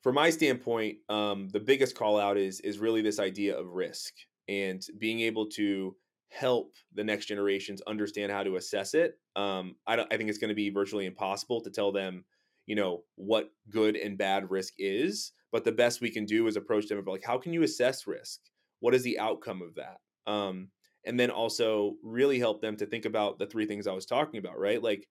from 0.02 0.14
my 0.14 0.30
standpoint, 0.30 0.98
um, 1.08 1.48
the 1.48 1.60
biggest 1.60 1.96
call 1.96 2.18
out 2.18 2.36
is 2.36 2.60
is 2.60 2.78
really 2.78 3.02
this 3.02 3.18
idea 3.18 3.56
of 3.56 3.68
risk 3.68 4.14
and 4.48 4.82
being 4.98 5.20
able 5.20 5.46
to 5.46 5.94
help 6.30 6.72
the 6.94 7.04
next 7.04 7.26
generations 7.26 7.82
understand 7.86 8.30
how 8.32 8.42
to 8.42 8.56
assess 8.56 8.94
it. 8.94 9.18
Um, 9.36 9.76
I, 9.86 9.96
don't 9.96 10.12
I 10.12 10.16
think 10.16 10.28
it's 10.28 10.38
going 10.38 10.50
to 10.50 10.54
be 10.54 10.70
virtually 10.70 11.06
impossible 11.06 11.60
to 11.62 11.70
tell 11.70 11.92
them, 11.92 12.24
you 12.66 12.76
know, 12.76 13.04
what 13.16 13.50
good 13.70 13.96
and 13.96 14.18
bad 14.18 14.50
risk 14.50 14.74
is. 14.78 15.32
But 15.50 15.64
the 15.64 15.72
best 15.72 16.00
we 16.00 16.10
can 16.10 16.26
do 16.26 16.46
is 16.46 16.56
approach 16.56 16.86
them 16.86 17.02
like, 17.06 17.24
how 17.24 17.38
can 17.38 17.52
you 17.52 17.62
assess 17.62 18.06
risk? 18.06 18.40
What 18.80 18.94
is 18.94 19.02
the 19.02 19.18
outcome 19.18 19.62
of 19.62 19.76
that? 19.76 19.98
Um, 20.30 20.68
and 21.06 21.18
then 21.18 21.30
also 21.30 21.94
really 22.02 22.38
help 22.38 22.60
them 22.60 22.76
to 22.76 22.86
think 22.86 23.06
about 23.06 23.38
the 23.38 23.46
three 23.46 23.64
things 23.64 23.86
I 23.86 23.94
was 23.94 24.04
talking 24.04 24.38
about, 24.38 24.58
right? 24.58 24.82
Like, 24.82 25.08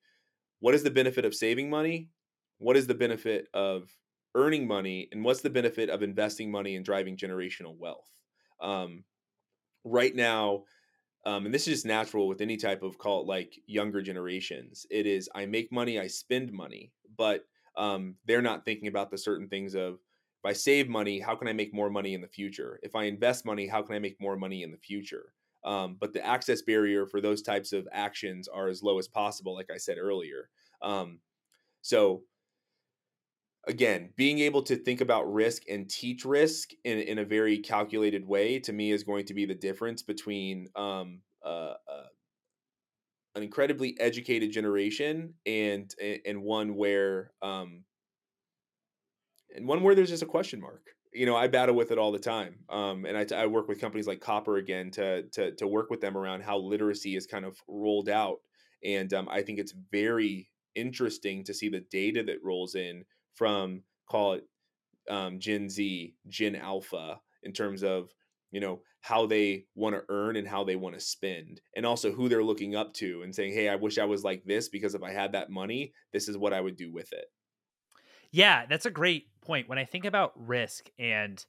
what 0.60 0.76
is 0.76 0.84
the 0.84 0.92
benefit 0.92 1.26
of 1.26 1.34
saving 1.34 1.70
money? 1.70 2.10
What 2.58 2.78
is 2.78 2.88
the 2.88 2.96
benefit 2.96 3.48
of 3.54 3.96
earning 4.36 4.68
money? 4.68 5.10
And 5.12 5.24
what's 5.24 5.42
the 5.42 5.50
benefit 5.50 5.90
of 5.90 6.04
investing 6.04 6.52
money 6.52 6.76
and 6.76 6.86
driving 6.86 7.18
generational 7.18 7.76
wealth? 7.78 8.10
Um, 8.60 9.06
right 9.84 10.16
now, 10.16 10.66
um, 11.26 11.46
and 11.46 11.54
this 11.54 11.68
is 11.68 11.76
just 11.76 11.86
natural 11.86 12.28
with 12.28 12.42
any 12.42 12.58
type 12.58 12.84
of 12.84 12.98
call 12.98 13.22
it 13.22 13.28
like 13.28 13.60
younger 13.66 14.02
generations. 14.02 14.86
It 14.90 15.06
is 15.06 15.30
I 15.36 15.46
make 15.46 15.72
money, 15.72 16.00
I 16.00 16.08
spend 16.08 16.52
money, 16.54 16.94
but 17.18 17.46
um, 17.76 18.16
they're 18.26 18.42
not 18.42 18.66
thinking 18.66 18.88
about 18.88 19.12
the 19.12 19.18
certain 19.18 19.50
things 19.50 19.76
of 19.76 19.96
if 19.96 20.46
I 20.46 20.54
save 20.54 20.88
money, 20.88 21.20
how 21.20 21.36
can 21.36 21.48
I 21.48 21.54
make 21.54 21.74
more 21.74 21.90
money 21.90 22.14
in 22.14 22.22
the 22.22 22.28
future? 22.28 22.80
If 22.84 22.96
I 22.96 23.04
invest 23.06 23.46
money, 23.46 23.68
how 23.68 23.82
can 23.82 23.96
I 23.96 24.00
make 24.00 24.22
more 24.22 24.38
money 24.38 24.64
in 24.64 24.72
the 24.72 24.78
future? 24.78 25.34
Um, 25.64 25.98
but 26.00 26.14
the 26.14 26.26
access 26.26 26.62
barrier 26.62 27.06
for 27.06 27.20
those 27.20 27.42
types 27.42 27.74
of 27.74 27.88
actions 27.92 28.48
are 28.48 28.68
as 28.68 28.84
low 28.84 29.00
as 29.00 29.08
possible, 29.08 29.54
like 29.54 29.72
I 29.72 29.78
said 29.78 29.98
earlier. 29.98 30.50
Um, 30.82 31.20
so 31.82 32.24
again, 33.68 34.10
being 34.16 34.40
able 34.40 34.64
to 34.64 34.76
think 34.76 35.02
about 35.02 35.32
risk 35.32 35.64
and 35.70 35.90
teach 35.90 36.26
risk 36.26 36.70
in, 36.84 37.00
in 37.00 37.20
a 37.20 37.26
very 37.26 37.60
calculated 37.60 38.26
way 38.26 38.60
to 38.60 38.74
me 38.74 38.92
is 38.92 39.04
going 39.04 39.26
to 39.26 39.34
be 39.34 39.46
the 39.46 39.56
difference 39.56 40.02
between 40.02 40.68
um, 40.76 41.20
uh, 41.46 41.74
uh, 41.92 42.08
an 43.36 43.44
incredibly 43.44 43.96
educated 44.00 44.52
generation 44.52 45.34
and 45.46 45.94
and 46.26 46.42
one 46.42 46.76
where 46.76 47.32
um, 47.42 47.84
and 49.56 49.68
one 49.68 49.84
where 49.84 49.94
there's 49.94 50.10
just 50.10 50.24
a 50.24 50.28
question 50.28 50.60
mark. 50.60 50.84
You 51.14 51.26
know, 51.26 51.36
I 51.36 51.48
battle 51.48 51.76
with 51.76 51.92
it 51.92 51.98
all 51.98 52.12
the 52.12 52.20
time, 52.20 52.60
um, 52.70 53.06
and 53.06 53.18
I, 53.18 53.44
I 53.44 53.46
work 53.48 53.68
with 53.68 53.80
companies 53.82 54.08
like 54.08 54.22
Copper 54.22 54.58
again 54.58 54.92
to 54.92 55.24
to 55.34 55.52
to 55.56 55.68
work 55.68 55.90
with 55.90 56.02
them 56.02 56.18
around 56.18 56.42
how 56.42 56.58
literacy 56.58 57.16
is 57.16 57.28
kind 57.28 57.46
of 57.46 57.58
rolled 57.68 58.10
out, 58.10 58.38
and 58.84 59.14
um, 59.14 59.28
I 59.30 59.42
think 59.42 59.60
it's 59.60 59.74
very 59.92 60.50
interesting 60.76 61.44
to 61.44 61.54
see 61.54 61.70
the 61.70 61.84
data 61.92 62.24
that 62.24 62.44
rolls 62.44 62.76
in 62.76 63.04
from 63.38 63.84
call 64.10 64.34
it 64.34 64.48
um, 65.10 65.40
Gen 65.40 65.70
Z, 65.70 66.16
Gen 66.28 66.56
Alpha, 66.56 67.22
in 67.44 67.54
terms 67.54 67.84
of 67.84 68.14
you 68.52 68.60
know 68.60 68.82
how 69.02 69.26
they 69.26 69.66
want 69.76 69.96
to 69.96 70.04
earn 70.10 70.36
and 70.36 70.48
how 70.48 70.64
they 70.64 70.76
want 70.76 70.96
to 70.96 71.02
spend, 71.02 71.62
and 71.76 71.86
also 71.86 72.12
who 72.12 72.28
they're 72.28 72.44
looking 72.44 72.76
up 72.76 72.94
to 72.96 73.22
and 73.22 73.34
saying, 73.34 73.54
"Hey, 73.54 73.70
I 73.70 73.76
wish 73.76 73.98
I 73.98 74.06
was 74.06 74.24
like 74.24 74.44
this 74.44 74.68
because 74.70 74.96
if 74.96 75.04
I 75.04 75.12
had 75.12 75.32
that 75.34 75.50
money, 75.50 75.94
this 76.12 76.28
is 76.28 76.38
what 76.38 76.54
I 76.54 76.62
would 76.62 76.76
do 76.76 76.92
with 76.92 77.14
it." 77.14 77.26
Yeah, 78.32 78.66
that's 78.66 78.86
a 78.86 78.92
great 78.92 79.28
point. 79.42 79.70
When 79.70 79.78
I 79.78 79.86
think 79.86 80.06
about 80.06 80.34
risk 80.36 80.90
and 81.00 81.44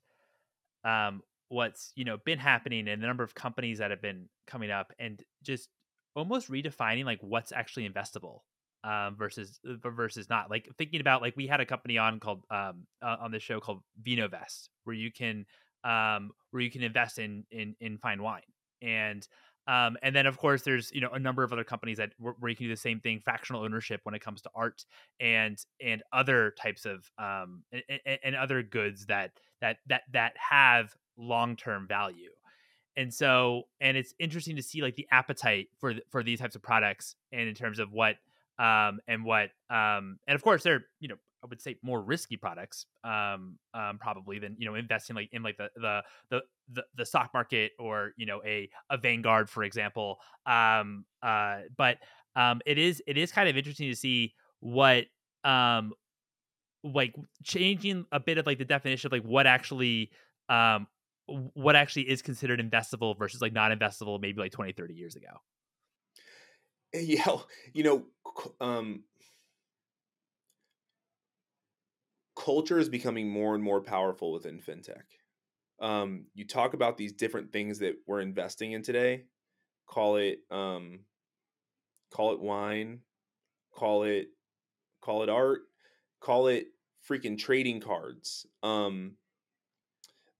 um, 0.84 1.22
what's 1.48 1.92
you 1.96 2.04
know 2.04 2.18
been 2.18 2.38
happening 2.38 2.88
and 2.88 3.02
the 3.02 3.06
number 3.06 3.24
of 3.24 3.34
companies 3.34 3.78
that 3.78 3.90
have 3.90 4.02
been 4.02 4.28
coming 4.46 4.70
up, 4.70 4.92
and 4.98 5.22
just 5.42 5.70
almost 6.14 6.50
redefining 6.50 7.04
like 7.04 7.20
what's 7.22 7.52
actually 7.52 7.88
investable 7.88 8.40
um, 8.84 9.16
versus 9.16 9.60
uh, 9.68 9.90
versus 9.90 10.28
not. 10.28 10.50
Like 10.50 10.68
thinking 10.78 11.00
about 11.00 11.22
like 11.22 11.36
we 11.36 11.46
had 11.46 11.60
a 11.60 11.66
company 11.66 11.98
on 11.98 12.20
called 12.20 12.44
um, 12.50 12.86
uh, 13.02 13.16
on 13.20 13.30
the 13.30 13.40
show 13.40 13.60
called 13.60 13.82
Vinovest, 14.02 14.68
where 14.84 14.96
you 14.96 15.12
can 15.12 15.46
um, 15.84 16.30
where 16.50 16.62
you 16.62 16.70
can 16.70 16.82
invest 16.82 17.18
in 17.18 17.44
in 17.50 17.74
in 17.80 17.98
fine 17.98 18.22
wine 18.22 18.42
and 18.82 19.26
um, 19.66 19.98
and 20.02 20.16
then 20.16 20.26
of 20.26 20.38
course 20.38 20.62
there's 20.62 20.90
you 20.92 21.00
know 21.00 21.10
a 21.10 21.18
number 21.18 21.42
of 21.42 21.52
other 21.52 21.64
companies 21.64 21.98
that 21.98 22.12
where 22.18 22.48
you 22.48 22.56
can 22.56 22.66
do 22.66 22.70
the 22.70 22.76
same 22.76 23.00
thing 23.00 23.20
fractional 23.22 23.62
ownership 23.62 24.00
when 24.04 24.14
it 24.14 24.20
comes 24.20 24.40
to 24.42 24.50
art 24.54 24.84
and 25.20 25.58
and 25.84 26.02
other 26.12 26.54
types 26.60 26.86
of 26.86 27.10
um, 27.18 27.62
and, 27.72 28.18
and 28.22 28.36
other 28.36 28.62
goods 28.62 29.06
that 29.06 29.32
that 29.60 29.78
that 29.86 30.02
that 30.12 30.32
have 30.36 30.94
long-term 31.16 31.86
value 31.86 32.30
and 32.96 33.12
so 33.12 33.62
and 33.80 33.96
it's 33.96 34.14
interesting 34.18 34.56
to 34.56 34.62
see 34.62 34.80
like 34.80 34.96
the 34.96 35.06
appetite 35.10 35.68
for 35.78 35.94
for 36.10 36.22
these 36.22 36.40
types 36.40 36.56
of 36.56 36.62
products 36.62 37.14
and 37.32 37.48
in 37.48 37.54
terms 37.54 37.78
of 37.78 37.92
what 37.92 38.16
um, 38.58 39.00
and 39.06 39.24
what 39.24 39.50
um, 39.70 40.18
and 40.26 40.34
of 40.34 40.42
course 40.42 40.62
they're 40.62 40.84
you 41.00 41.08
know 41.08 41.16
I 41.42 41.46
would 41.46 41.60
say 41.60 41.76
more 41.82 42.02
risky 42.02 42.36
products 42.36 42.86
um, 43.04 43.58
um, 43.72 43.98
probably 44.00 44.38
than 44.38 44.56
you 44.58 44.66
know 44.66 44.74
investing 44.74 45.14
like 45.14 45.28
in 45.32 45.42
like 45.42 45.56
the, 45.56 45.70
the 45.76 46.02
the 46.30 46.42
the 46.72 46.84
the, 46.96 47.06
stock 47.06 47.30
market 47.32 47.72
or 47.78 48.12
you 48.16 48.26
know 48.26 48.40
a 48.44 48.68
a 48.90 48.98
Vanguard 48.98 49.48
for 49.48 49.62
example. 49.62 50.18
Um, 50.46 51.04
uh, 51.22 51.60
but 51.76 51.98
um, 52.34 52.60
it 52.66 52.78
is 52.78 53.02
it 53.06 53.16
is 53.16 53.30
kind 53.30 53.48
of 53.48 53.56
interesting 53.56 53.88
to 53.88 53.96
see 53.96 54.34
what 54.60 55.04
um 55.44 55.92
like 56.82 57.14
changing 57.44 58.06
a 58.12 58.20
bit 58.20 58.38
of 58.38 58.46
like 58.46 58.58
the 58.58 58.64
definition 58.64 59.08
of 59.08 59.12
like 59.12 59.22
what 59.22 59.46
actually 59.46 60.10
um 60.48 60.86
what 61.54 61.76
actually 61.76 62.08
is 62.08 62.22
considered 62.22 62.60
investable 62.60 63.16
versus 63.18 63.40
like 63.42 63.52
not 63.52 63.70
investable 63.70 64.20
maybe 64.20 64.40
like 64.40 64.52
20 64.52 64.72
30 64.72 64.94
years 64.94 65.14
ago 65.14 65.28
yeah 66.92 67.36
you 67.72 67.82
know 67.82 68.04
um 68.60 69.02
culture 72.36 72.78
is 72.78 72.88
becoming 72.88 73.28
more 73.28 73.54
and 73.54 73.62
more 73.64 73.80
powerful 73.80 74.32
within 74.32 74.60
fintech. 74.60 75.04
Um 75.80 76.26
you 76.34 76.46
talk 76.46 76.74
about 76.74 76.96
these 76.96 77.12
different 77.12 77.52
things 77.52 77.78
that 77.80 77.96
we're 78.06 78.20
investing 78.20 78.72
in 78.72 78.82
today. 78.82 79.24
Call 79.86 80.16
it 80.16 80.40
um 80.50 81.00
call 82.10 82.32
it 82.32 82.40
wine 82.40 83.00
call 83.74 84.04
it 84.04 84.28
call 85.02 85.22
it 85.22 85.28
art 85.28 85.62
call 86.20 86.48
it 86.48 86.68
freaking 87.08 87.38
trading 87.38 87.80
cards. 87.80 88.46
Um 88.62 89.16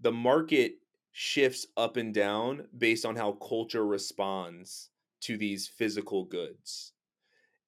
the 0.01 0.13
market 0.13 0.75
shifts 1.13 1.67
up 1.77 1.97
and 1.97 2.15
down 2.15 2.67
based 2.77 3.05
on 3.05 3.17
how 3.17 3.33
culture 3.33 3.85
responds 3.85 4.91
to 5.23 5.37
these 5.37 5.69
physical 5.69 6.25
goods. 6.25 6.93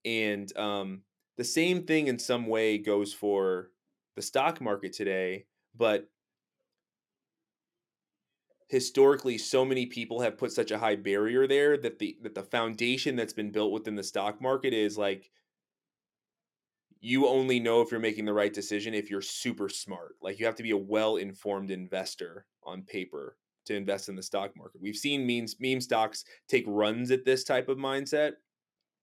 And 0.04 0.56
um, 0.56 1.02
the 1.36 1.44
same 1.44 1.84
thing 1.84 2.08
in 2.08 2.18
some 2.18 2.46
way 2.46 2.78
goes 2.78 3.12
for 3.12 3.70
the 4.16 4.22
stock 4.22 4.60
market 4.60 4.92
today, 4.92 5.46
but 5.76 6.08
historically 8.68 9.36
so 9.36 9.64
many 9.64 9.84
people 9.84 10.20
have 10.20 10.38
put 10.38 10.52
such 10.52 10.70
a 10.70 10.78
high 10.78 10.94
barrier 10.94 11.48
there 11.48 11.76
that 11.76 11.98
the 11.98 12.16
that 12.22 12.36
the 12.36 12.42
foundation 12.42 13.16
that's 13.16 13.32
been 13.32 13.50
built 13.50 13.72
within 13.72 13.96
the 13.96 14.02
stock 14.02 14.40
market 14.40 14.72
is 14.72 14.96
like 14.96 15.28
you 17.00 17.26
only 17.26 17.58
know 17.58 17.80
if 17.80 17.90
you're 17.90 17.98
making 17.98 18.26
the 18.26 18.32
right 18.32 18.52
decision 18.52 18.94
if 18.94 19.10
you're 19.10 19.22
super 19.22 19.68
smart. 19.68 20.16
Like 20.20 20.38
you 20.38 20.46
have 20.46 20.56
to 20.56 20.62
be 20.62 20.70
a 20.70 20.76
well-informed 20.76 21.70
investor 21.70 22.46
on 22.62 22.82
paper 22.82 23.36
to 23.70 23.76
invest 23.76 24.08
in 24.08 24.16
the 24.16 24.22
stock 24.22 24.56
market. 24.56 24.80
We've 24.80 24.96
seen 24.96 25.26
memes 25.26 25.56
meme 25.60 25.80
stocks 25.80 26.24
take 26.48 26.64
runs 26.66 27.10
at 27.10 27.24
this 27.24 27.44
type 27.44 27.68
of 27.68 27.78
mindset, 27.78 28.32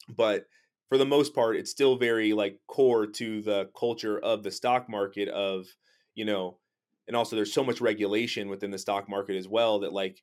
but 0.09 0.45
for 0.89 0.97
the 0.97 1.05
most 1.05 1.33
part, 1.33 1.57
it's 1.57 1.71
still 1.71 1.97
very 1.97 2.33
like 2.33 2.59
core 2.67 3.07
to 3.07 3.41
the 3.41 3.69
culture 3.77 4.19
of 4.19 4.43
the 4.43 4.51
stock 4.51 4.89
market 4.89 5.27
of, 5.29 5.65
you 6.15 6.25
know, 6.25 6.59
and 7.07 7.15
also 7.15 7.35
there's 7.35 7.53
so 7.53 7.63
much 7.63 7.81
regulation 7.81 8.49
within 8.49 8.71
the 8.71 8.77
stock 8.77 9.09
market 9.09 9.35
as 9.35 9.47
well 9.47 9.79
that 9.79 9.93
like 9.93 10.21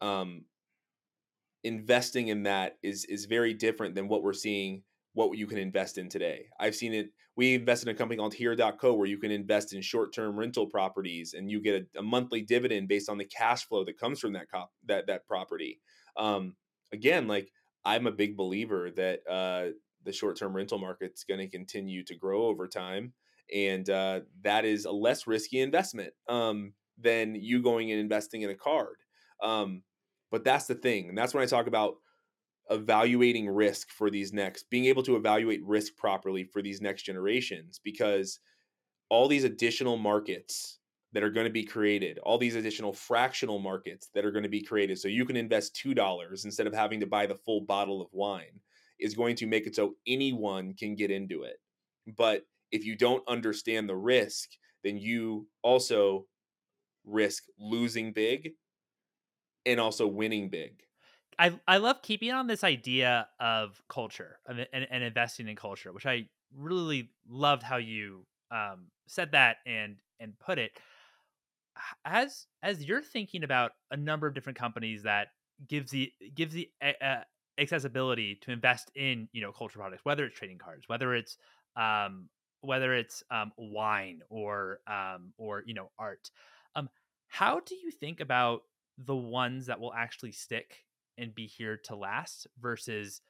um 0.00 0.44
investing 1.64 2.28
in 2.28 2.44
that 2.44 2.76
is 2.82 3.04
is 3.06 3.24
very 3.24 3.54
different 3.54 3.94
than 3.94 4.08
what 4.08 4.22
we're 4.22 4.32
seeing 4.32 4.82
what 5.18 5.36
you 5.36 5.48
can 5.48 5.58
invest 5.58 5.98
in 5.98 6.08
today. 6.08 6.46
I've 6.60 6.76
seen 6.76 6.94
it. 6.94 7.10
We 7.34 7.54
invest 7.54 7.82
in 7.82 7.88
a 7.88 7.94
company 7.94 8.18
called 8.18 8.34
Here.co 8.34 8.94
where 8.94 9.08
you 9.08 9.18
can 9.18 9.32
invest 9.32 9.72
in 9.72 9.82
short-term 9.82 10.38
rental 10.38 10.66
properties 10.66 11.34
and 11.34 11.50
you 11.50 11.60
get 11.60 11.88
a, 11.96 11.98
a 11.98 12.02
monthly 12.02 12.42
dividend 12.42 12.86
based 12.86 13.08
on 13.08 13.18
the 13.18 13.24
cash 13.24 13.66
flow 13.66 13.84
that 13.84 13.98
comes 13.98 14.20
from 14.20 14.34
that 14.34 14.48
cop, 14.48 14.70
that 14.86 15.08
that 15.08 15.26
property. 15.26 15.80
Um, 16.16 16.54
again, 16.92 17.26
like 17.26 17.50
I'm 17.84 18.06
a 18.06 18.12
big 18.12 18.36
believer 18.36 18.92
that 18.92 19.20
uh, 19.28 19.72
the 20.04 20.12
short-term 20.12 20.54
rental 20.54 20.78
market's 20.78 21.24
going 21.24 21.40
to 21.40 21.48
continue 21.48 22.04
to 22.04 22.14
grow 22.14 22.44
over 22.44 22.68
time, 22.68 23.12
and 23.52 23.90
uh, 23.90 24.20
that 24.42 24.64
is 24.64 24.84
a 24.84 24.92
less 24.92 25.26
risky 25.26 25.60
investment 25.60 26.12
um, 26.28 26.74
than 26.96 27.34
you 27.34 27.60
going 27.60 27.90
and 27.90 28.00
investing 28.00 28.42
in 28.42 28.50
a 28.50 28.54
card. 28.54 28.98
Um, 29.42 29.82
but 30.30 30.44
that's 30.44 30.66
the 30.66 30.76
thing, 30.76 31.08
and 31.08 31.18
that's 31.18 31.34
when 31.34 31.42
I 31.42 31.46
talk 31.46 31.66
about 31.66 31.94
evaluating 32.70 33.48
risk 33.48 33.90
for 33.90 34.10
these 34.10 34.32
next 34.32 34.68
being 34.70 34.84
able 34.84 35.02
to 35.02 35.16
evaluate 35.16 35.64
risk 35.64 35.96
properly 35.96 36.44
for 36.44 36.60
these 36.60 36.80
next 36.80 37.02
generations 37.02 37.80
because 37.82 38.40
all 39.08 39.28
these 39.28 39.44
additional 39.44 39.96
markets 39.96 40.78
that 41.12 41.22
are 41.22 41.30
going 41.30 41.46
to 41.46 41.52
be 41.52 41.64
created, 41.64 42.18
all 42.18 42.36
these 42.36 42.56
additional 42.56 42.92
fractional 42.92 43.58
markets 43.58 44.10
that 44.14 44.24
are 44.24 44.30
going 44.30 44.42
to 44.42 44.48
be 44.50 44.62
created. 44.62 44.98
So 44.98 45.08
you 45.08 45.24
can 45.24 45.36
invest 45.36 45.80
$2 45.82 46.44
instead 46.44 46.66
of 46.66 46.74
having 46.74 47.00
to 47.00 47.06
buy 47.06 47.26
the 47.26 47.34
full 47.34 47.62
bottle 47.62 48.02
of 48.02 48.08
wine 48.12 48.60
is 49.00 49.14
going 49.14 49.36
to 49.36 49.46
make 49.46 49.66
it 49.66 49.74
so 49.74 49.94
anyone 50.06 50.74
can 50.74 50.94
get 50.94 51.10
into 51.10 51.44
it. 51.44 51.56
But 52.16 52.42
if 52.70 52.84
you 52.84 52.96
don't 52.96 53.26
understand 53.28 53.88
the 53.88 53.96
risk, 53.96 54.50
then 54.84 54.98
you 54.98 55.46
also 55.62 56.26
risk 57.06 57.44
losing 57.58 58.12
big 58.12 58.50
and 59.64 59.80
also 59.80 60.06
winning 60.06 60.50
big. 60.50 60.82
I, 61.38 61.58
I 61.68 61.76
love 61.76 62.02
keeping 62.02 62.32
on 62.32 62.46
this 62.46 62.64
idea 62.64 63.28
of 63.38 63.80
culture 63.88 64.38
and, 64.46 64.66
and, 64.72 64.86
and 64.90 65.04
investing 65.04 65.48
in 65.48 65.56
culture, 65.56 65.92
which 65.92 66.06
I 66.06 66.26
really 66.56 67.10
loved 67.28 67.62
how 67.62 67.76
you 67.76 68.26
um, 68.50 68.86
said 69.06 69.32
that 69.32 69.58
and 69.66 69.96
and 70.20 70.38
put 70.38 70.58
it. 70.58 70.72
As 72.04 72.46
as 72.62 72.84
you're 72.84 73.02
thinking 73.02 73.44
about 73.44 73.72
a 73.90 73.96
number 73.96 74.26
of 74.26 74.34
different 74.34 74.58
companies 74.58 75.04
that 75.04 75.28
gives 75.68 75.92
the 75.92 76.12
gives 76.34 76.54
the 76.54 76.68
uh, 76.82 77.22
accessibility 77.58 78.36
to 78.42 78.50
invest 78.50 78.90
in 78.94 79.28
you 79.32 79.40
know 79.40 79.52
culture 79.52 79.78
products 79.78 80.04
whether 80.04 80.24
it's 80.24 80.36
trading 80.36 80.58
cards 80.58 80.84
whether 80.88 81.14
it's 81.14 81.36
um 81.76 82.28
whether 82.60 82.94
it's 82.94 83.22
um 83.30 83.52
wine 83.58 84.20
or 84.28 84.78
um 84.86 85.32
or 85.38 85.64
you 85.66 85.74
know 85.74 85.90
art 85.98 86.30
um 86.76 86.88
how 87.26 87.58
do 87.60 87.74
you 87.74 87.90
think 87.90 88.20
about 88.20 88.62
the 88.98 89.16
ones 89.16 89.66
that 89.66 89.80
will 89.80 89.92
actually 89.92 90.32
stick 90.32 90.84
and 91.18 91.34
be 91.34 91.46
here 91.46 91.76
to 91.84 91.96
last 91.96 92.46
versus 92.60 93.20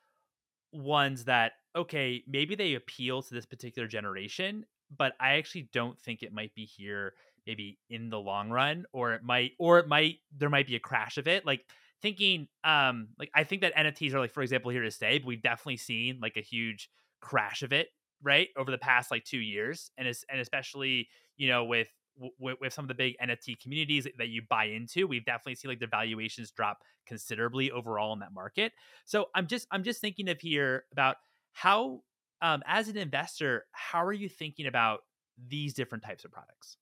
ones 0.72 1.24
that 1.24 1.52
okay 1.74 2.22
maybe 2.26 2.54
they 2.54 2.74
appeal 2.74 3.22
to 3.22 3.34
this 3.34 3.46
particular 3.46 3.88
generation 3.88 4.64
but 4.96 5.12
i 5.20 5.34
actually 5.34 5.68
don't 5.72 5.98
think 5.98 6.22
it 6.22 6.32
might 6.32 6.54
be 6.54 6.64
here 6.64 7.14
maybe 7.46 7.78
in 7.88 8.10
the 8.10 8.18
long 8.18 8.50
run 8.50 8.84
or 8.92 9.14
it 9.14 9.22
might 9.22 9.52
or 9.58 9.78
it 9.78 9.88
might 9.88 10.16
there 10.36 10.50
might 10.50 10.66
be 10.66 10.76
a 10.76 10.80
crash 10.80 11.16
of 11.16 11.26
it 11.26 11.46
like 11.46 11.64
thinking 12.02 12.46
um 12.64 13.08
like 13.18 13.30
i 13.34 13.42
think 13.42 13.62
that 13.62 13.74
nfts 13.74 14.12
are 14.12 14.20
like 14.20 14.32
for 14.32 14.42
example 14.42 14.70
here 14.70 14.82
to 14.82 14.90
stay 14.90 15.18
but 15.18 15.26
we've 15.26 15.42
definitely 15.42 15.76
seen 15.76 16.18
like 16.20 16.36
a 16.36 16.42
huge 16.42 16.90
crash 17.20 17.62
of 17.62 17.72
it 17.72 17.88
right 18.22 18.48
over 18.56 18.70
the 18.70 18.78
past 18.78 19.10
like 19.10 19.24
two 19.24 19.38
years 19.38 19.90
and 19.96 20.06
it's 20.06 20.24
and 20.30 20.40
especially 20.40 21.08
you 21.36 21.48
know 21.48 21.64
with 21.64 21.88
with, 22.38 22.72
some 22.72 22.84
of 22.84 22.88
the 22.88 22.94
big 22.94 23.16
NFT 23.22 23.60
communities 23.60 24.06
that 24.18 24.28
you 24.28 24.42
buy 24.48 24.64
into, 24.64 25.06
we've 25.06 25.24
definitely 25.24 25.54
seen 25.54 25.70
like 25.70 25.80
the 25.80 25.86
valuations 25.86 26.50
drop 26.50 26.78
considerably 27.06 27.70
overall 27.70 28.12
in 28.12 28.18
that 28.20 28.32
market. 28.32 28.72
So 29.04 29.26
I'm 29.34 29.46
just 29.46 29.66
I'm 29.70 29.82
just 29.82 30.00
thinking 30.00 30.28
of 30.28 30.40
here 30.40 30.84
about 30.92 31.16
how 31.52 32.02
um, 32.40 32.62
as 32.66 32.88
an 32.88 32.96
investor, 32.96 33.64
how 33.72 34.04
are 34.04 34.12
you 34.12 34.28
thinking 34.28 34.66
about 34.66 35.00
these 35.48 35.74
different 35.74 36.04
types 36.04 36.24
of 36.24 36.30
products? 36.30 36.76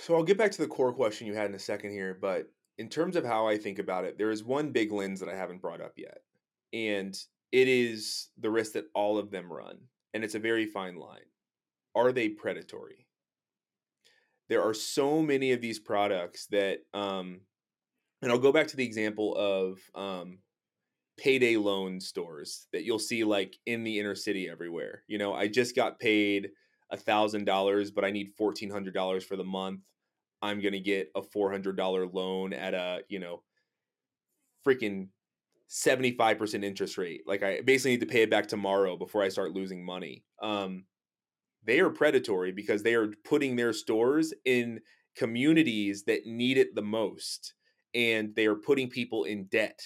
So 0.00 0.14
I'll 0.14 0.22
get 0.22 0.38
back 0.38 0.52
to 0.52 0.62
the 0.62 0.68
core 0.68 0.92
question 0.92 1.26
you 1.26 1.34
had 1.34 1.48
in 1.48 1.54
a 1.54 1.58
second 1.58 1.90
here, 1.90 2.16
but 2.20 2.50
in 2.78 2.88
terms 2.88 3.16
of 3.16 3.24
how 3.24 3.48
I 3.48 3.58
think 3.58 3.78
about 3.78 4.04
it, 4.04 4.16
there 4.16 4.30
is 4.30 4.44
one 4.44 4.70
big 4.70 4.92
lens 4.92 5.20
that 5.20 5.28
I 5.28 5.34
haven't 5.34 5.60
brought 5.60 5.80
up 5.80 5.94
yet. 5.96 6.18
And 6.72 7.18
it 7.50 7.66
is 7.66 8.28
the 8.38 8.50
risk 8.50 8.72
that 8.72 8.86
all 8.94 9.18
of 9.18 9.30
them 9.30 9.52
run. 9.52 9.78
And 10.14 10.22
it's 10.22 10.36
a 10.36 10.40
very 10.40 10.66
fine 10.66 10.96
line. 10.96 11.20
Are 11.94 12.12
they 12.12 12.28
predatory? 12.28 13.07
There 14.48 14.62
are 14.62 14.74
so 14.74 15.22
many 15.22 15.52
of 15.52 15.60
these 15.60 15.78
products 15.78 16.46
that, 16.46 16.78
um, 16.94 17.40
and 18.22 18.32
I'll 18.32 18.38
go 18.38 18.52
back 18.52 18.68
to 18.68 18.76
the 18.76 18.84
example 18.84 19.36
of 19.36 19.78
um, 19.94 20.38
payday 21.18 21.56
loan 21.56 22.00
stores 22.00 22.66
that 22.72 22.84
you'll 22.84 22.98
see 22.98 23.24
like 23.24 23.56
in 23.66 23.84
the 23.84 23.98
inner 23.98 24.14
city 24.14 24.48
everywhere. 24.48 25.02
You 25.06 25.18
know, 25.18 25.34
I 25.34 25.48
just 25.48 25.76
got 25.76 25.98
paid 25.98 26.50
a 26.90 26.96
thousand 26.96 27.44
dollars, 27.44 27.90
but 27.90 28.04
I 28.04 28.10
need 28.10 28.30
fourteen 28.36 28.70
hundred 28.70 28.94
dollars 28.94 29.24
for 29.24 29.36
the 29.36 29.44
month. 29.44 29.80
I'm 30.40 30.60
gonna 30.60 30.80
get 30.80 31.10
a 31.14 31.22
four 31.22 31.50
hundred 31.50 31.76
dollar 31.76 32.06
loan 32.06 32.52
at 32.52 32.74
a 32.74 33.02
you 33.08 33.18
know 33.18 33.42
freaking 34.66 35.08
seventy 35.66 36.12
five 36.12 36.38
percent 36.38 36.64
interest 36.64 36.96
rate. 36.96 37.22
Like 37.26 37.42
I 37.42 37.60
basically 37.60 37.92
need 37.92 38.00
to 38.00 38.06
pay 38.06 38.22
it 38.22 38.30
back 38.30 38.48
tomorrow 38.48 38.96
before 38.96 39.22
I 39.22 39.28
start 39.28 39.52
losing 39.52 39.84
money. 39.84 40.24
Um, 40.40 40.84
they 41.64 41.80
are 41.80 41.90
predatory 41.90 42.52
because 42.52 42.82
they 42.82 42.94
are 42.94 43.12
putting 43.24 43.56
their 43.56 43.72
stores 43.72 44.32
in 44.44 44.80
communities 45.16 46.04
that 46.04 46.26
need 46.26 46.58
it 46.58 46.74
the 46.74 46.82
most, 46.82 47.54
and 47.94 48.34
they 48.34 48.46
are 48.46 48.54
putting 48.54 48.88
people 48.88 49.24
in 49.24 49.44
debt 49.44 49.80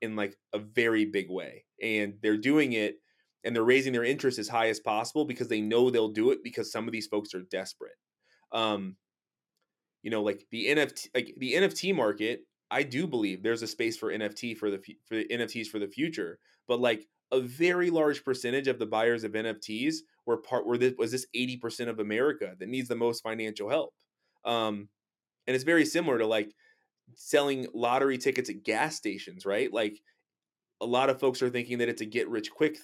in 0.00 0.16
like 0.16 0.36
a 0.52 0.58
very 0.58 1.04
big 1.04 1.30
way, 1.30 1.64
and 1.82 2.14
they're 2.22 2.36
doing 2.36 2.72
it 2.72 2.96
and 3.44 3.54
they're 3.54 3.64
raising 3.64 3.92
their 3.92 4.04
interest 4.04 4.38
as 4.38 4.48
high 4.48 4.68
as 4.68 4.80
possible 4.80 5.24
because 5.24 5.48
they 5.48 5.60
know 5.60 5.90
they'll 5.90 6.08
do 6.08 6.30
it 6.30 6.40
because 6.42 6.72
some 6.72 6.86
of 6.86 6.92
these 6.92 7.06
folks 7.06 7.34
are 7.34 7.42
desperate. 7.50 7.96
Um, 8.52 8.96
you 10.02 10.10
know, 10.10 10.22
like 10.22 10.44
the 10.50 10.66
NFT, 10.66 11.08
like 11.14 11.34
the 11.38 11.54
NFT 11.54 11.94
market, 11.94 12.40
I 12.70 12.82
do 12.82 13.06
believe 13.06 13.42
there's 13.42 13.62
a 13.62 13.66
space 13.66 13.96
for 13.96 14.12
NFT 14.12 14.56
for 14.56 14.70
the 14.70 14.78
for 15.06 15.16
the 15.16 15.26
NFTs 15.30 15.68
for 15.68 15.78
the 15.78 15.88
future, 15.88 16.38
but 16.66 16.80
like 16.80 17.06
a 17.32 17.40
very 17.40 17.90
large 17.90 18.24
percentage 18.24 18.68
of 18.68 18.78
the 18.78 18.86
buyers 18.86 19.24
of 19.24 19.32
NFTs 19.32 19.96
were 20.28 20.36
part 20.36 20.66
were 20.66 20.76
this 20.76 20.92
was 20.98 21.10
this 21.10 21.26
80% 21.34 21.88
of 21.88 21.98
America 21.98 22.54
that 22.60 22.68
needs 22.68 22.86
the 22.86 22.94
most 22.94 23.22
financial 23.22 23.70
help. 23.70 23.94
Um, 24.44 24.88
and 25.46 25.54
it's 25.54 25.64
very 25.64 25.86
similar 25.86 26.18
to 26.18 26.26
like 26.26 26.54
selling 27.16 27.66
lottery 27.74 28.18
tickets 28.18 28.50
at 28.50 28.62
gas 28.62 28.94
stations, 28.94 29.46
right? 29.46 29.72
Like 29.72 30.00
a 30.82 30.86
lot 30.86 31.08
of 31.08 31.18
folks 31.18 31.40
are 31.42 31.48
thinking 31.48 31.78
that 31.78 31.88
it's 31.88 32.02
a 32.02 32.06
get 32.06 32.28
rich 32.28 32.50
quick 32.50 32.76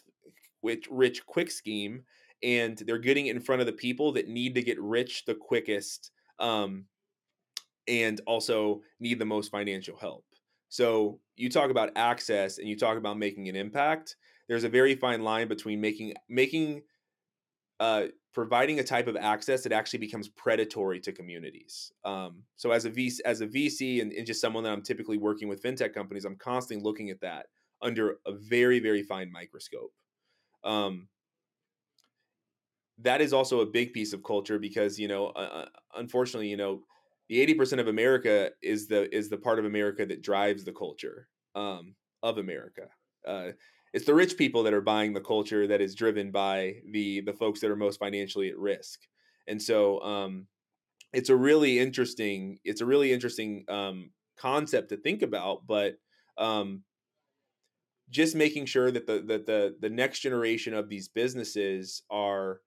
rich, 0.62 0.88
rich 0.90 1.26
quick 1.26 1.50
scheme 1.50 2.02
and 2.42 2.78
they're 2.86 2.98
getting 2.98 3.26
in 3.26 3.40
front 3.40 3.60
of 3.60 3.66
the 3.66 3.72
people 3.72 4.12
that 4.12 4.26
need 4.26 4.54
to 4.54 4.62
get 4.62 4.80
rich 4.80 5.26
the 5.26 5.34
quickest 5.34 6.12
um, 6.38 6.86
and 7.86 8.22
also 8.26 8.80
need 8.98 9.18
the 9.18 9.26
most 9.26 9.50
financial 9.50 9.98
help. 9.98 10.24
So 10.70 11.20
you 11.36 11.50
talk 11.50 11.70
about 11.70 11.92
access 11.94 12.56
and 12.56 12.66
you 12.66 12.76
talk 12.76 12.96
about 12.96 13.18
making 13.18 13.48
an 13.50 13.54
impact. 13.54 14.16
There's 14.48 14.64
a 14.64 14.68
very 14.70 14.94
fine 14.94 15.22
line 15.22 15.46
between 15.46 15.82
making 15.82 16.14
making 16.28 16.82
uh, 17.80 18.04
providing 18.32 18.80
a 18.80 18.84
type 18.84 19.06
of 19.06 19.16
access 19.16 19.62
that 19.62 19.72
actually 19.72 19.98
becomes 19.98 20.28
predatory 20.28 21.00
to 21.00 21.12
communities. 21.12 21.92
Um, 22.04 22.42
so 22.56 22.70
as 22.70 22.84
a 22.84 22.90
VC, 22.90 23.20
as 23.24 23.40
a 23.40 23.46
VC 23.46 24.00
and, 24.00 24.12
and, 24.12 24.26
just 24.26 24.40
someone 24.40 24.64
that 24.64 24.72
I'm 24.72 24.82
typically 24.82 25.18
working 25.18 25.48
with 25.48 25.62
fintech 25.62 25.94
companies, 25.94 26.24
I'm 26.24 26.36
constantly 26.36 26.84
looking 26.84 27.10
at 27.10 27.20
that 27.20 27.46
under 27.82 28.18
a 28.26 28.32
very 28.32 28.80
very 28.80 29.02
fine 29.02 29.30
microscope. 29.30 29.92
Um, 30.62 31.08
that 32.98 33.20
is 33.20 33.32
also 33.32 33.60
a 33.60 33.66
big 33.66 33.92
piece 33.92 34.12
of 34.12 34.22
culture 34.22 34.58
because 34.58 34.98
you 34.98 35.08
know, 35.08 35.26
uh, 35.28 35.64
uh 35.64 35.66
unfortunately, 35.96 36.48
you 36.48 36.56
know, 36.56 36.82
the 37.28 37.40
eighty 37.40 37.54
percent 37.54 37.80
of 37.80 37.88
America 37.88 38.50
is 38.62 38.86
the 38.86 39.14
is 39.14 39.28
the 39.28 39.38
part 39.38 39.58
of 39.58 39.64
America 39.64 40.06
that 40.06 40.22
drives 40.22 40.64
the 40.64 40.72
culture 40.72 41.28
um, 41.54 41.94
of 42.22 42.38
America. 42.38 42.88
Uh, 43.26 43.48
it's 43.94 44.06
the 44.06 44.14
rich 44.14 44.36
people 44.36 44.64
that 44.64 44.74
are 44.74 44.80
buying 44.80 45.12
the 45.12 45.20
culture 45.20 45.68
that 45.68 45.80
is 45.80 45.94
driven 45.94 46.32
by 46.32 46.74
the 46.90 47.20
the 47.20 47.32
folks 47.32 47.60
that 47.60 47.70
are 47.70 47.76
most 47.76 48.00
financially 48.00 48.48
at 48.48 48.58
risk, 48.58 49.00
and 49.46 49.62
so 49.62 50.00
um, 50.02 50.48
it's 51.12 51.30
a 51.30 51.36
really 51.36 51.78
interesting 51.78 52.58
it's 52.64 52.80
a 52.80 52.86
really 52.86 53.12
interesting 53.12 53.64
um, 53.68 54.10
concept 54.36 54.88
to 54.88 54.96
think 54.96 55.22
about, 55.22 55.64
but 55.68 55.94
um, 56.36 56.82
just 58.10 58.34
making 58.34 58.66
sure 58.66 58.90
that 58.90 59.06
the 59.06 59.22
that 59.28 59.46
the 59.46 59.76
the 59.80 59.90
next 59.90 60.18
generation 60.18 60.74
of 60.74 60.88
these 60.88 61.06
businesses 61.06 62.02
are 62.10 62.60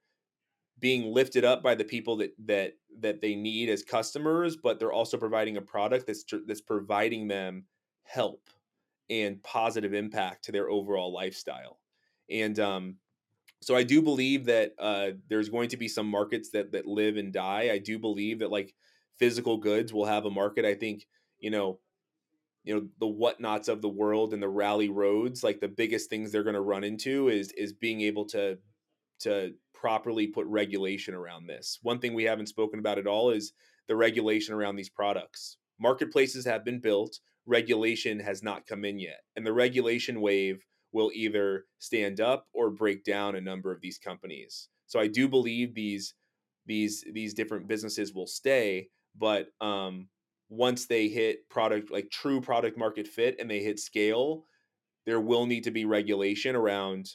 being 0.80 1.12
lifted 1.12 1.44
up 1.44 1.62
by 1.62 1.76
the 1.76 1.84
people 1.84 2.16
that 2.16 2.32
that 2.46 2.76
that 3.02 3.20
they 3.20 3.36
need 3.36 3.68
as 3.68 3.84
customers, 3.84 4.56
but 4.56 4.80
they're 4.80 4.94
also 4.94 5.18
providing 5.18 5.58
a 5.58 5.62
product 5.62 6.08
that's 6.08 6.24
that's 6.48 6.62
providing 6.62 7.28
them 7.28 7.66
help 8.04 8.50
and 9.10 9.42
positive 9.44 9.94
impact 9.94 10.46
to 10.46 10.52
their 10.52 10.70
overall 10.70 11.14
lifestyle. 11.14 11.80
And 12.30 12.60
um, 12.60 12.96
so 13.62 13.76
I 13.76 13.84
do 13.84 14.02
believe 14.02 14.46
that 14.46 14.74
uh, 14.78 15.12
there's 15.30 15.50
going 15.50 15.70
to 15.70 15.78
be 15.78 15.88
some 15.88 16.08
markets 16.08 16.50
that 16.52 16.72
that 16.74 16.86
live 16.86 17.18
and 17.18 17.34
die. 17.34 17.70
I 17.72 17.78
do 17.78 17.98
believe 17.98 18.40
that 18.40 18.52
like 18.52 18.74
physical 19.18 19.58
goods 19.58 19.94
will 19.94 20.06
have 20.06 20.26
a 20.26 20.32
market. 20.32 20.66
I 20.66 20.76
think 20.76 21.06
you 21.40 21.50
know 21.50 21.80
you 22.68 22.76
know 22.76 22.88
the 23.00 23.08
whatnots 23.08 23.70
of 23.70 23.82
the 23.82 23.90
world 23.90 24.34
and 24.34 24.44
the 24.44 24.50
rally 24.50 24.90
roads 24.90 25.44
like 25.44 25.62
the 25.62 25.68
biggest 25.70 26.10
things 26.10 26.32
they're 26.32 26.44
going 26.44 26.54
to 26.54 26.62
run 26.62 26.84
into 26.84 27.30
is 27.30 27.52
is 27.54 27.72
being 27.72 28.02
able 28.02 28.26
to 28.26 28.58
to 29.20 29.54
properly 29.74 30.28
put 30.28 30.46
regulation 30.48 31.14
around 31.14 31.48
this 31.48 31.80
one 31.82 32.00
thing 32.00 32.14
we 32.14 32.26
haven't 32.26 32.48
spoken 32.48 32.80
about 32.80 32.98
at 32.98 33.08
all 33.08 33.30
is 33.30 33.54
the 33.88 33.96
regulation 33.96 34.54
around 34.54 34.76
these 34.76 34.90
products 34.90 35.58
marketplaces 35.80 36.46
have 36.46 36.66
been 36.66 36.80
built 36.80 37.20
regulation 37.48 38.20
has 38.20 38.44
not 38.44 38.68
come 38.68 38.86
in 38.86 39.00
yet 39.00 39.22
and 39.36 39.46
the 39.46 39.54
regulation 39.54 40.22
wave 40.22 40.64
will 40.92 41.12
either 41.14 41.66
stand 41.80 42.22
up 42.22 42.46
or 42.54 42.70
break 42.70 43.04
down 43.04 43.36
a 43.36 43.42
number 43.42 43.72
of 43.72 43.82
these 43.82 43.98
companies. 43.98 44.70
So 44.86 45.00
i 45.00 45.08
do 45.08 45.28
believe 45.28 45.74
these 45.74 46.14
these 46.66 47.04
these 47.14 47.34
different 47.34 47.68
businesses 47.68 48.14
will 48.14 48.28
stay 48.28 48.90
but 49.16 49.48
um 49.62 50.10
once 50.50 50.86
they 50.86 51.08
hit 51.08 51.50
product 51.50 51.92
like 51.92 52.10
true 52.10 52.40
product 52.40 52.78
market 52.78 53.08
fit 53.08 53.36
and 53.40 53.50
they 53.50 53.60
hit 53.60 53.80
scale, 53.80 54.46
there 55.06 55.20
will 55.20 55.46
need 55.46 55.64
to 55.64 55.72
be 55.72 55.86
regulation 55.86 56.56
around 56.56 57.10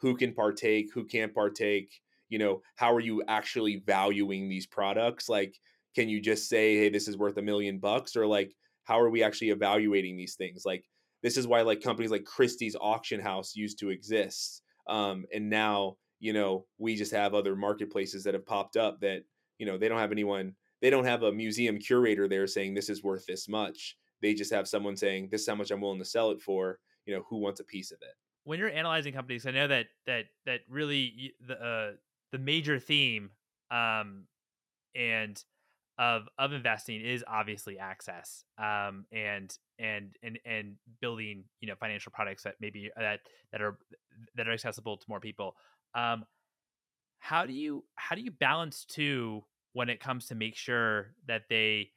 who 0.00 0.16
can 0.16 0.32
partake, 0.32 0.92
who 0.92 1.04
can't 1.04 1.34
partake, 1.34 2.00
you 2.28 2.38
know 2.38 2.62
how 2.76 2.92
are 2.92 3.00
you 3.00 3.22
actually 3.28 3.82
valuing 3.86 4.48
these 4.48 4.66
products? 4.66 5.28
Like 5.28 5.54
can 5.94 6.08
you 6.08 6.20
just 6.20 6.48
say 6.48 6.76
hey 6.76 6.88
this 6.88 7.06
is 7.06 7.16
worth 7.16 7.36
a 7.36 7.42
million 7.42 7.78
bucks 7.78 8.16
or 8.16 8.26
like 8.26 8.52
how 8.84 9.00
are 9.00 9.10
we 9.10 9.22
actually 9.22 9.50
evaluating 9.50 10.16
these 10.16 10.34
things? 10.34 10.62
Like 10.64 10.84
this 11.22 11.36
is 11.36 11.46
why 11.46 11.62
like 11.62 11.82
companies 11.82 12.10
like 12.10 12.24
christie's 12.24 12.76
auction 12.80 13.18
house 13.18 13.56
used 13.56 13.78
to 13.80 13.90
exist 13.90 14.62
um, 14.86 15.24
and 15.32 15.48
now 15.50 15.96
you 16.20 16.32
know 16.32 16.66
we 16.78 16.94
just 16.94 17.12
have 17.12 17.34
other 17.34 17.56
marketplaces 17.56 18.22
that 18.22 18.34
have 18.34 18.46
popped 18.46 18.76
up 18.76 19.00
that 19.00 19.22
you 19.58 19.66
know 19.66 19.76
they 19.76 19.88
don't 19.88 19.98
have 19.98 20.12
anyone 20.12 20.54
they 20.80 20.90
don't 20.90 21.06
have 21.06 21.22
a 21.22 21.32
museum 21.32 21.78
curator 21.78 22.28
there 22.28 22.46
saying 22.46 22.74
this 22.74 22.90
is 22.90 23.02
worth 23.02 23.24
this 23.24 23.48
much. 23.48 23.96
They 24.20 24.34
just 24.34 24.52
have 24.52 24.68
someone 24.68 24.96
saying 24.96 25.28
this 25.30 25.40
is 25.40 25.48
how 25.48 25.54
much 25.54 25.70
i'm 25.70 25.80
willing 25.80 25.98
to 25.98 26.04
sell 26.04 26.30
it 26.30 26.42
for. 26.42 26.78
You 27.06 27.14
know 27.14 27.24
who 27.28 27.38
wants 27.38 27.60
a 27.60 27.64
piece 27.64 27.90
of 27.90 27.98
it? 28.02 28.14
When 28.44 28.58
you're 28.58 28.68
analyzing 28.68 29.14
companies 29.14 29.46
i 29.46 29.50
know 29.50 29.66
that 29.66 29.86
that 30.06 30.26
that 30.44 30.60
really 30.68 31.32
the 31.46 31.54
uh, 31.54 31.92
the 32.32 32.38
major 32.38 32.78
theme 32.78 33.30
um 33.70 34.24
and 34.94 35.42
of 35.98 36.22
of 36.38 36.52
investing 36.52 37.00
is 37.00 37.24
obviously 37.28 37.78
access 37.78 38.44
um 38.58 39.04
and 39.12 39.56
and 39.78 40.16
and 40.22 40.38
and 40.44 40.74
building 41.00 41.44
you 41.60 41.68
know 41.68 41.74
financial 41.78 42.10
products 42.12 42.42
that 42.42 42.54
maybe 42.60 42.90
uh, 42.96 43.00
that 43.00 43.20
that 43.52 43.62
are 43.62 43.78
that 44.34 44.48
are 44.48 44.52
accessible 44.52 44.96
to 44.96 45.04
more 45.08 45.20
people. 45.20 45.54
Um 45.94 46.24
how 47.18 47.46
do 47.46 47.52
you 47.52 47.84
how 47.96 48.14
do 48.14 48.22
you 48.22 48.30
balance 48.30 48.84
two 48.84 49.42
when 49.72 49.88
it 49.88 50.00
comes 50.00 50.26
to 50.26 50.34
make 50.34 50.56
sure 50.56 51.14
that 51.26 51.42
they 51.48 51.90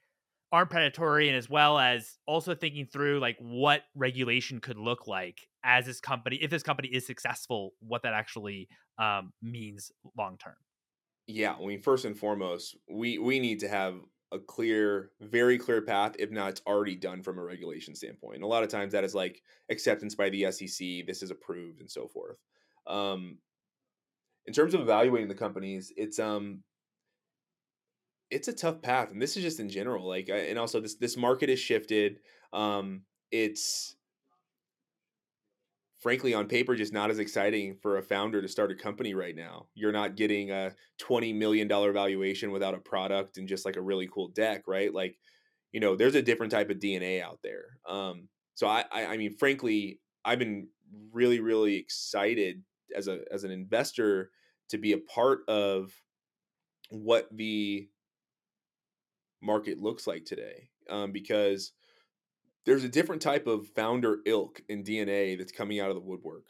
aren't 0.51 0.69
predatory 0.69 1.27
and 1.27 1.37
as 1.37 1.49
well 1.49 1.77
as 1.77 2.17
also 2.25 2.55
thinking 2.55 2.85
through 2.85 3.19
like 3.19 3.35
what 3.39 3.81
regulation 3.95 4.59
could 4.61 4.77
look 4.77 5.07
like 5.07 5.39
as 5.63 5.85
this 5.85 5.99
company 5.99 6.37
if 6.41 6.49
this 6.49 6.63
company 6.63 6.87
is 6.87 7.05
successful 7.05 7.73
what 7.79 8.03
that 8.03 8.13
actually 8.13 8.69
um, 8.97 9.33
means 9.41 9.91
long 10.17 10.37
term 10.37 10.55
yeah 11.27 11.53
i 11.53 11.65
mean 11.65 11.81
first 11.81 12.05
and 12.05 12.17
foremost 12.17 12.75
we 12.89 13.17
we 13.17 13.39
need 13.39 13.59
to 13.59 13.67
have 13.67 13.95
a 14.31 14.39
clear 14.39 15.11
very 15.21 15.57
clear 15.57 15.81
path 15.81 16.15
if 16.19 16.31
not 16.31 16.49
it's 16.49 16.61
already 16.67 16.95
done 16.95 17.23
from 17.23 17.39
a 17.39 17.43
regulation 17.43 17.95
standpoint. 17.95 18.35
And 18.35 18.43
a 18.43 18.47
lot 18.47 18.63
of 18.63 18.69
times 18.69 18.91
that 18.91 19.03
is 19.03 19.15
like 19.15 19.41
acceptance 19.69 20.15
by 20.15 20.29
the 20.29 20.43
sec 20.51 21.05
this 21.07 21.23
is 21.23 21.31
approved 21.31 21.79
and 21.79 21.89
so 21.89 22.07
forth. 22.07 22.37
Um, 22.85 23.37
in 24.45 24.53
terms 24.53 24.73
of 24.73 24.81
evaluating 24.81 25.27
the 25.27 25.35
companies 25.35 25.93
it's 25.95 26.19
um 26.19 26.63
it's 28.29 28.49
a 28.49 28.53
tough 28.53 28.81
path 28.81 29.11
and 29.11 29.21
this 29.21 29.37
is 29.37 29.43
just 29.43 29.59
in 29.59 29.69
general 29.69 30.07
like 30.07 30.29
and 30.29 30.59
also 30.59 30.81
this 30.81 30.95
this 30.95 31.15
market 31.15 31.49
has 31.49 31.59
shifted. 31.59 32.19
Um 32.51 33.03
it's 33.31 33.96
frankly 35.99 36.33
on 36.33 36.47
paper 36.47 36.75
just 36.75 36.93
not 36.93 37.09
as 37.09 37.19
exciting 37.19 37.75
for 37.81 37.97
a 37.97 38.03
founder 38.03 38.41
to 38.41 38.47
start 38.47 38.71
a 38.71 38.75
company 38.75 39.13
right 39.13 39.35
now. 39.35 39.67
You're 39.73 39.91
not 39.91 40.15
getting 40.15 40.51
a 40.51 40.71
20 40.99 41.33
million 41.33 41.67
dollar 41.67 41.91
valuation 41.91 42.51
without 42.51 42.75
a 42.75 42.79
product 42.79 43.37
and 43.37 43.47
just 43.47 43.65
like 43.65 43.75
a 43.75 43.81
really 43.81 44.07
cool 44.11 44.29
deck 44.29 44.63
right? 44.67 44.93
Like 44.93 45.17
you 45.71 45.79
know 45.79 45.95
there's 45.95 46.15
a 46.15 46.21
different 46.21 46.51
type 46.51 46.69
of 46.69 46.77
dna 46.77 47.21
out 47.21 47.39
there. 47.43 47.79
Um 47.87 48.29
so 48.55 48.67
i 48.67 48.83
i, 48.91 49.05
I 49.05 49.17
mean 49.17 49.35
frankly 49.37 49.99
i've 50.25 50.39
been 50.39 50.67
really 51.11 51.39
really 51.39 51.75
excited 51.75 52.63
as 52.95 53.07
a 53.07 53.21
as 53.31 53.43
an 53.43 53.51
investor 53.51 54.31
to 54.69 54.77
be 54.77 54.93
a 54.93 54.97
part 54.97 55.41
of 55.47 55.91
what 56.89 57.27
the 57.31 57.87
market 59.41 59.79
looks 59.79 60.07
like 60.07 60.25
today 60.25 60.69
um, 60.89 61.11
because 61.11 61.73
there's 62.67 62.83
a 62.83 62.89
different 62.89 63.21
type 63.21 63.47
of 63.47 63.65
founder 63.69 64.19
ilk 64.25 64.61
in 64.67 64.83
DNA 64.83 65.37
that's 65.37 65.53
coming 65.53 65.79
out 65.79 65.89
of 65.89 65.95
the 65.95 66.01
woodwork. 66.01 66.43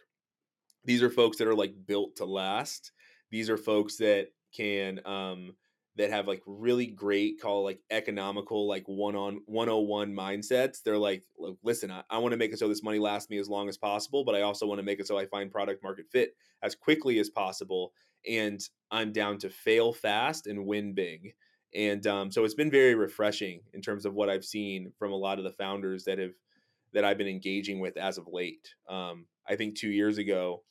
These 0.84 1.03
are 1.03 1.11
folks 1.11 1.38
that 1.38 1.47
are 1.47 1.55
like 1.55 1.76
built 1.86 2.15
to 2.18 2.26
last. 2.26 2.91
These 3.30 3.51
are 3.51 3.57
folks 3.57 3.97
that 3.97 4.30
can 4.51 4.99
um, 5.05 5.53
that 5.95 6.09
have 6.09 6.28
like 6.28 6.41
really 6.47 6.88
great 6.88 7.39
call 7.39 7.63
like 7.63 7.80
economical 7.91 8.68
like 8.68 8.84
one 8.88 9.15
on 9.15 9.41
101 9.45 10.13
mindsets 10.13 10.82
they're 10.84 10.97
like 10.97 11.24
listen 11.63 11.89
i, 11.89 12.03
I 12.09 12.20
want 12.20 12.34
to 12.34 12.38
make 12.38 12.53
it 12.53 12.59
so 12.59 12.68
this 12.68 12.84
money 12.84 12.99
lasts 12.99 13.32
me 13.32 13.39
as 13.39 13.49
long 13.49 13.68
as 13.68 13.78
possible 13.78 14.24
but 14.24 14.36
i 14.36 14.41
also 14.41 14.68
want 14.68 14.78
to 14.78 14.86
make 14.86 14.99
it 14.99 15.07
so 15.07 15.18
i 15.18 15.26
find 15.26 15.51
product 15.51 15.82
market 15.84 16.05
fit 16.11 16.36
as 16.61 16.76
quickly 16.76 17.18
as 17.18 17.32
possible 17.32 17.93
and 18.30 18.61
i'm 18.91 19.11
down 19.11 19.39
to 19.39 19.49
fail 19.49 19.91
fast 19.91 20.45
and 20.45 20.68
win 20.68 20.93
big 20.93 21.34
and 21.78 22.07
um, 22.07 22.32
so 22.32 22.43
it's 22.43 22.55
been 22.55 22.71
very 22.71 22.95
refreshing 22.95 23.61
in 23.73 23.82
terms 23.82 24.05
of 24.05 24.15
what 24.15 24.30
I've 24.30 24.43
seen 24.43 24.91
from 24.97 25.11
a 25.11 25.15
lot 25.15 25.38
of 25.38 25.43
the 25.43 25.51
founders 25.51 26.03
that 26.05 26.17
have 26.17 26.34
that 26.93 27.05
I've 27.05 27.19
been 27.19 27.28
engaging 27.28 27.80
with 27.80 27.97
as 27.97 28.17
of 28.17 28.28
late. 28.28 28.73
Um, 28.89 29.28
I 29.47 29.55
think 29.55 29.75
two 29.75 29.91
years 29.91 30.17
ago, 30.17 30.63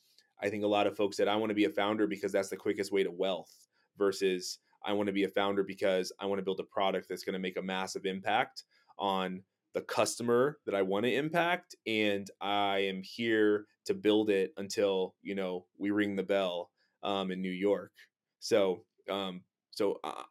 I 0.43 0.49
think 0.49 0.65
a 0.65 0.67
lot 0.67 0.85
of 0.85 0.97
folks 0.97 1.15
said 1.15 1.29
I 1.29 1.37
want 1.37 1.49
to 1.49 1.55
be 1.55 1.63
a 1.63 1.69
founder 1.69 2.07
because 2.07 2.33
that's 2.33 2.49
the 2.49 2.57
quickest 2.57 2.91
way 2.91 3.03
to 3.03 3.11
wealth 3.11 3.55
versus 3.97 4.59
I 4.85 4.91
want 4.93 5.07
to 5.07 5.13
be 5.13 5.23
a 5.23 5.29
founder 5.29 5.63
because 5.63 6.11
I 6.19 6.25
want 6.25 6.39
to 6.39 6.43
build 6.43 6.59
a 6.59 6.63
product 6.63 7.07
that's 7.07 7.23
going 7.23 7.33
to 7.33 7.39
make 7.39 7.57
a 7.57 7.61
massive 7.61 8.05
impact 8.05 8.63
on 8.99 9.43
the 9.73 9.81
customer 9.81 10.57
that 10.65 10.75
I 10.75 10.81
want 10.81 11.05
to 11.05 11.13
impact 11.13 11.75
and 11.85 12.29
I 12.41 12.79
am 12.79 13.01
here 13.01 13.65
to 13.85 13.93
build 13.93 14.29
it 14.29 14.51
until 14.57 15.15
you 15.21 15.35
know 15.35 15.67
we 15.77 15.91
ring 15.91 16.17
the 16.17 16.23
bell 16.23 16.69
um, 17.01 17.31
in 17.31 17.41
New 17.41 17.49
York. 17.49 17.93
So 18.39 18.83
um, 19.09 19.41
so 19.77 19.99
uh, 20.03 20.23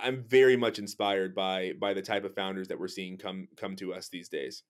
I'm 0.00 0.22
very 0.22 0.56
much 0.56 0.78
inspired 0.78 1.34
by 1.34 1.72
by 1.80 1.94
the 1.94 2.02
type 2.02 2.24
of 2.24 2.32
founders 2.36 2.68
that 2.68 2.78
we're 2.78 2.86
seeing 2.86 3.18
come 3.18 3.48
come 3.56 3.74
to 3.76 3.92
us 3.92 4.08
these 4.08 4.28
days. 4.28 4.62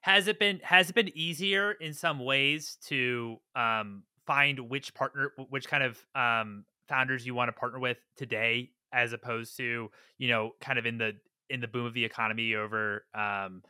Has 0.00 0.26
it 0.26 0.40
been 0.40 0.58
has 0.64 0.90
it 0.90 0.96
been 0.96 1.16
easier 1.16 1.70
in 1.70 1.94
some 1.94 2.18
ways 2.18 2.78
to 2.86 3.36
um, 3.54 4.02
find 4.26 4.58
which 4.58 4.92
partner, 4.92 5.30
which 5.50 5.68
kind 5.68 5.84
of 5.84 6.04
um, 6.16 6.64
founders 6.88 7.24
you 7.24 7.36
want 7.36 7.46
to 7.46 7.52
partner 7.52 7.78
with 7.78 7.98
today, 8.16 8.70
as 8.92 9.12
opposed 9.12 9.56
to 9.58 9.88
you 10.18 10.28
know 10.28 10.50
kind 10.60 10.76
of 10.76 10.84
in 10.84 10.98
the 10.98 11.12
in 11.48 11.60
the 11.60 11.68
boom 11.68 11.86
of 11.86 11.94
the 11.94 12.04
economy 12.04 12.56
over 12.56 13.04
um, 13.14 13.62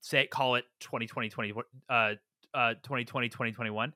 say 0.00 0.26
call 0.26 0.54
it 0.54 0.64
2020 0.80 1.28
20, 1.28 1.52
uh, 1.90 1.92
uh, 2.54 2.74
2020 2.82 3.28
2021 3.28 3.92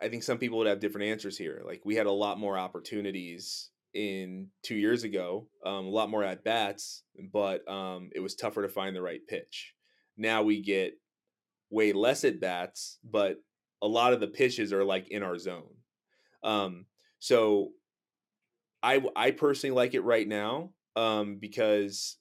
i 0.00 0.08
think 0.08 0.22
some 0.22 0.36
people 0.36 0.58
would 0.58 0.66
have 0.66 0.80
different 0.80 1.06
answers 1.06 1.38
here 1.38 1.62
like 1.64 1.80
we 1.84 1.94
had 1.94 2.06
a 2.06 2.10
lot 2.10 2.40
more 2.40 2.58
opportunities 2.58 3.70
in 3.94 4.48
two 4.62 4.74
years 4.74 5.04
ago, 5.04 5.48
um, 5.64 5.86
a 5.86 5.90
lot 5.90 6.10
more 6.10 6.24
at 6.24 6.44
bats, 6.44 7.04
but 7.32 7.66
um, 7.68 8.10
it 8.14 8.20
was 8.20 8.34
tougher 8.34 8.62
to 8.62 8.68
find 8.68 8.96
the 8.96 9.02
right 9.02 9.20
pitch. 9.28 9.74
Now 10.16 10.42
we 10.42 10.62
get 10.62 10.94
way 11.70 11.92
less 11.92 12.24
at 12.24 12.40
bats, 12.40 12.98
but 13.02 13.36
a 13.82 13.86
lot 13.86 14.12
of 14.12 14.20
the 14.20 14.28
pitches 14.28 14.72
are 14.72 14.84
like 14.84 15.08
in 15.10 15.22
our 15.22 15.38
zone. 15.38 15.74
Um, 16.42 16.86
so 17.18 17.70
I 18.82 19.02
I 19.14 19.30
personally 19.30 19.74
like 19.74 19.94
it 19.94 20.04
right 20.04 20.26
now 20.26 20.70
um, 20.96 21.38
because 21.40 22.18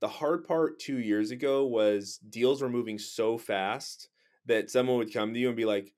the 0.00 0.08
hard 0.08 0.44
part 0.44 0.78
two 0.78 0.98
years 0.98 1.30
ago 1.30 1.66
was 1.66 2.18
deals 2.28 2.60
were 2.62 2.68
moving 2.68 2.98
so 2.98 3.38
fast 3.38 4.08
that 4.46 4.70
someone 4.70 4.98
would 4.98 5.12
come 5.12 5.32
to 5.32 5.40
you 5.40 5.48
and 5.48 5.56
be 5.56 5.64
like, 5.64 5.94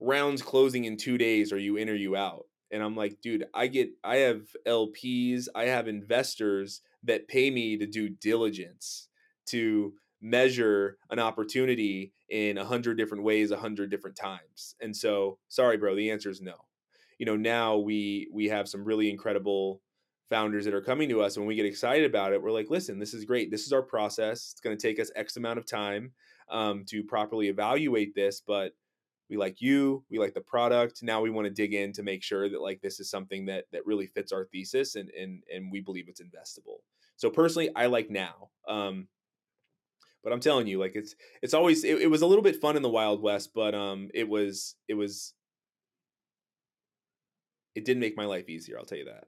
rounds 0.00 0.42
closing 0.42 0.84
in 0.84 0.96
two 0.96 1.16
days, 1.16 1.52
are 1.52 1.58
you 1.58 1.76
in 1.76 1.88
or 1.88 1.94
you 1.94 2.16
out? 2.16 2.44
And 2.72 2.82
I'm 2.82 2.96
like, 2.96 3.20
dude, 3.20 3.44
I 3.54 3.66
get 3.66 3.90
I 4.02 4.16
have 4.16 4.42
LPs, 4.66 5.46
I 5.54 5.64
have 5.64 5.86
investors 5.86 6.80
that 7.04 7.28
pay 7.28 7.50
me 7.50 7.76
to 7.76 7.86
do 7.86 8.08
diligence 8.08 9.08
to 9.46 9.92
measure 10.20 10.96
an 11.10 11.18
opportunity 11.18 12.12
in 12.30 12.56
a 12.56 12.64
hundred 12.64 12.96
different 12.96 13.24
ways, 13.24 13.50
a 13.50 13.58
hundred 13.58 13.90
different 13.90 14.16
times. 14.16 14.74
And 14.80 14.96
so, 14.96 15.38
sorry, 15.48 15.76
bro, 15.76 15.94
the 15.94 16.10
answer 16.10 16.30
is 16.30 16.40
no. 16.40 16.54
You 17.18 17.26
know, 17.26 17.36
now 17.36 17.76
we 17.76 18.28
we 18.32 18.48
have 18.48 18.68
some 18.68 18.84
really 18.84 19.10
incredible 19.10 19.82
founders 20.30 20.64
that 20.64 20.72
are 20.72 20.80
coming 20.80 21.10
to 21.10 21.20
us 21.20 21.36
and 21.36 21.42
when 21.42 21.48
we 21.48 21.54
get 21.54 21.66
excited 21.66 22.06
about 22.06 22.32
it 22.32 22.42
we're 22.42 22.50
like 22.50 22.70
listen 22.70 22.98
this 22.98 23.12
is 23.12 23.26
great 23.26 23.50
this 23.50 23.66
is 23.66 23.72
our 23.74 23.82
process 23.82 24.52
it's 24.52 24.62
going 24.62 24.74
to 24.74 24.80
take 24.80 24.98
us 24.98 25.10
x 25.14 25.36
amount 25.36 25.58
of 25.58 25.66
time 25.66 26.10
um, 26.48 26.86
to 26.86 27.02
properly 27.02 27.48
evaluate 27.48 28.14
this 28.14 28.40
but 28.40 28.72
we 29.32 29.38
like 29.38 29.62
you 29.62 30.04
we 30.10 30.18
like 30.18 30.34
the 30.34 30.42
product 30.42 31.02
now 31.02 31.22
we 31.22 31.30
want 31.30 31.46
to 31.46 31.50
dig 31.50 31.72
in 31.72 31.90
to 31.90 32.02
make 32.02 32.22
sure 32.22 32.50
that 32.50 32.60
like 32.60 32.82
this 32.82 33.00
is 33.00 33.08
something 33.08 33.46
that 33.46 33.64
that 33.72 33.86
really 33.86 34.06
fits 34.06 34.30
our 34.30 34.44
thesis 34.44 34.94
and 34.94 35.08
and 35.18 35.42
and 35.50 35.72
we 35.72 35.80
believe 35.80 36.06
it's 36.06 36.20
investable. 36.20 36.80
So 37.16 37.30
personally 37.30 37.70
i 37.74 37.86
like 37.86 38.10
now 38.10 38.50
um 38.68 39.08
but 40.22 40.34
i'm 40.34 40.40
telling 40.40 40.66
you 40.66 40.78
like 40.78 40.94
it's 40.94 41.14
it's 41.40 41.54
always 41.54 41.82
it, 41.82 42.02
it 42.02 42.08
was 42.08 42.20
a 42.20 42.26
little 42.26 42.42
bit 42.42 42.60
fun 42.60 42.76
in 42.76 42.82
the 42.82 42.90
wild 42.90 43.22
west 43.22 43.52
but 43.54 43.74
um 43.74 44.10
it 44.12 44.28
was 44.28 44.74
it 44.86 44.94
was 44.94 45.32
it 47.74 47.86
didn't 47.86 48.00
make 48.00 48.18
my 48.18 48.26
life 48.26 48.50
easier 48.50 48.78
i'll 48.78 48.84
tell 48.84 48.98
you 48.98 49.06
that. 49.06 49.24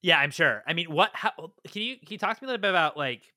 Yeah 0.00 0.20
i'm 0.20 0.30
sure. 0.30 0.62
I 0.64 0.74
mean 0.74 0.92
what 0.92 1.10
how 1.12 1.32
can 1.68 1.82
you 1.82 1.96
can 1.96 2.08
you 2.10 2.18
talk 2.18 2.38
to 2.38 2.44
me 2.44 2.46
a 2.46 2.50
little 2.50 2.62
bit 2.62 2.70
about 2.70 2.96
like 2.96 3.32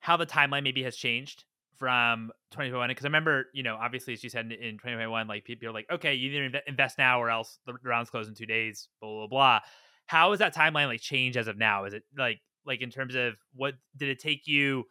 how 0.00 0.18
the 0.18 0.26
timeline 0.26 0.62
maybe 0.62 0.82
has 0.82 0.94
changed 0.94 1.44
from 1.78 2.30
2021 2.50 2.88
because 2.88 3.04
I 3.04 3.08
remember, 3.08 3.46
you 3.52 3.62
know, 3.62 3.76
obviously 3.76 4.12
as 4.14 4.24
you 4.24 4.30
said 4.30 4.46
in, 4.46 4.52
in 4.52 4.74
2021, 4.74 5.26
like 5.26 5.44
people 5.44 5.68
are 5.68 5.72
like, 5.72 5.86
okay, 5.90 6.14
you 6.14 6.30
need 6.30 6.52
to 6.52 6.60
invest 6.66 6.98
now 6.98 7.20
or 7.20 7.30
else 7.30 7.58
the 7.66 7.74
rounds 7.84 8.10
close 8.10 8.28
in 8.28 8.34
two 8.34 8.46
days, 8.46 8.88
blah 9.00 9.10
blah 9.10 9.26
blah. 9.26 9.60
How 10.06 10.30
has 10.30 10.38
that 10.40 10.54
timeline 10.54 10.86
like 10.86 11.00
changed 11.00 11.36
as 11.36 11.48
of 11.48 11.56
now? 11.58 11.84
Is 11.84 11.94
it 11.94 12.02
like 12.16 12.40
like 12.66 12.82
in 12.82 12.90
terms 12.90 13.14
of 13.14 13.34
what 13.54 13.74
did 13.96 14.08
it 14.08 14.18
take 14.18 14.46
you 14.46 14.84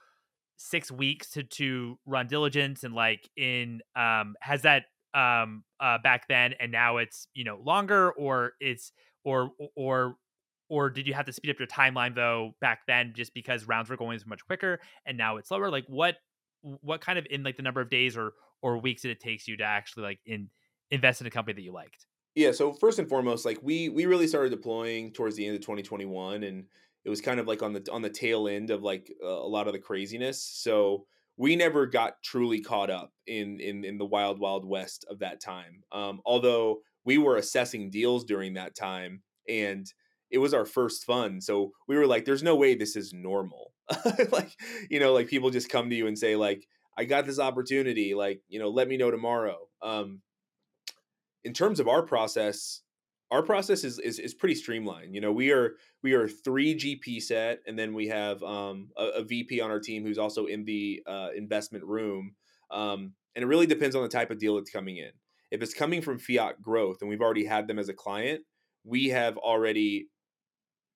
six 0.57 0.91
weeks 0.91 1.29
to 1.31 1.43
to 1.43 1.97
run 2.05 2.27
diligence 2.27 2.83
and 2.83 2.93
like 2.93 3.29
in 3.37 3.79
um 3.95 4.35
has 4.41 4.63
that 4.63 4.85
um 5.13 5.63
uh 5.79 5.97
back 6.03 6.27
then 6.27 6.53
and 6.59 6.71
now 6.71 6.97
it's 6.97 7.27
you 7.33 7.43
know 7.43 7.59
longer 7.63 8.11
or 8.11 8.53
it's 8.59 8.91
or 9.23 9.51
or 9.75 10.15
or 10.69 10.89
did 10.89 11.07
you 11.07 11.13
have 11.13 11.25
to 11.25 11.31
speed 11.31 11.51
up 11.51 11.59
your 11.59 11.67
timeline 11.67 12.15
though 12.15 12.53
back 12.59 12.79
then 12.87 13.13
just 13.15 13.33
because 13.33 13.67
rounds 13.67 13.89
were 13.89 13.97
going 13.97 14.17
so 14.17 14.25
much 14.27 14.43
quicker 14.45 14.79
and 15.05 15.17
now 15.17 15.37
it's 15.37 15.49
slower 15.49 15.69
like 15.69 15.85
what 15.87 16.15
what 16.61 17.01
kind 17.01 17.19
of 17.19 17.25
in 17.29 17.43
like 17.43 17.57
the 17.57 17.63
number 17.63 17.81
of 17.81 17.89
days 17.89 18.17
or 18.17 18.33
or 18.61 18.77
weeks 18.79 19.03
that 19.03 19.09
it 19.09 19.19
takes 19.19 19.47
you 19.47 19.57
to 19.57 19.63
actually 19.63 20.03
like 20.03 20.19
in 20.25 20.49
invest 20.91 21.21
in 21.21 21.27
a 21.27 21.29
company 21.29 21.53
that 21.53 21.61
you 21.61 21.73
liked? 21.73 22.05
Yeah 22.35 22.51
so 22.51 22.73
first 22.73 22.99
and 22.99 23.09
foremost 23.09 23.45
like 23.45 23.59
we 23.61 23.89
we 23.89 24.05
really 24.05 24.27
started 24.27 24.49
deploying 24.49 25.11
towards 25.11 25.35
the 25.35 25.45
end 25.45 25.55
of 25.55 25.61
2021 25.61 26.43
and 26.43 26.65
it 27.05 27.09
was 27.09 27.21
kind 27.21 27.39
of 27.39 27.47
like 27.47 27.63
on 27.63 27.73
the 27.73 27.87
on 27.91 28.01
the 28.01 28.09
tail 28.09 28.47
end 28.47 28.69
of 28.69 28.83
like 28.83 29.11
uh, 29.23 29.27
a 29.27 29.47
lot 29.47 29.67
of 29.67 29.73
the 29.73 29.79
craziness 29.79 30.43
so 30.43 31.05
we 31.37 31.55
never 31.55 31.85
got 31.85 32.21
truly 32.23 32.61
caught 32.61 32.89
up 32.89 33.11
in 33.27 33.59
in 33.59 33.83
in 33.83 33.97
the 33.97 34.05
wild 34.05 34.39
wild 34.39 34.65
west 34.65 35.05
of 35.09 35.19
that 35.19 35.39
time 35.39 35.81
um 35.91 36.19
although 36.25 36.79
we 37.05 37.17
were 37.17 37.37
assessing 37.37 37.89
deals 37.89 38.25
during 38.25 38.53
that 38.53 38.75
time 38.75 39.21
and 39.47 39.87
it 40.31 40.39
was 40.39 40.53
our 40.53 40.65
first 40.65 41.05
fund 41.05 41.43
so 41.43 41.71
we 41.87 41.97
were 41.97 42.07
like 42.07 42.25
there's 42.25 42.43
no 42.43 42.55
way 42.55 42.75
this 42.75 42.95
is 42.95 43.13
normal. 43.13 43.73
Like 44.31 44.51
you 44.89 44.99
know 44.99 45.13
like 45.13 45.27
people 45.27 45.49
just 45.49 45.69
come 45.69 45.89
to 45.89 45.95
you 45.95 46.07
and 46.07 46.17
say 46.17 46.35
like 46.35 46.67
i 46.97 47.05
got 47.05 47.25
this 47.25 47.39
opportunity 47.39 48.13
like 48.13 48.41
you 48.49 48.59
know 48.59 48.69
let 48.69 48.87
me 48.87 48.97
know 48.97 49.11
tomorrow. 49.11 49.57
Um 49.81 50.21
in 51.43 51.53
terms 51.53 51.79
of 51.79 51.87
our 51.87 52.01
process 52.01 52.81
our 53.31 53.43
process 53.43 53.83
is, 53.83 53.99
is 53.99 54.19
is 54.19 54.33
pretty 54.33 54.55
streamlined 54.55 55.13
you 55.13 55.21
know 55.21 55.31
we 55.31 55.51
are 55.51 55.75
we 56.03 56.13
are 56.13 56.27
three 56.27 56.75
gp 56.75 57.21
set 57.21 57.59
and 57.67 57.77
then 57.77 57.93
we 57.93 58.07
have 58.07 58.41
um 58.43 58.89
a, 58.97 59.05
a 59.19 59.23
vp 59.23 59.61
on 59.61 59.71
our 59.71 59.79
team 59.79 60.03
who's 60.03 60.17
also 60.17 60.45
in 60.45 60.65
the 60.65 61.01
uh, 61.07 61.29
investment 61.35 61.83
room 61.85 62.33
um 62.71 63.13
and 63.35 63.43
it 63.43 63.47
really 63.47 63.67
depends 63.67 63.95
on 63.95 64.01
the 64.01 64.09
type 64.09 64.31
of 64.31 64.39
deal 64.39 64.55
that's 64.55 64.71
coming 64.71 64.97
in. 64.97 65.11
If 65.51 65.61
it's 65.61 65.75
coming 65.75 66.01
from 66.01 66.17
fiat 66.17 66.59
growth 66.59 66.97
and 67.01 67.09
we've 67.09 67.21
already 67.21 67.45
had 67.45 67.67
them 67.67 67.77
as 67.77 67.87
a 67.87 67.93
client 67.93 68.41
we 68.83 69.09
have 69.09 69.37
already 69.37 70.07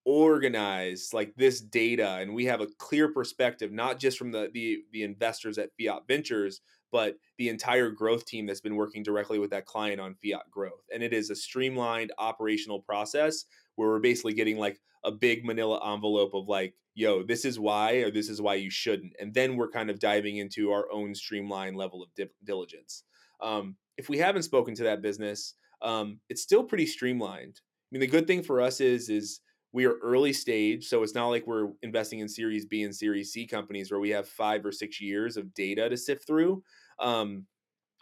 organize 0.03 1.09
like 1.13 1.33
this 1.35 1.61
data 1.61 2.17
and 2.19 2.33
we 2.33 2.45
have 2.45 2.59
a 2.59 2.67
clear 2.79 3.07
perspective 3.07 3.71
not 3.71 3.99
just 3.99 4.17
from 4.17 4.31
the 4.31 4.49
the, 4.51 4.79
the 4.91 5.03
investors 5.03 5.59
at 5.59 5.69
fiat 5.77 6.01
ventures 6.07 6.61
but 6.91 7.15
the 7.37 7.49
entire 7.49 7.89
growth 7.89 8.25
team 8.25 8.45
that's 8.45 8.61
been 8.61 8.75
working 8.75 9.01
directly 9.01 9.39
with 9.39 9.51
that 9.51 9.65
client 9.65 9.99
on 9.99 10.15
fiat 10.21 10.49
growth. 10.51 10.83
And 10.93 11.01
it 11.01 11.13
is 11.13 11.29
a 11.29 11.35
streamlined 11.35 12.11
operational 12.17 12.81
process 12.81 13.45
where 13.75 13.89
we're 13.89 13.99
basically 13.99 14.33
getting 14.33 14.57
like 14.57 14.79
a 15.03 15.11
big 15.11 15.45
manila 15.45 15.79
envelope 15.93 16.33
of 16.33 16.47
like 16.47 16.75
yo 16.93 17.23
this 17.23 17.45
is 17.45 17.57
why 17.57 17.93
or 17.93 18.11
this 18.11 18.29
is 18.29 18.41
why 18.41 18.55
you 18.55 18.69
shouldn't. 18.69 19.13
And 19.19 19.33
then 19.33 19.55
we're 19.55 19.69
kind 19.69 19.89
of 19.89 19.99
diving 19.99 20.37
into 20.37 20.71
our 20.71 20.91
own 20.91 21.15
streamlined 21.15 21.77
level 21.77 22.03
of 22.03 22.13
di- 22.15 22.29
diligence. 22.43 23.03
Um, 23.41 23.77
if 23.97 24.09
we 24.09 24.17
haven't 24.17 24.43
spoken 24.43 24.75
to 24.75 24.83
that 24.83 25.01
business 25.01 25.55
um, 25.81 26.19
it's 26.29 26.43
still 26.43 26.63
pretty 26.63 26.85
streamlined. 26.85 27.59
I 27.59 27.87
mean 27.91 28.01
the 28.01 28.07
good 28.07 28.27
thing 28.27 28.43
for 28.43 28.61
us 28.61 28.81
is 28.81 29.09
is 29.09 29.39
we 29.73 29.85
are 29.85 29.97
early 30.01 30.33
stage 30.33 30.87
so 30.87 31.03
it's 31.03 31.15
not 31.15 31.27
like 31.27 31.45
we're 31.47 31.69
investing 31.81 32.19
in 32.19 32.27
series 32.27 32.65
b 32.65 32.83
and 32.83 32.95
series 32.95 33.31
c 33.31 33.45
companies 33.45 33.91
where 33.91 33.99
we 33.99 34.09
have 34.09 34.27
five 34.27 34.65
or 34.65 34.71
six 34.71 34.99
years 35.01 35.37
of 35.37 35.53
data 35.53 35.89
to 35.89 35.97
sift 35.97 36.25
through 36.25 36.63
um, 36.99 37.45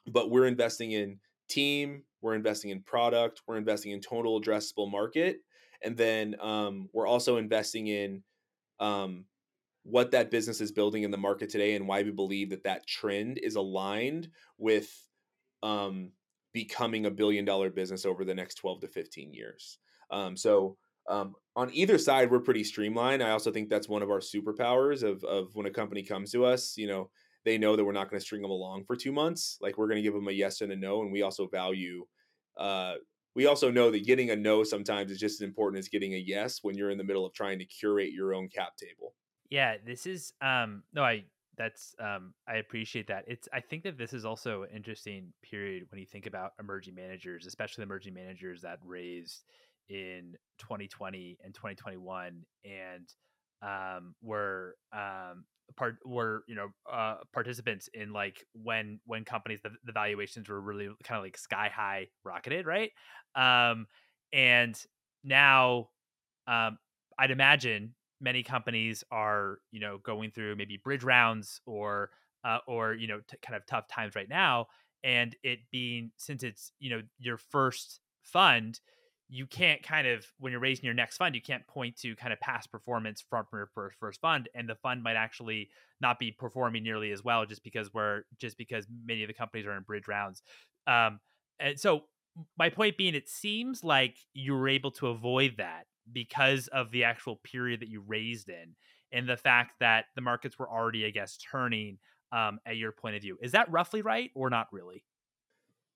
but 0.08 0.30
we're 0.30 0.48
investing 0.48 0.92
in 0.92 1.20
team 1.48 2.04
we're 2.22 2.36
investing 2.36 2.72
in 2.72 2.82
product 2.82 3.42
we're 3.48 3.58
investing 3.58 3.92
in 3.92 4.00
total 4.00 4.40
addressable 4.40 4.92
market 4.92 5.40
and 5.84 5.96
then 5.96 6.36
um, 6.42 6.90
we're 6.94 7.08
also 7.08 7.38
investing 7.38 7.88
in 7.88 8.22
um, 8.80 9.26
what 9.84 10.12
that 10.12 10.32
business 10.32 10.62
is 10.62 10.72
building 10.72 11.04
in 11.04 11.12
the 11.12 11.18
market 11.18 11.50
today 11.50 11.76
and 11.76 11.88
why 11.88 12.04
we 12.04 12.12
believe 12.12 12.50
that 12.50 12.64
that 12.64 12.86
trend 12.86 13.38
is 13.38 13.56
aligned 13.56 14.30
with 14.58 14.90
um, 15.64 16.12
becoming 16.54 17.06
a 17.06 17.12
billion 17.12 17.46
dollar 17.46 17.70
business 17.70 18.06
over 18.06 18.26
the 18.26 18.36
next 18.36 18.56
12 18.56 18.82
to 18.82 18.88
15 18.88 19.34
years. 19.34 19.80
Um, 20.12 20.36
so 20.36 20.78
um, 21.10 21.36
on 21.56 21.70
either 21.74 21.98
side, 21.98 22.32
we're 22.32 22.40
pretty 22.40 22.64
streamlined. 22.64 23.22
I 23.22 23.32
also 23.32 23.52
think 23.52 23.70
that's 23.70 23.90
one 23.90 24.02
of 24.02 24.10
our 24.10 24.20
superpowers 24.20 25.04
of, 25.04 25.24
of 25.24 25.56
when 25.56 25.66
a 25.66 25.72
company 25.72 26.04
comes 26.04 26.32
to 26.32 26.46
us, 26.46 26.78
you 26.78 26.88
know, 26.88 27.10
they 27.44 27.58
know 27.58 27.76
that 27.76 27.84
we're 27.84 27.92
not 27.92 28.10
going 28.10 28.20
to 28.20 28.26
string 28.26 28.42
them 28.42 28.52
along 28.52 28.86
for 28.86 28.96
two 28.96 29.12
months. 29.12 29.58
Like 29.60 29.78
we're 29.78 29.88
going 29.88 29.98
to 29.98 30.02
give 30.04 30.14
them 30.14 30.28
a 30.28 30.32
yes 30.32 30.62
and 30.62 30.72
a 30.72 30.76
no. 30.76 31.02
And 31.02 31.12
we 31.12 31.22
also 31.22 31.48
value, 31.48 32.06
uh, 32.58 32.96
we 33.36 33.46
also 33.46 33.72
know 33.72 33.92
that 33.92 34.06
getting 34.06 34.32
a 34.32 34.36
no 34.36 34.64
sometimes 34.64 35.12
is 35.12 35.20
just 35.20 35.42
as 35.42 35.48
important 35.48 35.80
as 35.80 35.88
getting 35.88 36.14
a 36.14 36.18
yes 36.18 36.60
when 36.62 36.78
you're 36.78 36.90
in 36.92 36.98
the 36.98 37.04
middle 37.04 37.26
of 37.26 37.34
trying 37.34 37.60
to 37.60 37.66
curate 37.66 38.12
your 38.12 38.34
own 38.34 38.50
cap 38.50 38.76
table. 38.78 39.16
Yeah, 39.50 39.78
this 39.84 40.06
is 40.06 40.34
um 40.42 40.84
no, 40.94 41.04
I 41.04 41.26
that's 41.58 41.96
um 42.00 42.34
I 42.48 42.56
appreciate 42.56 43.08
that. 43.08 43.26
It's 43.28 43.48
I 43.54 43.60
think 43.60 43.84
that 43.84 43.98
this 43.98 44.14
is 44.14 44.26
also 44.26 44.64
an 44.64 44.70
interesting 44.76 45.34
period 45.42 45.86
when 45.90 46.00
you 46.00 46.06
think 46.06 46.26
about 46.26 46.54
emerging 46.60 46.96
managers, 46.96 47.46
especially 47.46 47.84
the 47.84 47.88
emerging 47.88 48.14
managers 48.14 48.62
that 48.62 48.80
raised 48.84 49.46
in 49.90 50.36
2020 50.60 51.38
and 51.44 51.54
2021 51.54 52.44
and 52.64 53.10
um, 53.62 54.16
were 54.22 54.76
um, 54.94 55.46
part 55.76 55.98
were 56.06 56.44
you 56.48 56.56
know 56.56 56.70
uh, 56.92 57.16
participants 57.34 57.90
in 57.94 58.12
like 58.14 58.46
when 58.54 59.00
when 59.06 59.26
companies 59.26 59.60
the, 59.62 59.72
the 59.84 59.92
valuations 59.92 60.50
were 60.50 60.62
really 60.62 60.90
kind 61.04 61.18
of 61.18 61.24
like 61.24 61.38
sky 61.38 61.70
high 61.74 62.08
rocketed 62.24 62.66
right? 62.66 62.92
Um, 63.36 63.88
and 64.34 64.82
now 65.24 65.90
um, 66.48 66.78
I'd 67.18 67.32
imagine 67.32 67.96
many 68.22 68.44
companies 68.44 69.04
are 69.12 69.60
you 69.72 69.80
know 69.80 69.98
going 70.00 70.32
through 70.32 70.56
maybe 70.56 70.78
bridge 70.78 71.04
rounds 71.04 71.62
or 71.66 72.12
uh, 72.44 72.60
or 72.68 72.94
you 72.94 73.08
know 73.08 73.22
t- 73.30 73.38
kind 73.42 73.56
of 73.56 73.66
tough 73.66 73.88
times 73.88 74.16
right 74.16 74.30
now. 74.30 74.68
And 75.04 75.36
it 75.44 75.60
being 75.72 76.12
since 76.18 76.44
it's 76.44 76.72
you 76.80 76.90
know 76.90 77.02
your 77.20 77.38
first 77.38 78.02
fund 78.24 78.80
you 79.30 79.46
can't 79.46 79.84
kind 79.84 80.08
of 80.08 80.26
when 80.40 80.52
you're 80.52 80.60
raising 80.60 80.86
your 80.86 80.94
next 80.94 81.18
fund 81.18 81.36
you 81.36 81.42
can't 81.42 81.66
point 81.68 81.96
to 81.96 82.16
kind 82.16 82.34
of 82.34 82.40
past 82.40 82.72
performance 82.72 83.24
from 83.30 83.46
your 83.54 83.70
first 84.00 84.20
fund 84.22 84.50
and 84.56 84.68
the 84.68 84.76
fund 84.76 85.04
might 85.04 85.16
actually 85.16 85.70
not 86.02 86.20
be 86.20 86.32
performing 86.32 86.84
nearly 86.84 87.12
as 87.12 87.24
well 87.24 87.46
just 87.46 87.64
because 87.64 87.94
we're 87.94 88.24
just 88.40 88.58
because 88.58 88.88
many 89.06 89.24
of 89.24 89.28
the 89.28 89.34
companies 89.34 89.66
are 89.66 89.76
in 89.76 89.84
bridge 89.84 90.08
rounds. 90.08 90.42
Um, 90.88 91.20
and 91.60 91.80
so 91.80 92.06
my 92.58 92.70
point 92.70 92.98
being 92.98 93.16
it 93.16 93.30
seems 93.30 93.84
like 93.84 94.18
you 94.34 94.54
were 94.54 94.68
able 94.68 94.92
to 94.92 95.08
avoid 95.08 95.56
that 95.58 95.86
because 96.12 96.68
of 96.70 96.92
the 96.92 97.04
actual 97.04 97.36
period 97.44 97.82
that 97.82 97.90
you 97.90 98.02
raised 98.06 98.50
in 98.50 98.76
and 99.12 99.28
the 99.28 99.38
fact 99.38 99.74
that 99.80 100.06
the 100.16 100.22
markets 100.22 100.58
were 100.58 100.70
already 100.70 101.06
i 101.06 101.10
guess 101.10 101.38
turning 101.38 101.98
um, 102.32 102.60
at 102.66 102.78
your 102.78 102.92
point 102.92 103.16
of 103.16 103.22
view. 103.22 103.38
Is 103.42 103.52
that 103.54 103.72
roughly 103.72 104.02
right 104.02 104.32
or 104.36 104.50
not 104.50 104.68
really? 104.72 105.04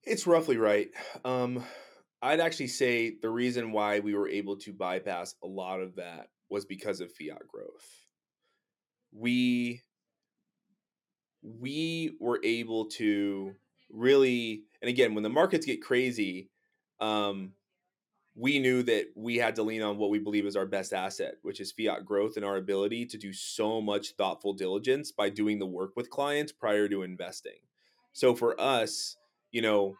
It's 0.03 0.27
roughly 0.27 0.57
right. 0.57 0.89
Um, 1.23 1.63
I'd 2.23 2.39
actually 2.39 2.67
say 2.67 3.17
the 3.21 3.29
reason 3.29 3.73
why 3.73 3.99
we 3.99 4.15
were 4.15 4.29
able 4.29 4.55
to 4.59 4.71
bypass 4.71 5.35
a 5.43 5.47
lot 5.47 5.81
of 5.81 5.97
that 5.97 6.29
was 6.49 6.63
because 6.63 7.01
of 7.01 7.11
fiat 7.11 7.45
growth. 7.49 7.85
We 9.11 9.81
we 11.41 12.15
were 12.21 12.39
able 12.41 12.85
to 12.85 13.53
really 13.89 14.63
and 14.81 14.87
again 14.87 15.13
when 15.13 15.23
the 15.23 15.29
markets 15.29 15.65
get 15.65 15.83
crazy 15.83 16.49
um, 17.01 17.51
we 18.35 18.57
knew 18.59 18.81
that 18.83 19.07
we 19.15 19.35
had 19.35 19.55
to 19.55 19.63
lean 19.63 19.81
on 19.81 19.97
what 19.97 20.09
we 20.09 20.19
believe 20.19 20.45
is 20.45 20.55
our 20.55 20.65
best 20.65 20.93
asset 20.93 21.35
which 21.41 21.59
is 21.59 21.73
fiat 21.73 22.05
growth 22.05 22.37
and 22.37 22.45
our 22.45 22.55
ability 22.55 23.05
to 23.05 23.17
do 23.17 23.33
so 23.33 23.81
much 23.81 24.13
thoughtful 24.13 24.53
diligence 24.53 25.11
by 25.11 25.29
doing 25.29 25.59
the 25.59 25.65
work 25.65 25.91
with 25.97 26.09
clients 26.09 26.53
prior 26.53 26.87
to 26.87 27.03
investing 27.03 27.59
so 28.13 28.33
for 28.33 28.59
us 28.59 29.17
you 29.51 29.61
know 29.61 29.97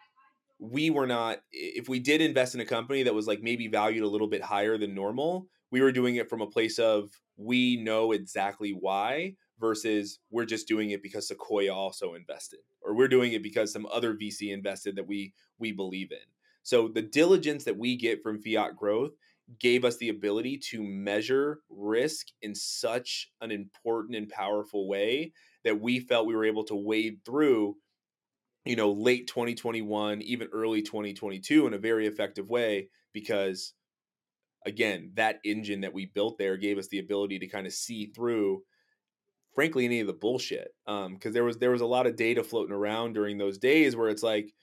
we 0.64 0.90
were 0.90 1.08
not 1.08 1.40
if 1.52 1.90
we 1.90 2.00
did 2.00 2.22
invest 2.22 2.56
in 2.56 2.62
a 2.62 2.66
company 2.66 3.04
that 3.04 3.14
was 3.14 3.28
like 3.28 3.42
maybe 3.42 3.68
valued 3.68 4.04
a 4.04 4.08
little 4.08 4.30
bit 4.30 4.42
higher 4.42 4.78
than 4.78 4.96
normal 4.96 5.48
we 5.72 5.82
were 5.82 5.92
doing 5.92 6.16
it 6.16 6.30
from 6.30 6.42
a 6.42 6.48
place 6.48 6.80
of 6.80 7.10
we 7.36 7.78
know 7.78 8.12
exactly 8.12 8.72
why 8.72 9.34
versus 9.60 10.20
we're 10.32 10.46
just 10.46 10.68
doing 10.68 10.92
it 10.92 11.04
because 11.04 11.28
sequoia 11.28 11.74
also 11.74 12.14
invested 12.14 12.60
or 12.82 12.96
we're 12.96 13.08
doing 13.08 13.34
it 13.34 13.44
because 13.44 13.74
some 13.74 13.86
other 13.92 14.14
vc 14.14 14.54
invested 14.54 14.96
that 14.96 15.08
we 15.08 15.34
we 15.60 15.72
believe 15.72 16.12
in. 16.12 16.18
So 16.64 16.88
the 16.88 17.02
diligence 17.02 17.64
that 17.64 17.78
we 17.78 17.98
get 17.98 18.22
from 18.22 18.40
fiat 18.40 18.76
growth 18.76 19.12
gave 19.60 19.84
us 19.84 19.98
the 19.98 20.10
ability 20.10 20.58
to 20.70 20.84
measure 20.84 21.60
risk 21.70 22.28
in 22.42 22.56
such 22.56 23.32
an 23.42 23.52
important 23.52 24.16
and 24.16 24.30
powerful 24.30 24.88
way 24.88 25.34
that 25.64 25.82
we 25.82 26.00
felt 26.00 26.28
we 26.28 26.36
were 26.36 26.46
able 26.46 26.64
to 26.66 26.76
wade 26.76 27.20
through 27.26 27.76
you 28.66 28.76
know, 28.76 28.92
late 28.92 29.28
2021, 29.28 30.22
even 30.22 30.50
early 30.54 30.82
2022 30.82 31.68
in 31.68 31.74
a 31.74 31.78
very 31.80 32.08
effective 32.08 32.50
way 32.50 32.90
because 33.14 33.74
again, 34.66 35.12
that 35.16 35.40
engine 35.44 35.82
that 35.82 35.94
we 35.94 36.06
built 36.06 36.38
there 36.38 36.58
gave 36.58 36.78
us 36.78 36.88
the 36.88 37.00
ability 37.00 37.40
to 37.40 37.48
kind 37.48 37.68
of 37.68 37.74
see 37.74 38.08
through 38.08 38.64
frankly 39.54 39.86
any 39.86 40.00
of 40.02 40.08
the 40.08 40.14
bullshit. 40.14 40.76
Um 40.88 41.16
because 41.16 41.34
there 41.34 41.44
was 41.46 41.58
there 41.60 41.72
was 41.72 41.82
a 41.82 41.86
lot 41.88 42.08
of 42.08 42.16
data 42.18 42.44
floating 42.44 42.76
around 42.76 43.14
during 43.14 43.38
those 43.38 43.58
days 43.60 43.96
where 43.96 44.10
it's 44.10 44.24
like 44.24 44.54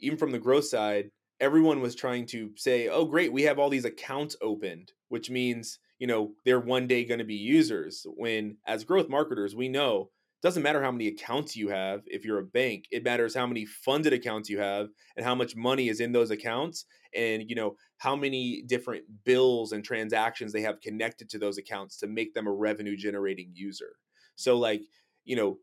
even 0.00 0.18
from 0.18 0.32
the 0.32 0.38
growth 0.38 0.64
side, 0.64 1.10
everyone 1.40 1.80
was 1.80 1.94
trying 1.94 2.26
to 2.26 2.52
say, 2.56 2.88
"Oh, 2.88 3.04
great, 3.04 3.32
we 3.32 3.42
have 3.42 3.58
all 3.58 3.70
these 3.70 3.84
accounts 3.84 4.36
opened," 4.40 4.92
which 5.08 5.30
means, 5.30 5.78
you 5.98 6.06
know, 6.06 6.34
they're 6.44 6.60
one 6.60 6.86
day 6.86 7.04
going 7.04 7.18
to 7.18 7.24
be 7.24 7.34
users 7.36 8.06
when 8.16 8.58
as 8.66 8.84
growth 8.84 9.08
marketers, 9.08 9.54
we 9.54 9.68
know 9.68 10.10
doesn't 10.42 10.62
matter 10.62 10.82
how 10.82 10.90
many 10.90 11.08
accounts 11.08 11.56
you 11.56 11.68
have 11.68 12.02
if 12.06 12.24
you're 12.24 12.38
a 12.38 12.44
bank 12.44 12.86
it 12.90 13.04
matters 13.04 13.34
how 13.34 13.46
many 13.46 13.64
funded 13.64 14.12
accounts 14.12 14.50
you 14.50 14.58
have 14.58 14.88
and 15.16 15.24
how 15.24 15.34
much 15.34 15.54
money 15.56 15.88
is 15.88 16.00
in 16.00 16.12
those 16.12 16.30
accounts 16.30 16.84
and 17.14 17.48
you 17.48 17.54
know 17.54 17.76
how 17.98 18.16
many 18.16 18.62
different 18.66 19.04
bills 19.24 19.72
and 19.72 19.84
transactions 19.84 20.52
they 20.52 20.62
have 20.62 20.80
connected 20.80 21.28
to 21.28 21.38
those 21.38 21.58
accounts 21.58 21.98
to 21.98 22.06
make 22.06 22.34
them 22.34 22.46
a 22.46 22.52
revenue 22.52 22.96
generating 22.96 23.50
user. 23.54 23.96
So 24.36 24.58
like 24.58 24.82
you 25.24 25.36
know 25.36 25.58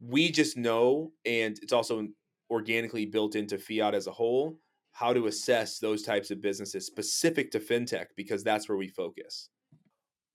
we 0.00 0.30
just 0.30 0.56
know 0.56 1.12
and 1.24 1.58
it's 1.62 1.72
also 1.72 2.06
organically 2.50 3.06
built 3.06 3.34
into 3.34 3.58
fiat 3.58 3.94
as 3.94 4.06
a 4.06 4.12
whole 4.12 4.58
how 4.92 5.12
to 5.12 5.26
assess 5.26 5.78
those 5.78 6.02
types 6.02 6.30
of 6.30 6.40
businesses 6.40 6.86
specific 6.86 7.50
to 7.50 7.60
fintech 7.60 8.06
because 8.16 8.42
that's 8.42 8.68
where 8.68 8.78
we 8.78 8.88
focus 8.88 9.50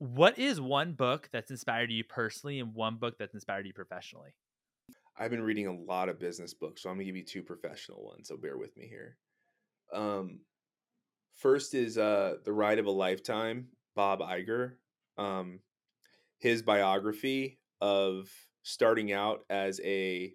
what 0.01 0.39
is 0.39 0.59
one 0.59 0.93
book 0.93 1.29
that's 1.31 1.51
inspired 1.51 1.91
you 1.91 2.03
personally 2.03 2.59
and 2.59 2.73
one 2.73 2.95
book 2.95 3.19
that's 3.19 3.35
inspired 3.35 3.67
you 3.67 3.73
professionally? 3.73 4.31
I've 5.15 5.29
been 5.29 5.43
reading 5.43 5.67
a 5.67 5.75
lot 5.75 6.09
of 6.09 6.19
business 6.19 6.55
books, 6.55 6.81
so 6.81 6.89
I'm 6.89 6.95
gonna 6.95 7.05
give 7.05 7.15
you 7.15 7.23
two 7.23 7.43
professional 7.43 8.03
ones. 8.03 8.27
So 8.27 8.35
bear 8.35 8.57
with 8.57 8.75
me 8.75 8.87
here. 8.87 9.17
Um, 9.93 10.39
first 11.35 11.75
is 11.75 11.99
uh, 11.99 12.37
"The 12.43 12.51
Ride 12.51 12.79
of 12.79 12.87
a 12.87 12.91
Lifetime," 12.91 13.67
Bob 13.95 14.21
Iger. 14.21 14.77
Um, 15.19 15.59
his 16.39 16.63
biography 16.63 17.59
of 17.79 18.27
starting 18.63 19.11
out 19.11 19.45
as 19.51 19.79
a 19.83 20.33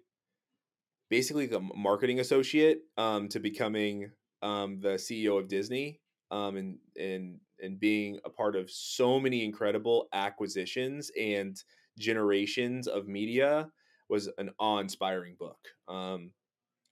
basically 1.09 1.51
a 1.51 1.59
marketing 1.59 2.21
associate 2.21 2.83
um, 2.97 3.27
to 3.29 3.41
becoming 3.41 4.11
um, 4.41 4.79
the 4.79 4.93
CEO 4.93 5.37
of 5.37 5.49
Disney 5.49 5.99
um, 6.31 6.55
and 6.55 6.77
and 6.97 7.41
and 7.61 7.79
being 7.79 8.19
a 8.25 8.29
part 8.29 8.55
of 8.55 8.69
so 8.69 9.19
many 9.19 9.43
incredible 9.43 10.07
acquisitions 10.13 11.11
and 11.19 11.61
generations 11.97 12.87
of 12.87 13.07
media 13.07 13.69
was 14.09 14.29
an 14.37 14.51
awe-inspiring 14.59 15.35
book. 15.37 15.59
Um, 15.87 16.31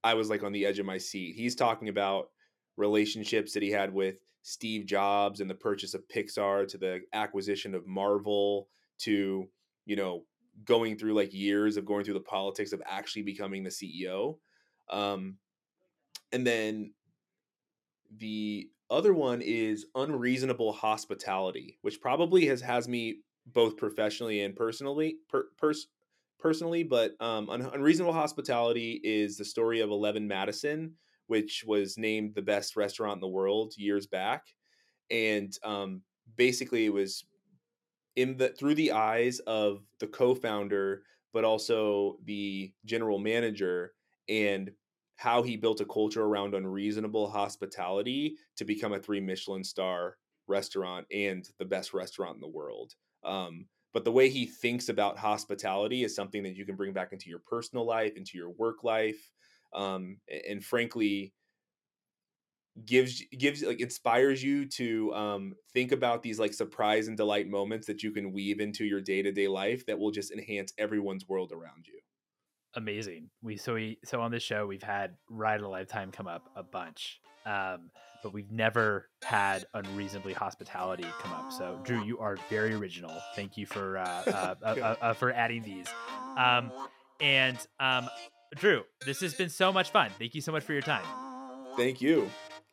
I 0.03 0.13
was 0.13 0.29
like 0.29 0.43
on 0.43 0.51
the 0.51 0.65
edge 0.65 0.79
of 0.79 0.85
my 0.85 0.97
seat. 0.97 1.35
He's 1.35 1.55
talking 1.55 1.89
about 1.89 2.29
relationships 2.77 3.53
that 3.53 3.63
he 3.63 3.71
had 3.71 3.93
with 3.93 4.15
Steve 4.43 4.85
Jobs 4.85 5.41
and 5.41 5.49
the 5.49 5.55
purchase 5.55 5.93
of 5.93 6.07
Pixar 6.07 6.67
to 6.67 6.77
the 6.77 7.01
acquisition 7.13 7.73
of 7.73 7.87
Marvel 7.87 8.67
to, 8.99 9.47
you 9.85 9.95
know, 9.95 10.23
going 10.63 10.97
through 10.97 11.13
like 11.13 11.33
years 11.33 11.77
of 11.77 11.85
going 11.85 12.05
through 12.05 12.13
the 12.13 12.19
politics 12.19 12.71
of 12.71 12.81
actually 12.85 13.23
becoming 13.23 13.63
the 13.63 13.69
CEO. 13.69 14.37
Um, 14.89 15.37
and 16.31 16.45
then 16.45 16.93
the 18.17 18.69
other 18.89 19.13
one 19.13 19.41
is 19.41 19.85
unreasonable 19.95 20.73
hospitality, 20.73 21.77
which 21.81 22.01
probably 22.01 22.45
has 22.47 22.61
has 22.61 22.87
me 22.87 23.19
both 23.47 23.77
professionally 23.77 24.41
and 24.41 24.55
personally 24.55 25.17
per, 25.29 25.45
pers, 25.57 25.87
personally. 26.39 26.83
But 26.83 27.19
um, 27.19 27.49
un, 27.49 27.61
unreasonable 27.73 28.13
hospitality 28.13 28.99
is 29.03 29.37
the 29.37 29.45
story 29.45 29.81
of 29.81 29.89
Eleven 29.89 30.27
Madison, 30.27 30.93
which 31.27 31.63
was 31.65 31.97
named 31.97 32.35
the 32.35 32.41
best 32.41 32.75
restaurant 32.75 33.17
in 33.17 33.21
the 33.21 33.27
world 33.27 33.73
years 33.77 34.07
back, 34.07 34.43
and 35.09 35.55
um, 35.63 36.01
basically 36.35 36.85
it 36.85 36.93
was 36.93 37.25
in 38.15 38.37
the 38.37 38.49
through 38.49 38.75
the 38.75 38.91
eyes 38.91 39.39
of 39.39 39.83
the 39.99 40.07
co-founder, 40.07 41.03
but 41.33 41.43
also 41.43 42.17
the 42.23 42.71
general 42.85 43.19
manager 43.19 43.93
and 44.29 44.71
how 45.17 45.41
he 45.43 45.55
built 45.55 45.81
a 45.81 45.85
culture 45.85 46.23
around 46.23 46.53
unreasonable 46.53 47.29
hospitality 47.29 48.35
to 48.57 48.65
become 48.65 48.93
a 48.93 48.99
three 48.99 49.21
Michelin 49.21 49.63
star 49.63 50.17
restaurant 50.47 51.07
and 51.11 51.47
the 51.57 51.65
best 51.65 51.93
restaurant 51.93 52.35
in 52.35 52.41
the 52.41 52.47
world. 52.47 52.93
Um, 53.23 53.67
but 53.93 54.03
the 54.03 54.11
way 54.11 54.29
he 54.29 54.45
thinks 54.45 54.89
about 54.89 55.17
hospitality 55.17 56.03
is 56.03 56.15
something 56.15 56.43
that 56.43 56.55
you 56.55 56.65
can 56.65 56.75
bring 56.75 56.91
back 56.91 57.13
into 57.13 57.29
your 57.29 57.39
personal 57.39 57.85
life, 57.85 58.17
into 58.17 58.37
your 58.37 58.49
work 58.49 58.83
life, 58.83 59.31
um, 59.73 60.17
and 60.49 60.63
frankly, 60.63 61.33
gives 62.83 63.23
gives 63.37 63.63
like 63.63 63.79
inspires 63.79 64.43
you 64.43 64.67
to 64.67 65.13
um, 65.13 65.53
think 65.73 65.93
about 65.93 66.21
these 66.21 66.39
like 66.39 66.53
surprise 66.53 67.07
and 67.07 67.15
delight 67.15 67.47
moments 67.47 67.87
that 67.87 68.03
you 68.03 68.11
can 68.11 68.33
weave 68.33 68.59
into 68.59 68.83
your 68.83 68.99
day 68.99 69.21
to 69.21 69.31
day 69.31 69.47
life 69.47 69.85
that 69.85 69.97
will 69.97 70.11
just 70.11 70.31
enhance 70.31 70.73
everyone's 70.77 71.27
world 71.27 71.53
around 71.53 71.87
you 71.87 71.99
amazing. 72.75 73.29
We 73.41 73.57
so 73.57 73.73
we 73.75 73.99
so 74.03 74.21
on 74.21 74.31
this 74.31 74.43
show 74.43 74.65
we've 74.67 74.83
had 74.83 75.15
Ride 75.29 75.61
a 75.61 75.67
Lifetime 75.67 76.11
come 76.11 76.27
up 76.27 76.49
a 76.55 76.63
bunch, 76.63 77.19
um, 77.45 77.89
but 78.23 78.33
we've 78.33 78.51
never 78.51 79.09
had 79.23 79.65
unreasonably 79.73 80.33
hospitality 80.33 81.05
come 81.21 81.33
up. 81.33 81.51
So 81.51 81.79
Drew, 81.83 82.03
you 82.03 82.19
are 82.19 82.37
very 82.49 82.73
original. 82.73 83.11
Thank 83.35 83.57
you 83.57 83.65
for 83.65 83.97
uh, 83.97 84.03
uh, 84.03 84.55
uh, 84.63 84.65
uh, 84.65 84.95
uh, 85.01 85.13
for 85.13 85.31
adding 85.31 85.63
these. 85.63 85.87
Um, 86.37 86.71
and 87.21 87.57
um, 87.79 88.09
Drew, 88.55 88.83
this 89.05 89.21
has 89.21 89.33
been 89.33 89.49
so 89.49 89.71
much 89.71 89.91
fun. 89.91 90.11
Thank 90.17 90.35
you 90.35 90.41
so 90.41 90.51
much 90.51 90.63
for 90.63 90.73
your 90.73 90.81
time. 90.81 91.05
Thank 91.77 92.01
you. 92.01 92.29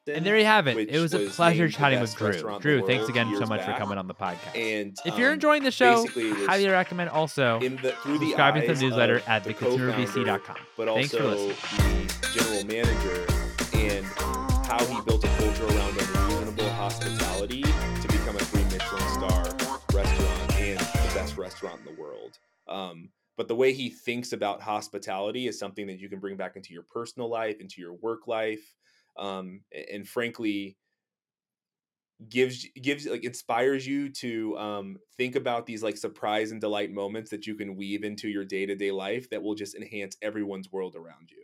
And 0.08 0.26
there 0.26 0.36
you 0.36 0.44
have 0.44 0.66
it. 0.66 0.88
It 0.88 0.98
was 0.98 1.14
a 1.14 1.28
pleasure 1.28 1.68
chatting 1.68 2.00
with 2.00 2.14
Drew. 2.16 2.58
Drew, 2.58 2.84
thanks 2.86 3.08
again 3.08 3.32
so 3.36 3.46
much 3.46 3.60
back. 3.60 3.76
for 3.76 3.78
coming 3.78 3.98
on 3.98 4.08
the 4.08 4.14
podcast. 4.14 4.56
And 4.56 4.96
if 5.04 5.16
you're 5.16 5.28
um, 5.28 5.34
enjoying 5.34 5.62
the 5.62 5.70
show, 5.70 6.04
highly 6.46 6.66
recommend 6.68 7.10
also 7.10 7.60
the, 7.60 7.94
subscribing 8.04 8.62
to 8.62 8.74
the 8.74 8.80
newsletter 8.80 9.22
at 9.28 9.44
the 9.44 9.54
theconsumervc.com. 9.54 10.56
But 10.76 10.88
also 10.88 11.00
thanks 11.00 11.14
for 11.14 11.24
listening. 11.24 12.06
the 12.08 12.28
general 12.34 12.66
manager 12.66 13.26
and 13.74 14.04
how 14.66 14.84
he 14.86 15.00
built 15.02 15.22
a 15.22 15.28
culture 15.36 15.66
around 15.66 15.96
unreasonable 16.00 16.68
hospitality 16.70 17.62
to 17.62 18.08
become 18.08 18.34
a 18.34 18.40
three 18.40 18.64
Michelin 18.64 19.08
star 19.08 19.44
restaurant 19.94 20.60
and 20.60 20.80
the 20.80 21.12
best 21.14 21.36
restaurant 21.36 21.78
in 21.78 21.94
the 21.94 22.00
world. 22.00 22.38
Um, 22.66 23.10
but 23.36 23.46
the 23.46 23.54
way 23.54 23.72
he 23.72 23.88
thinks 23.88 24.32
about 24.32 24.62
hospitality 24.62 25.46
is 25.46 25.60
something 25.60 25.86
that 25.86 26.00
you 26.00 26.08
can 26.08 26.18
bring 26.18 26.36
back 26.36 26.56
into 26.56 26.74
your 26.74 26.82
personal 26.82 27.30
life, 27.30 27.60
into 27.60 27.80
your 27.80 27.94
work 27.94 28.26
life 28.26 28.74
um, 29.18 29.60
and 29.90 30.08
frankly 30.08 30.76
gives 32.28 32.66
gives 32.80 33.06
like 33.06 33.24
inspires 33.24 33.86
you 33.86 34.08
to 34.08 34.56
um, 34.56 34.96
think 35.16 35.34
about 35.34 35.66
these 35.66 35.82
like 35.82 35.96
surprise 35.96 36.52
and 36.52 36.60
delight 36.60 36.92
moments 36.92 37.30
that 37.30 37.46
you 37.46 37.54
can 37.54 37.76
weave 37.76 38.04
into 38.04 38.28
your 38.28 38.44
day-to-day 38.44 38.90
life 38.90 39.28
that 39.30 39.42
will 39.42 39.54
just 39.54 39.74
enhance 39.74 40.16
everyone's 40.22 40.70
world 40.70 40.94
around 40.94 41.30
you. 41.30 41.42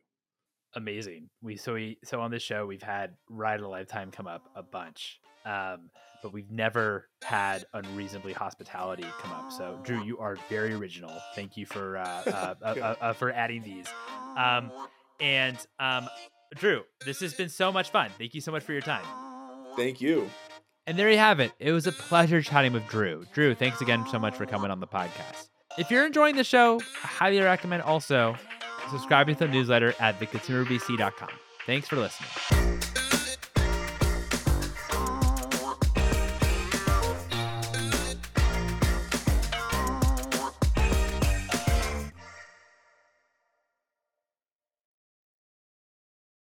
Amazing. 0.75 1.31
We 1.43 1.57
so 1.57 1.75
we 1.75 1.99
so 2.05 2.21
on 2.21 2.31
this 2.31 2.43
show 2.43 2.67
we've 2.67 2.83
had 2.83 3.15
ride 3.29 3.61
a 3.61 3.69
lifetime 3.69 4.11
come 4.11 4.27
up 4.27 4.49
a 4.55 4.63
bunch 4.63 5.21
um, 5.49 5.91
but 6.23 6.33
we've 6.33 6.51
never 6.51 7.09
had 7.23 7.65
unreasonably 7.73 8.33
hospitality 8.33 9.07
come 9.21 9.33
up. 9.33 9.51
So 9.51 9.79
drew 9.83 10.03
you 10.05 10.19
are 10.19 10.37
very 10.49 10.75
original. 10.75 11.13
Thank 11.35 11.57
you 11.57 11.67
for 11.67 11.99
uh, 11.99 12.23
uh, 12.27 12.55
uh, 12.63 12.95
uh, 13.01 13.13
for 13.13 13.33
adding 13.33 13.63
these. 13.63 13.87
Um, 14.37 14.71
and 15.21 15.57
um, 15.81 16.09
Drew, 16.55 16.83
this 17.05 17.21
has 17.21 17.35
been 17.35 17.49
so 17.49 17.71
much 17.71 17.91
fun. 17.91 18.11
Thank 18.19 18.35
you 18.35 18.41
so 18.41 18.53
much 18.53 18.63
for 18.63 18.73
your 18.73 18.81
time. 18.81 19.05
Thank 19.77 20.01
you. 20.01 20.29
And 20.87 20.99
there 20.99 21.11
you 21.11 21.19
have 21.19 21.41
it. 21.41 21.53
It 21.59 21.73
was 21.73 21.87
a 21.87 21.93
pleasure 21.93 22.41
chatting 22.41 22.73
with 22.73 22.87
Drew. 22.89 23.27
Drew, 23.35 23.55
thanks 23.55 23.81
again 23.81 24.07
so 24.11 24.19
much 24.19 24.35
for 24.35 24.47
coming 24.47 24.71
on 24.71 24.81
the 24.81 24.87
podcast. 24.87 25.49
If 25.77 25.91
you're 25.91 26.07
enjoying 26.07 26.37
the 26.37 26.45
show, 26.45 26.81
I 27.05 27.07
highly 27.07 27.41
recommend 27.41 27.83
also 27.83 28.37
subscribing 28.91 29.37
to 29.37 29.47
the 29.47 29.53
newsletter 29.53 29.95
at 30.01 30.19
theconsumervc.com. 30.19 31.29
Thanks 31.67 31.89
for 31.89 31.97
listening. 31.97 32.78